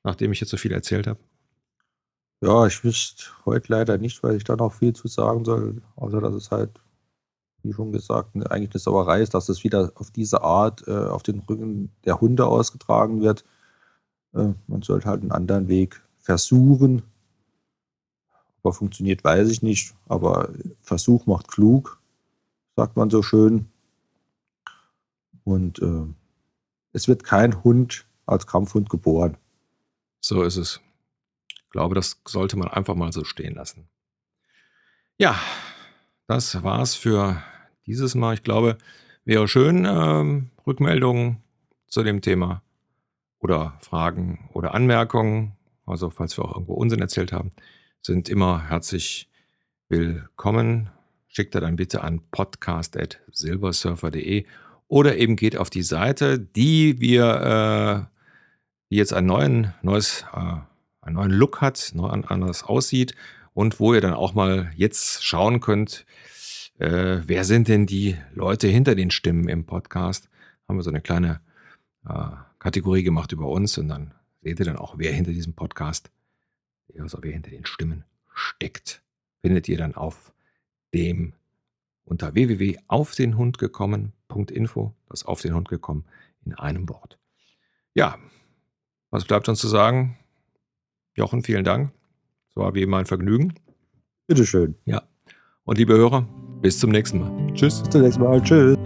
nachdem 0.04 0.32
ich 0.32 0.40
jetzt 0.40 0.50
so 0.50 0.58
viel 0.58 0.72
erzählt 0.72 1.08
habe. 1.08 1.20
Ja, 2.44 2.66
ich 2.66 2.84
wüsste 2.84 3.26
heute 3.46 3.72
leider 3.72 3.98
nicht, 4.00 4.24
weil 4.24 4.36
ich 4.36 4.44
da 4.44 4.56
noch 4.56 4.74
viel 4.74 4.94
zu 4.94 5.08
sagen 5.08 5.46
soll, 5.46 5.82
außer 5.96 6.22
dass 6.22 6.34
es 6.34 6.50
halt, 6.50 6.72
wie 7.62 7.72
schon 7.72 7.92
gesagt, 7.92 8.36
ne, 8.36 8.50
eigentlich 8.50 8.72
eine 8.72 8.80
Sauerei 8.80 9.22
ist, 9.22 9.36
dass 9.36 9.48
es 9.50 9.64
wieder 9.64 9.92
auf 9.96 10.10
diese 10.10 10.42
Art 10.42 10.88
äh, 10.88 10.92
auf 10.92 11.22
den 11.22 11.40
Rücken 11.42 11.92
der 12.04 12.20
Hunde 12.20 12.48
ausgetragen 12.48 13.22
wird. 13.22 13.46
Äh, 14.34 14.54
man 14.68 14.82
sollte 14.82 15.08
halt 15.08 15.22
einen 15.22 15.32
anderen 15.32 15.68
Weg 15.68 16.02
versuchen. 16.20 17.04
Ob 18.62 18.72
er 18.72 18.74
funktioniert, 18.74 19.24
weiß 19.24 19.50
ich 19.50 19.62
nicht, 19.62 19.96
aber 20.08 20.50
Versuch 20.82 21.26
macht 21.26 21.48
klug, 21.48 22.00
sagt 22.76 22.96
man 22.96 23.10
so 23.10 23.24
schön. 23.24 23.68
Und 25.44 25.82
äh, 25.82 26.06
es 26.94 27.08
wird 27.08 27.24
kein 27.24 27.64
Hund 27.64 28.06
als 28.26 28.46
Kampfhund 28.46 28.90
geboren. 28.90 29.38
So 30.20 30.44
ist 30.44 30.58
es 30.58 30.80
glaube, 31.72 31.96
das 31.96 32.22
sollte 32.26 32.58
man 32.58 32.68
einfach 32.68 32.96
mal 32.96 33.12
so 33.12 33.24
stehen 33.24 33.56
lassen. 33.56 33.88
Ja, 35.18 35.40
das 36.28 36.64
war's 36.64 36.96
für 36.96 37.42
dieses 37.86 38.16
Mal. 38.16 38.36
Ich 38.36 38.44
glaube, 38.44 38.78
wäre 39.26 39.48
schön, 39.48 39.86
ähm, 39.86 40.52
Rückmeldungen 40.68 41.38
zu 41.88 42.04
dem 42.04 42.22
Thema 42.22 42.62
oder 43.42 43.78
Fragen 43.82 44.50
oder 44.54 44.74
Anmerkungen, 44.74 45.58
also 45.86 46.10
falls 46.10 46.38
wir 46.38 46.46
auch 46.46 46.54
irgendwo 46.54 46.76
Unsinn 46.76 47.02
erzählt 47.02 47.34
haben, 47.34 47.52
sind 48.02 48.30
immer 48.30 48.70
herzlich 48.70 49.30
willkommen. 49.90 50.90
Schickt 51.28 51.54
er 51.56 51.62
dann 51.62 51.76
bitte 51.76 52.04
an 52.04 52.22
podcast.silbersurfer.de 52.32 54.46
oder 54.88 55.18
eben 55.18 55.36
geht 55.36 55.58
auf 55.58 55.70
die 55.70 55.84
Seite, 55.84 56.40
die 56.40 57.00
wir, 57.00 58.10
äh, 58.90 58.96
jetzt 58.96 59.14
ein 59.14 59.26
neuen, 59.26 59.74
neues 59.82 60.26
äh, 60.34 60.56
einen 61.02 61.16
neuen 61.16 61.32
Look 61.32 61.62
hat, 61.62 61.92
neu 61.96 62.10
anders 62.10 62.64
aussieht 62.64 63.16
und 63.54 63.80
wo 63.80 63.94
ihr 63.94 64.02
dann 64.02 64.14
auch 64.14 64.34
mal 64.34 64.72
jetzt 64.76 65.24
schauen 65.24 65.62
könnt, 65.62 66.06
äh, 66.78 67.20
wer 67.26 67.44
sind 67.44 67.68
denn 67.68 67.86
die 67.86 68.18
Leute 68.34 68.68
hinter 68.68 68.96
den 68.96 69.12
Stimmen 69.12 69.48
im 69.48 69.66
Podcast. 69.66 70.30
Haben 70.68 70.78
wir 70.78 70.84
so 70.84 70.92
eine 70.92 71.02
kleine 71.02 71.42
äh, 72.08 72.30
Kategorie 72.62 73.02
gemacht 73.02 73.32
über 73.32 73.48
uns 73.48 73.80
und 73.80 73.88
dann 73.88 74.14
seht 74.44 74.60
ihr 74.60 74.66
dann 74.66 74.78
auch, 74.78 75.00
wer 75.00 75.12
hinter 75.12 75.32
diesem 75.32 75.54
Podcast, 75.54 76.12
also 77.00 77.18
wer 77.22 77.32
hinter 77.32 77.50
den 77.50 77.66
Stimmen 77.66 78.04
steckt. 78.36 79.02
Findet 79.42 79.68
ihr 79.68 79.80
dann 79.80 79.96
auf 79.96 80.32
dem 80.94 81.34
unter 82.06 82.36
www.aufdenhundgekommen.info, 82.36 84.94
das 85.10 85.26
auf 85.26 85.42
den 85.42 85.56
Hund 85.56 85.70
gekommen 85.70 86.06
in 86.46 86.54
einem 86.54 86.88
Wort. 86.88 87.18
Ja, 87.96 88.20
was 89.10 89.26
bleibt 89.26 89.50
uns 89.50 89.60
zu 89.60 89.68
sagen? 89.68 90.20
Jochen, 91.16 91.42
vielen 91.42 91.64
Dank. 91.64 91.92
Es 92.50 92.56
war 92.56 92.76
wie 92.76 92.84
immer 92.84 92.98
ein 92.98 93.08
Vergnügen. 93.08 93.56
Bitteschön. 94.28 94.76
Ja. 94.86 95.02
Und 95.64 95.80
liebe 95.80 95.96
Hörer, 95.96 96.28
bis 96.62 96.78
zum 96.78 96.92
nächsten 96.92 97.22
Mal. 97.22 97.54
Tschüss. 97.56 97.82
Bis 97.82 97.90
zum 97.90 98.04
nächsten 98.04 98.22
Mal. 98.22 98.40
Tschüss. 98.44 98.78